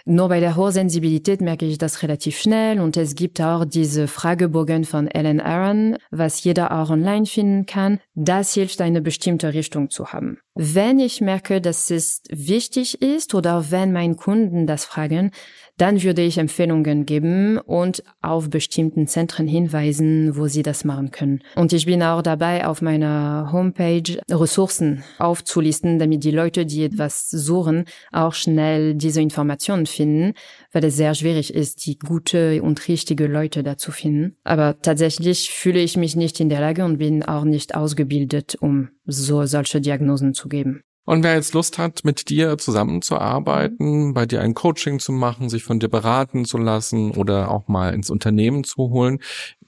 nur 0.04 0.28
bei 0.28 0.42
der 0.42 0.56
Hochsensibilität 0.56 1.40
merke 1.42 1.66
ich 1.66 1.78
das 1.78 2.02
relativ 2.04 2.38
schnell 2.38 2.80
und 2.80 2.96
es 2.96 3.16
gibt 3.16 3.42
auch 3.42 3.66
diese 3.66 4.08
Fragebogen 4.08 4.86
von 4.86 5.08
Ellen 5.08 5.42
Aaron, 5.42 5.98
was 6.12 6.44
jeder 6.44 6.72
auch 6.72 6.90
online 6.90 7.26
finden 7.26 7.66
kann. 7.66 8.00
Das 8.16 8.54
hilft, 8.54 8.80
eine 8.80 9.02
bestimmte 9.02 9.54
Richtung 9.54 9.90
zu 9.90 10.08
haben. 10.08 10.40
Wenn 10.56 11.00
ich 11.00 11.20
merke, 11.20 11.60
dass 11.60 11.92
es 11.92 12.22
wichtig 12.30 13.02
ist 13.02 13.34
oder 13.34 13.70
wenn 13.72 13.92
mein 13.92 14.16
Kunden 14.16 14.66
das 14.66 14.86
fragen, 14.86 15.32
dann 15.78 16.02
würde 16.04 16.24
ich 16.24 16.38
Empfehlungen 16.38 17.06
geben 17.06 17.60
und 17.60 18.04
auf 18.22 18.50
bestimmten 18.50 19.08
Zentren 19.08 19.48
hinweisen, 19.48 20.36
wo 20.36 20.48
sie 20.48 20.64
das 20.64 20.84
machen 20.84 21.12
können. 21.12 21.42
Und 21.56 21.74
ich 21.74 21.86
bin 21.86 22.02
auch 22.04 22.22
dabei, 22.22 22.66
auf 22.66 22.82
meiner 22.82 23.50
Homepage 23.52 24.20
Ressourcen 24.30 25.04
aufzulisten, 25.20 26.00
damit 26.00 26.24
die 26.24 26.32
Leute, 26.32 26.66
die 26.66 26.84
etwas 26.84 27.30
suchen, 27.30 27.86
auch 28.12 28.34
schnell 28.34 28.96
diese 28.96 29.22
Informationen 29.22 29.86
finden, 29.86 30.34
weil 30.72 30.84
es 30.84 30.98
sehr 30.98 31.14
schwierig 31.14 31.54
ist, 31.54 31.86
die 31.86 31.98
gute 31.98 32.62
und 32.64 32.88
richtige 32.88 33.28
Leute 33.28 33.64
dazu 33.64 33.92
finden. 33.92 34.36
Aber 34.44 34.82
tatsächlich 34.82 35.52
fühle 35.52 35.80
ich 35.80 35.98
mich 35.98 36.16
nicht 36.16 36.40
in 36.40 36.50
der 36.50 36.60
Lage 36.60 36.84
und 36.86 36.98
bin 36.98 37.24
auch 37.24 37.44
nicht 37.44 37.76
ausgebildet, 37.76 38.58
um 38.60 38.90
so 39.06 39.46
solche 39.46 39.80
Diagnosen 39.80 40.34
zu 40.34 40.50
geben. 40.50 40.82
Und 41.08 41.24
wer 41.24 41.36
jetzt 41.36 41.54
Lust 41.54 41.78
hat, 41.78 42.04
mit 42.04 42.30
dir 42.30 42.58
zusammenzuarbeiten, 42.58 44.14
bei 44.14 44.26
dir 44.26 44.42
ein 44.42 44.54
Coaching 44.54 45.00
zu 45.00 45.14
machen, 45.14 45.48
sich 45.48 45.64
von 45.64 45.80
dir 45.80 45.88
beraten 45.88 46.44
zu 46.44 46.58
lassen 46.58 47.12
oder 47.12 47.50
auch 47.50 47.70
mal 47.70 47.94
ins 47.94 48.10
Unternehmen 48.10 48.66
zu 48.66 48.90
holen, 48.90 49.20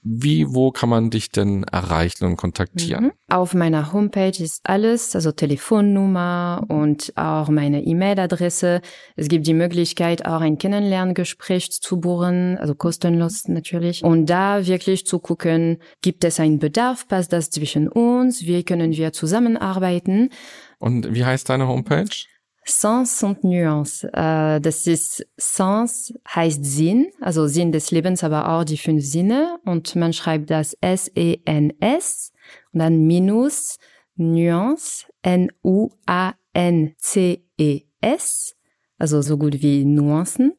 wie, 0.02 0.46
wo 0.48 0.70
kann 0.70 0.88
man 0.88 1.10
dich 1.10 1.30
denn 1.30 1.64
erreichen 1.64 2.24
und 2.24 2.36
kontaktieren? 2.36 3.04
Mhm. 3.06 3.12
Auf 3.28 3.54
meiner 3.54 3.92
Homepage 3.92 4.42
ist 4.42 4.60
alles, 4.64 5.14
also 5.14 5.30
Telefonnummer 5.32 6.64
und 6.68 7.12
auch 7.16 7.48
meine 7.48 7.82
E-Mail-Adresse. 7.82 8.80
Es 9.16 9.28
gibt 9.28 9.46
die 9.46 9.54
Möglichkeit, 9.54 10.26
auch 10.26 10.40
ein 10.40 10.58
Kennenlerngespräch 10.58 11.70
zu 11.80 12.00
buchen, 12.00 12.58
also 12.58 12.74
kostenlos 12.74 13.48
natürlich. 13.48 14.02
Und 14.02 14.26
da 14.26 14.66
wirklich 14.66 15.06
zu 15.06 15.18
gucken, 15.18 15.78
gibt 16.02 16.24
es 16.24 16.40
einen 16.40 16.58
Bedarf, 16.58 17.06
passt 17.08 17.32
das 17.32 17.50
zwischen 17.50 17.88
uns, 17.88 18.42
wie 18.42 18.62
können 18.64 18.92
wir 18.92 19.12
zusammenarbeiten? 19.12 20.30
Und 20.80 21.14
wie 21.14 21.24
heißt 21.24 21.48
deine 21.48 21.68
Homepage? 21.68 22.26
Sens 22.64 23.22
und 23.22 23.44
Nuance. 23.44 24.08
Äh, 24.12 24.60
das 24.60 24.86
ist 24.86 25.26
Sens 25.36 26.12
heißt 26.28 26.64
Sinn, 26.64 27.12
also 27.20 27.46
Sinn 27.46 27.70
des 27.72 27.90
Lebens, 27.90 28.24
aber 28.24 28.48
auch 28.48 28.64
die 28.64 28.78
fünf 28.78 29.04
Sinne. 29.04 29.58
Und 29.64 29.94
man 29.96 30.12
schreibt 30.12 30.50
das 30.50 30.74
S-E-N-S 30.80 32.32
und 32.72 32.80
dann 32.80 33.06
minus 33.06 33.78
Nuance, 34.16 35.06
N-U-A-N-C-E-S, 35.22 35.76
also 38.98 39.22
so 39.22 39.38
gut 39.38 39.62
wie 39.62 39.84
Nuancen, 39.84 40.54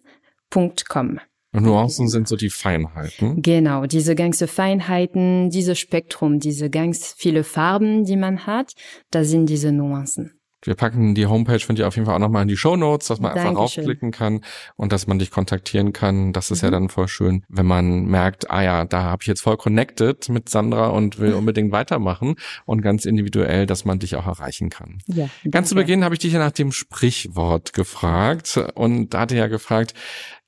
Nuancen 1.54 2.08
sind 2.08 2.28
so 2.28 2.36
die 2.36 2.50
Feinheiten. 2.50 3.42
Genau, 3.42 3.86
diese 3.86 4.16
ganze 4.16 4.48
Feinheiten, 4.48 5.50
dieses 5.50 5.78
Spektrum, 5.80 6.40
diese 6.40 6.70
ganz 6.70 7.14
viele 7.18 7.44
Farben, 7.44 8.06
die 8.06 8.16
man 8.18 8.46
hat, 8.46 8.74
da 9.12 9.24
sind 9.24 9.48
diese 9.48 9.72
Nuancen. 9.72 10.34
Wir 10.64 10.76
packen 10.76 11.16
die 11.16 11.26
Homepage 11.26 11.60
von 11.60 11.76
dir 11.76 11.88
auf 11.88 11.96
jeden 11.96 12.06
Fall 12.06 12.14
auch 12.14 12.20
nochmal 12.20 12.44
in 12.44 12.48
die 12.48 12.56
Show 12.56 12.76
Notes, 12.76 13.08
dass 13.08 13.20
man 13.20 13.30
Dankeschön. 13.34 13.50
einfach 13.50 13.62
raufklicken 13.64 14.12
kann 14.12 14.42
und 14.76 14.92
dass 14.92 15.08
man 15.08 15.18
dich 15.18 15.32
kontaktieren 15.32 15.92
kann. 15.92 16.34
Das 16.34 16.52
ist 16.52 16.62
Mhm. 16.62 16.68
ja 16.68 16.72
dann 16.72 16.90
voll 16.90 17.08
schön, 17.08 17.44
wenn 17.50 17.66
man 17.66 18.06
merkt, 18.06 18.52
ah 18.52 18.62
ja, 18.62 18.86
da 18.86 19.02
habe 19.06 19.24
ich 19.24 19.28
jetzt 19.28 19.42
voll 19.42 19.58
connected 19.58 20.30
mit 20.30 20.50
Sandra 20.50 20.90
und 20.90 21.18
will 21.18 21.34
unbedingt 21.34 21.72
weitermachen 21.72 22.36
und 22.66 22.84
ganz 22.84 23.06
individuell, 23.06 23.66
dass 23.66 23.86
man 23.86 23.98
dich 23.98 24.16
auch 24.18 24.28
erreichen 24.28 24.70
kann. 24.70 25.00
Ja, 25.08 25.30
Ganz 25.50 25.70
zu. 25.70 25.76
Beginn 25.76 26.04
habe 26.04 26.14
ich 26.14 26.20
dich 26.20 26.34
ja 26.34 26.38
nach 26.40 26.52
dem 26.52 26.72
Sprichwort 26.72 27.74
gefragt 27.74 28.64
und 28.76 29.16
da 29.16 29.22
hatte 29.22 29.36
ja 29.36 29.48
gefragt, 29.48 29.96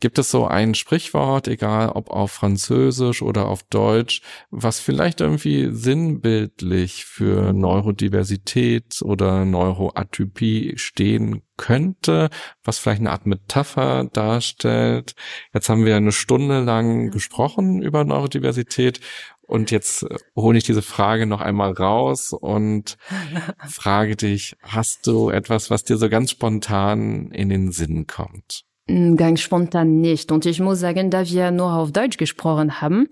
gibt 0.03 0.19
es 0.19 0.29
so 0.29 0.45
ein 0.45 0.75
Sprichwort, 0.75 1.47
egal 1.47 1.87
ob 1.87 2.09
auf 2.09 2.29
Französisch 2.33 3.21
oder 3.21 3.47
auf 3.47 3.63
Deutsch, 3.63 4.21
was 4.51 4.81
vielleicht 4.81 5.21
irgendwie 5.21 5.69
sinnbildlich 5.71 7.05
für 7.05 7.53
Neurodiversität 7.53 9.01
oder 9.01 9.45
Neuroatypie 9.45 10.73
stehen 10.75 11.43
könnte, 11.55 12.29
was 12.65 12.79
vielleicht 12.79 12.99
eine 12.99 13.11
Art 13.11 13.25
Metapher 13.25 14.03
darstellt. 14.11 15.15
Jetzt 15.53 15.69
haben 15.69 15.85
wir 15.85 15.95
eine 15.95 16.11
Stunde 16.11 16.59
lang 16.59 17.09
gesprochen 17.09 17.81
über 17.81 18.03
Neurodiversität 18.03 18.99
und 19.43 19.71
jetzt 19.71 20.03
äh, 20.03 20.17
hole 20.35 20.57
ich 20.57 20.65
diese 20.65 20.81
Frage 20.81 21.27
noch 21.27 21.39
einmal 21.39 21.71
raus 21.71 22.33
und 22.33 22.97
frage 23.69 24.17
dich, 24.17 24.57
hast 24.61 25.07
du 25.07 25.29
etwas, 25.29 25.69
was 25.69 25.85
dir 25.85 25.95
so 25.95 26.09
ganz 26.09 26.31
spontan 26.31 27.31
in 27.31 27.47
den 27.47 27.71
Sinn 27.71 28.05
kommt? 28.05 28.65
Ganz 28.87 29.39
spontan 29.39 30.01
nicht. 30.01 30.31
Und 30.31 30.45
ich 30.45 30.59
muss 30.59 30.79
sagen, 30.79 31.09
da 31.09 31.25
wir 31.25 31.51
nur 31.51 31.73
auf 31.73 31.91
Deutsch 31.91 32.17
gesprochen 32.17 32.81
haben, 32.81 33.07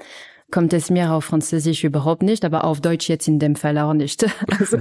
kommt 0.52 0.74
es 0.74 0.90
mir 0.90 1.14
auf 1.14 1.26
Französisch 1.26 1.84
überhaupt 1.84 2.22
nicht, 2.24 2.44
aber 2.44 2.66
auf 2.66 2.82
Deutsch 2.82 3.08
jetzt 3.08 3.28
in 3.28 3.40
dem 3.40 3.56
Fall 3.56 3.78
auch 3.78 3.94
nicht. 3.94 4.26
Also, 4.60 4.78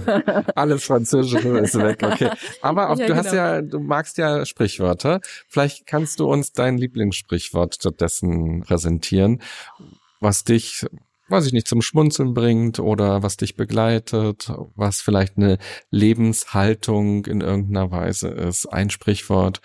Alles 0.57 0.85
Französische 0.85 1.49
ist 1.59 1.79
weg, 1.79 2.03
okay. 2.03 2.31
Aber 2.61 2.91
auch, 2.91 2.99
Ja, 2.99 3.07
du 3.07 3.17
hast 3.17 3.31
genau. 3.31 3.43
ja, 3.43 3.63
du 3.63 3.79
magst 3.79 4.19
ja 4.19 4.45
Sprichwörter. 4.45 5.21
Vielleicht 5.49 5.87
kannst 5.87 6.19
du 6.21 6.27
uns 6.27 6.53
dein 6.53 6.77
Lieblingssprichwort 6.77 7.77
stattdessen 7.77 8.63
präsentieren, 8.63 9.41
was 10.19 10.45
dich, 10.45 10.87
weiß 11.29 11.47
ich 11.47 11.53
nicht, 11.53 11.69
zum 11.69 11.83
Schmunzeln 11.83 12.35
bringt 12.35 12.81
oder 12.81 13.23
was 13.23 13.37
dich 13.37 13.55
begleitet, 13.55 14.53
was 14.75 15.01
vielleicht 15.01 15.37
eine 15.37 15.59
Lebenshaltung 15.91 17.27
in 17.27 17.41
irgendeiner 17.41 17.93
Weise 17.93 18.29
ist. 18.29 18.67
Ein 18.67 18.91
Sprichwort, 18.91 19.61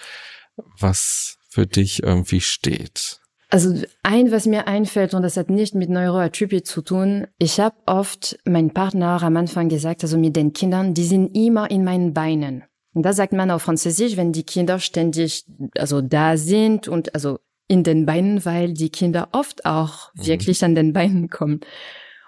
was 0.80 1.38
für 1.49 1.66
dich 1.68 2.03
irgendwie 2.03 2.41
steht. 2.41 3.20
also 3.49 3.74
ein, 4.03 4.32
was 4.32 4.45
mir 4.45 4.68
einfällt, 4.68 5.14
und 5.14 5.22
das 5.22 5.38
hat 5.38 5.49
nicht 5.49 5.76
mit 5.76 5.89
Neuroatypie 5.89 6.64
zu 6.64 6.82
tun, 6.82 7.28
ich 7.38 7.60
habe 7.60 7.76
oft 7.86 8.38
mein 8.45 8.72
Partner 8.74 9.22
am 9.24 9.38
Anfang 9.38 9.70
gesagt, 9.70 10.03
also 10.03 10.18
mit 10.18 10.36
den 10.36 10.51
Kindern, 10.53 10.93
die 10.93 11.06
sind 11.06 11.36
immer 11.36 11.70
in 11.72 11.84
meinen 11.84 12.14
Beinen. 12.14 12.64
Und 12.93 13.03
da 13.03 13.14
sagt 13.14 13.34
man 13.34 13.51
auf 13.51 13.62
Französisch, 13.64 14.18
wenn 14.18 14.32
die 14.34 14.43
Kinder 14.43 14.80
ständig 14.80 15.45
also 15.78 16.01
da 16.01 16.38
sind 16.38 16.88
und 16.88 17.14
also 17.14 17.39
in 17.68 17.84
den 17.84 18.06
Beinen, 18.06 18.43
weil 18.45 18.74
die 18.74 18.89
Kinder 18.89 19.30
oft 19.32 19.66
auch 19.66 20.14
Mhm. 20.16 20.26
wirklich 20.28 20.64
an 20.64 20.76
den 20.76 20.93
Beinen 20.93 21.30
kommen. 21.30 21.60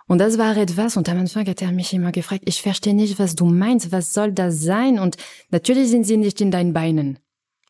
Und 0.08 0.20
das 0.20 0.38
war 0.38 0.56
etwas, 0.56 0.96
und 0.96 1.10
am 1.10 1.20
Anfang 1.20 1.46
hat 1.48 1.62
er 1.62 1.72
mich 1.74 1.94
immer 1.94 2.12
gefragt, 2.14 2.44
ich 2.46 2.62
verstehe 2.62 2.94
nicht, 2.94 3.20
was 3.20 3.36
du 3.36 3.46
meinst, 3.46 3.92
was 3.92 4.14
soll 4.14 4.32
das 4.32 4.62
sein? 4.62 5.00
Und 5.00 5.18
natürlich 5.52 5.90
sind 5.90 6.06
sie 6.06 6.16
nicht 6.18 6.40
in 6.40 6.52
deinen 6.52 6.72
Beinen. 6.74 7.20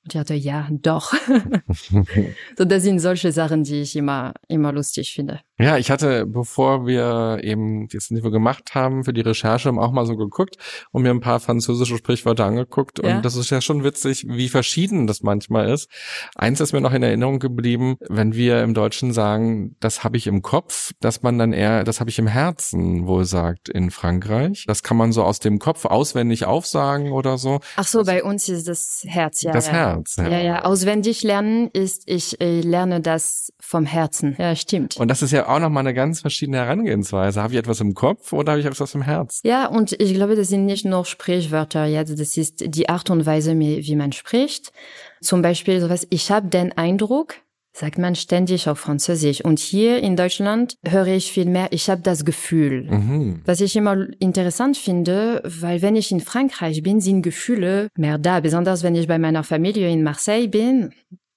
Und 0.08 0.16
ich 0.16 0.20
hatte, 0.20 0.36
ja, 0.36 0.70
doch. 0.72 1.14
so, 2.58 2.64
das 2.64 2.84
sind 2.84 3.00
solche 3.00 3.34
Sachen, 3.34 3.66
die 3.66 3.82
ich 3.82 3.94
immer, 3.98 4.34
immer 4.48 4.72
lustig 4.72 5.12
finde. 5.14 5.42
Ja, 5.60 5.78
ich 5.78 5.90
hatte, 5.90 6.28
bevor 6.28 6.86
wir 6.86 7.40
eben 7.42 7.88
das 7.88 8.12
Niveau 8.12 8.30
gemacht 8.30 8.76
haben 8.76 9.04
für 9.04 9.14
die 9.14 9.22
Recherche, 9.22 9.70
auch 9.72 9.92
mal 9.92 10.06
so 10.06 10.16
geguckt 10.16 10.58
und 10.92 11.02
mir 11.02 11.10
ein 11.10 11.20
paar 11.20 11.40
französische 11.40 11.98
Sprichwörter 11.98 12.46
angeguckt. 12.46 13.00
Und 13.00 13.10
Ja. 13.10 13.22
das 13.22 13.36
ist 13.36 13.50
ja 13.50 13.60
schon 13.60 13.84
witzig, 13.84 14.26
wie 14.30 14.50
verschieden 14.50 15.08
das 15.08 15.24
manchmal 15.24 15.70
ist. 15.70 15.90
Eins 16.36 16.60
ist 16.60 16.74
mir 16.74 16.82
noch 16.82 16.94
in 16.94 17.02
Erinnerung 17.02 17.40
geblieben, 17.40 17.98
wenn 18.08 18.36
wir 18.36 18.62
im 18.62 18.76
Deutschen 18.76 19.14
sagen, 19.14 19.76
das 19.80 20.04
habe 20.04 20.18
ich 20.18 20.28
im 20.28 20.44
Kopf, 20.44 20.92
dass 21.00 21.24
man 21.24 21.40
dann 21.40 21.54
eher, 21.54 21.84
das 21.84 22.00
habe 22.00 22.12
ich 22.12 22.20
im 22.20 22.28
Herzen 22.28 23.08
wohl 23.08 23.26
sagt 23.26 23.68
in 23.68 23.90
Frankreich. 23.90 24.66
Das 24.68 24.84
kann 24.84 24.98
man 24.98 25.12
so 25.12 25.24
aus 25.24 25.40
dem 25.40 25.58
Kopf 25.58 25.86
auswendig 25.86 26.46
aufsagen 26.46 27.12
oder 27.12 27.40
so. 27.40 27.62
Ach 27.78 27.88
so, 27.88 28.04
bei 28.04 28.24
uns 28.24 28.48
ist 28.48 28.68
das 28.68 29.02
Herz, 29.08 29.42
ja. 29.42 29.54
das 29.54 29.68
ja. 29.68 29.74
Herz. 29.74 30.18
Ja, 30.18 30.40
ja, 30.40 30.66
auswendig 30.66 31.24
lernen 31.24 31.70
ist, 31.74 32.04
ich 32.06 32.40
äh, 32.42 32.62
lerne 32.62 33.02
das 33.02 33.52
vom 33.60 33.86
Herzen. 33.86 34.36
Ja, 34.38 34.56
stimmt. 34.56 34.98
Und 34.98 35.08
das 35.08 35.24
ist 35.24 35.32
ja 35.32 35.47
auch 35.48 35.60
nochmal 35.60 35.82
eine 35.82 35.94
ganz 35.94 36.22
verschiedene 36.22 36.58
Herangehensweise. 36.58 37.42
Habe 37.42 37.54
ich 37.54 37.60
etwas 37.60 37.82
im 37.82 37.94
Kopf 37.94 38.34
oder 38.34 38.52
habe 38.52 38.62
ich 38.62 38.68
etwas 38.68 38.94
im 38.96 39.02
Herz? 39.02 39.40
Ja, 39.44 39.68
und 39.68 39.94
ich 39.94 40.14
glaube, 40.14 40.36
das 40.36 40.50
sind 40.50 40.66
nicht 40.66 40.86
nur 40.86 41.06
Sprichwörter 41.06 41.86
jetzt, 41.86 42.20
das 42.20 42.38
ist 42.38 42.64
die 42.66 42.90
Art 42.90 43.10
und 43.10 43.26
Weise, 43.26 43.58
wie 43.58 43.86
wie 43.86 43.96
man 43.96 44.12
spricht. 44.12 44.72
Zum 45.22 45.42
Beispiel 45.42 45.80
sowas, 45.80 46.06
ich 46.10 46.32
habe 46.32 46.48
den 46.48 46.72
Eindruck, 46.78 47.36
sagt 47.78 47.98
man 48.00 48.16
ständig 48.16 48.68
auf 48.68 48.80
Französisch. 48.80 49.44
Und 49.44 49.60
hier 49.60 50.02
in 50.02 50.16
Deutschland 50.16 50.78
höre 50.86 51.08
ich 51.08 51.32
viel 51.32 51.46
mehr, 51.46 51.68
ich 51.72 51.90
habe 51.90 52.02
das 52.02 52.26
Gefühl. 52.26 52.90
Mhm. 52.90 53.42
Was 53.46 53.62
ich 53.62 53.76
immer 53.76 54.08
interessant 54.20 54.78
finde, 54.78 55.42
weil 55.46 55.82
wenn 55.82 55.96
ich 55.96 56.12
in 56.12 56.20
Frankreich 56.20 56.82
bin, 56.82 57.02
sind 57.02 57.22
Gefühle 57.22 57.90
mehr 57.96 58.18
da, 58.18 58.40
besonders 58.40 58.84
wenn 58.84 58.96
ich 58.96 59.08
bei 59.08 59.20
meiner 59.20 59.44
Familie 59.44 59.90
in 59.90 60.04
Marseille 60.04 60.48
bin. 60.48 60.92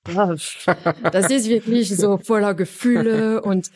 Das 0.05 1.30
ist 1.30 1.48
wirklich 1.48 1.94
so 1.96 2.18
voller 2.18 2.55
Gefühle 2.55 3.42
und 3.42 3.70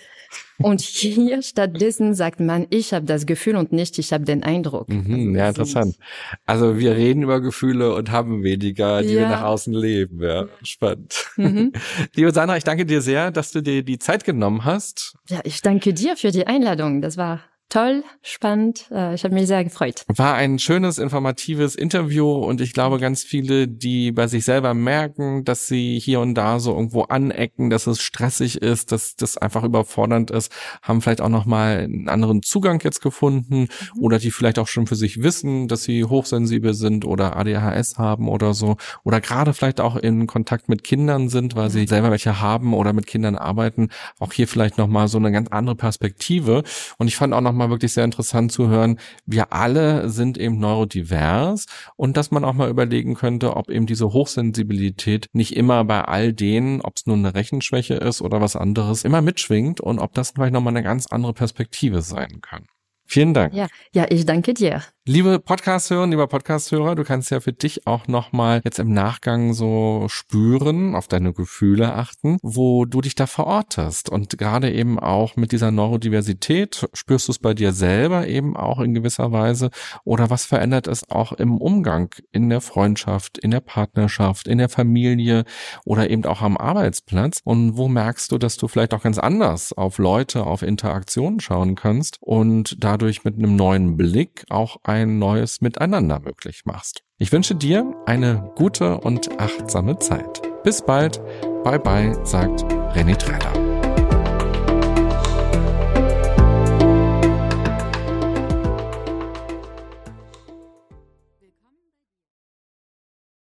und 0.58 0.80
hier 0.80 1.42
stattdessen 1.42 2.14
sagt 2.14 2.40
man, 2.40 2.66
ich 2.70 2.92
habe 2.92 3.06
das 3.06 3.26
Gefühl 3.26 3.54
und 3.56 3.72
nicht, 3.72 3.98
ich 3.98 4.12
habe 4.12 4.24
den 4.24 4.42
Eindruck. 4.42 4.88
Mhm, 4.88 5.30
Also 5.30 5.38
ja, 5.38 5.48
interessant. 5.48 5.96
Also 6.46 6.78
wir 6.78 6.96
reden 6.96 7.22
über 7.22 7.40
Gefühle 7.40 7.94
und 7.94 8.10
haben 8.10 8.42
weniger, 8.42 9.02
die 9.02 9.10
wir 9.10 9.22
Ja. 9.22 9.28
nach 9.30 9.42
außen 9.42 9.72
leben. 9.74 10.20
Ja, 10.22 10.46
spannend. 10.62 11.26
Mhm. 11.36 11.72
Liebe 12.14 12.32
Sandra, 12.32 12.56
ich 12.56 12.64
danke 12.64 12.84
dir 12.86 13.00
sehr, 13.00 13.30
dass 13.30 13.52
du 13.52 13.60
dir 13.62 13.82
die 13.84 13.98
Zeit 13.98 14.24
genommen 14.24 14.64
hast. 14.64 15.14
Ja, 15.28 15.40
ich 15.44 15.60
danke 15.60 15.92
dir 15.92 16.16
für 16.16 16.30
die 16.32 16.46
Einladung. 16.46 17.00
Das 17.02 17.16
war 17.16 17.40
toll, 17.68 18.04
spannend. 18.22 18.86
Äh, 18.90 19.14
Ich 19.14 19.24
habe 19.24 19.34
mich 19.34 19.46
sehr 19.46 19.64
gefreut. 19.64 20.04
War 20.08 20.34
ein 20.34 20.58
schönes, 20.58 20.98
informatives 20.98 21.74
Interview 21.74 22.30
und 22.30 22.60
ich 22.60 22.72
glaube, 22.72 22.98
ganz 22.98 23.22
viele, 23.22 23.68
die 23.68 24.12
bei 24.12 24.26
sich 24.26 24.44
selber 24.44 24.74
merken, 24.74 25.44
dass 25.44 25.66
sie 25.66 25.98
hier 25.98 26.20
und 26.20 26.34
da 26.34 26.60
so 26.60 26.72
irgendwo 26.74 27.02
anecken, 27.02 27.70
dass 27.70 27.86
es 27.86 28.00
stressig 28.02 28.62
ist, 28.62 28.92
dass 28.92 29.16
das 29.16 29.36
einfach 29.36 29.64
überfordernd 29.64 30.30
ist, 30.30 30.52
haben 30.82 31.00
vielleicht 31.00 31.20
auch 31.20 31.28
nochmal 31.28 31.78
einen 31.78 32.08
anderen 32.08 32.42
Zugang 32.42 32.80
jetzt 32.82 33.00
gefunden 33.00 33.68
oder 33.98 34.18
die 34.18 34.30
vielleicht 34.30 34.58
auch 34.58 34.68
schon 34.68 34.86
für 34.86 34.96
sich 34.96 35.22
wissen, 35.22 35.68
dass 35.68 35.84
sie 35.84 36.04
hochsensibel 36.04 36.74
sind 36.74 37.04
oder 37.04 37.36
ADHS 37.36 37.98
haben 37.98 38.28
oder 38.28 38.54
so 38.54 38.76
oder 39.04 39.20
gerade 39.20 39.52
vielleicht 39.54 39.80
auch 39.80 39.96
in 39.96 40.26
Kontakt 40.26 40.68
mit 40.68 40.84
Kindern 40.84 41.28
sind, 41.28 41.56
weil 41.56 41.70
sie 41.70 41.86
selber 41.86 42.10
welche 42.10 42.40
haben 42.40 42.74
oder 42.74 42.92
mit 42.92 43.06
Kindern 43.06 43.36
arbeiten. 43.36 43.88
Auch 44.18 44.32
hier 44.32 44.48
vielleicht 44.48 44.78
nochmal 44.78 45.08
so 45.08 45.18
eine 45.18 45.32
ganz 45.32 45.48
andere 45.50 45.76
Perspektive. 45.76 46.62
Und 46.98 47.08
ich 47.08 47.16
fand 47.16 47.34
auch 47.34 47.40
nochmal 47.54 47.70
wirklich 47.70 47.92
sehr 47.92 48.04
interessant 48.04 48.52
zu 48.52 48.68
hören, 48.68 48.98
wir 49.26 49.52
alle 49.52 50.08
sind 50.08 50.36
eben 50.36 50.58
neurodivers 50.58 51.66
und 51.96 52.16
dass 52.16 52.30
man 52.30 52.44
auch 52.44 52.52
mal 52.52 52.68
überlegen 52.68 53.14
könnte, 53.14 53.56
ob 53.56 53.70
eben 53.70 53.86
diese 53.86 54.12
Hochsensibilität 54.12 55.28
nicht 55.32 55.56
immer 55.56 55.84
bei 55.84 56.02
all 56.02 56.32
denen, 56.32 56.80
ob 56.80 56.96
es 56.96 57.06
nur 57.06 57.16
eine 57.16 57.34
Rechenschwäche 57.34 57.94
ist 57.94 58.20
oder 58.20 58.40
was 58.40 58.56
anderes, 58.56 59.04
immer 59.04 59.22
mitschwingt 59.22 59.80
und 59.80 59.98
ob 59.98 60.14
das 60.14 60.32
vielleicht 60.32 60.52
nochmal 60.52 60.72
eine 60.72 60.82
ganz 60.82 61.06
andere 61.06 61.32
Perspektive 61.32 62.02
sein 62.02 62.40
kann. 62.42 62.66
Vielen 63.06 63.34
Dank. 63.34 63.54
Ja, 63.54 63.68
ja, 63.92 64.06
ich 64.10 64.26
danke 64.26 64.54
dir. 64.54 64.82
Liebe 65.06 65.38
Podcast-Hörer, 65.38 66.06
lieber 66.06 66.26
Podcast-Hörer, 66.28 66.94
du 66.94 67.04
kannst 67.04 67.30
ja 67.30 67.40
für 67.40 67.52
dich 67.52 67.86
auch 67.86 68.08
nochmal 68.08 68.62
jetzt 68.64 68.78
im 68.78 68.94
Nachgang 68.94 69.52
so 69.52 70.06
spüren, 70.08 70.94
auf 70.94 71.08
deine 71.08 71.34
Gefühle 71.34 71.92
achten, 71.92 72.38
wo 72.40 72.86
du 72.86 73.02
dich 73.02 73.14
da 73.14 73.26
verortest. 73.26 74.08
Und 74.08 74.38
gerade 74.38 74.72
eben 74.72 74.98
auch 74.98 75.36
mit 75.36 75.52
dieser 75.52 75.70
Neurodiversität 75.70 76.88
spürst 76.94 77.28
du 77.28 77.32
es 77.32 77.38
bei 77.38 77.52
dir 77.52 77.74
selber 77.74 78.26
eben 78.26 78.56
auch 78.56 78.80
in 78.80 78.94
gewisser 78.94 79.30
Weise. 79.30 79.68
Oder 80.04 80.30
was 80.30 80.46
verändert 80.46 80.86
es 80.86 81.10
auch 81.10 81.32
im 81.32 81.58
Umgang, 81.58 82.08
in 82.32 82.48
der 82.48 82.62
Freundschaft, 82.62 83.36
in 83.36 83.50
der 83.50 83.60
Partnerschaft, 83.60 84.48
in 84.48 84.56
der 84.56 84.70
Familie 84.70 85.44
oder 85.84 86.08
eben 86.08 86.24
auch 86.24 86.40
am 86.40 86.56
Arbeitsplatz? 86.56 87.40
Und 87.44 87.76
wo 87.76 87.88
merkst 87.88 88.32
du, 88.32 88.38
dass 88.38 88.56
du 88.56 88.68
vielleicht 88.68 88.94
auch 88.94 89.02
ganz 89.02 89.18
anders 89.18 89.74
auf 89.74 89.98
Leute, 89.98 90.46
auf 90.46 90.62
Interaktionen 90.62 91.40
schauen 91.40 91.74
kannst 91.74 92.16
und 92.22 92.82
dadurch 92.82 93.22
mit 93.24 93.36
einem 93.36 93.54
neuen 93.54 93.98
Blick 93.98 94.46
auch 94.48 94.78
ein 94.94 95.18
neues 95.18 95.60
Miteinander 95.60 96.20
möglich 96.20 96.62
machst. 96.64 97.02
Ich 97.18 97.32
wünsche 97.32 97.54
dir 97.54 97.94
eine 98.06 98.52
gute 98.56 98.98
und 98.98 99.40
achtsame 99.40 99.98
Zeit. 99.98 100.42
Bis 100.62 100.82
bald. 100.82 101.20
Bye 101.64 101.78
bye, 101.78 102.18
sagt 102.24 102.64
René 102.94 103.16
Träder. 103.16 103.63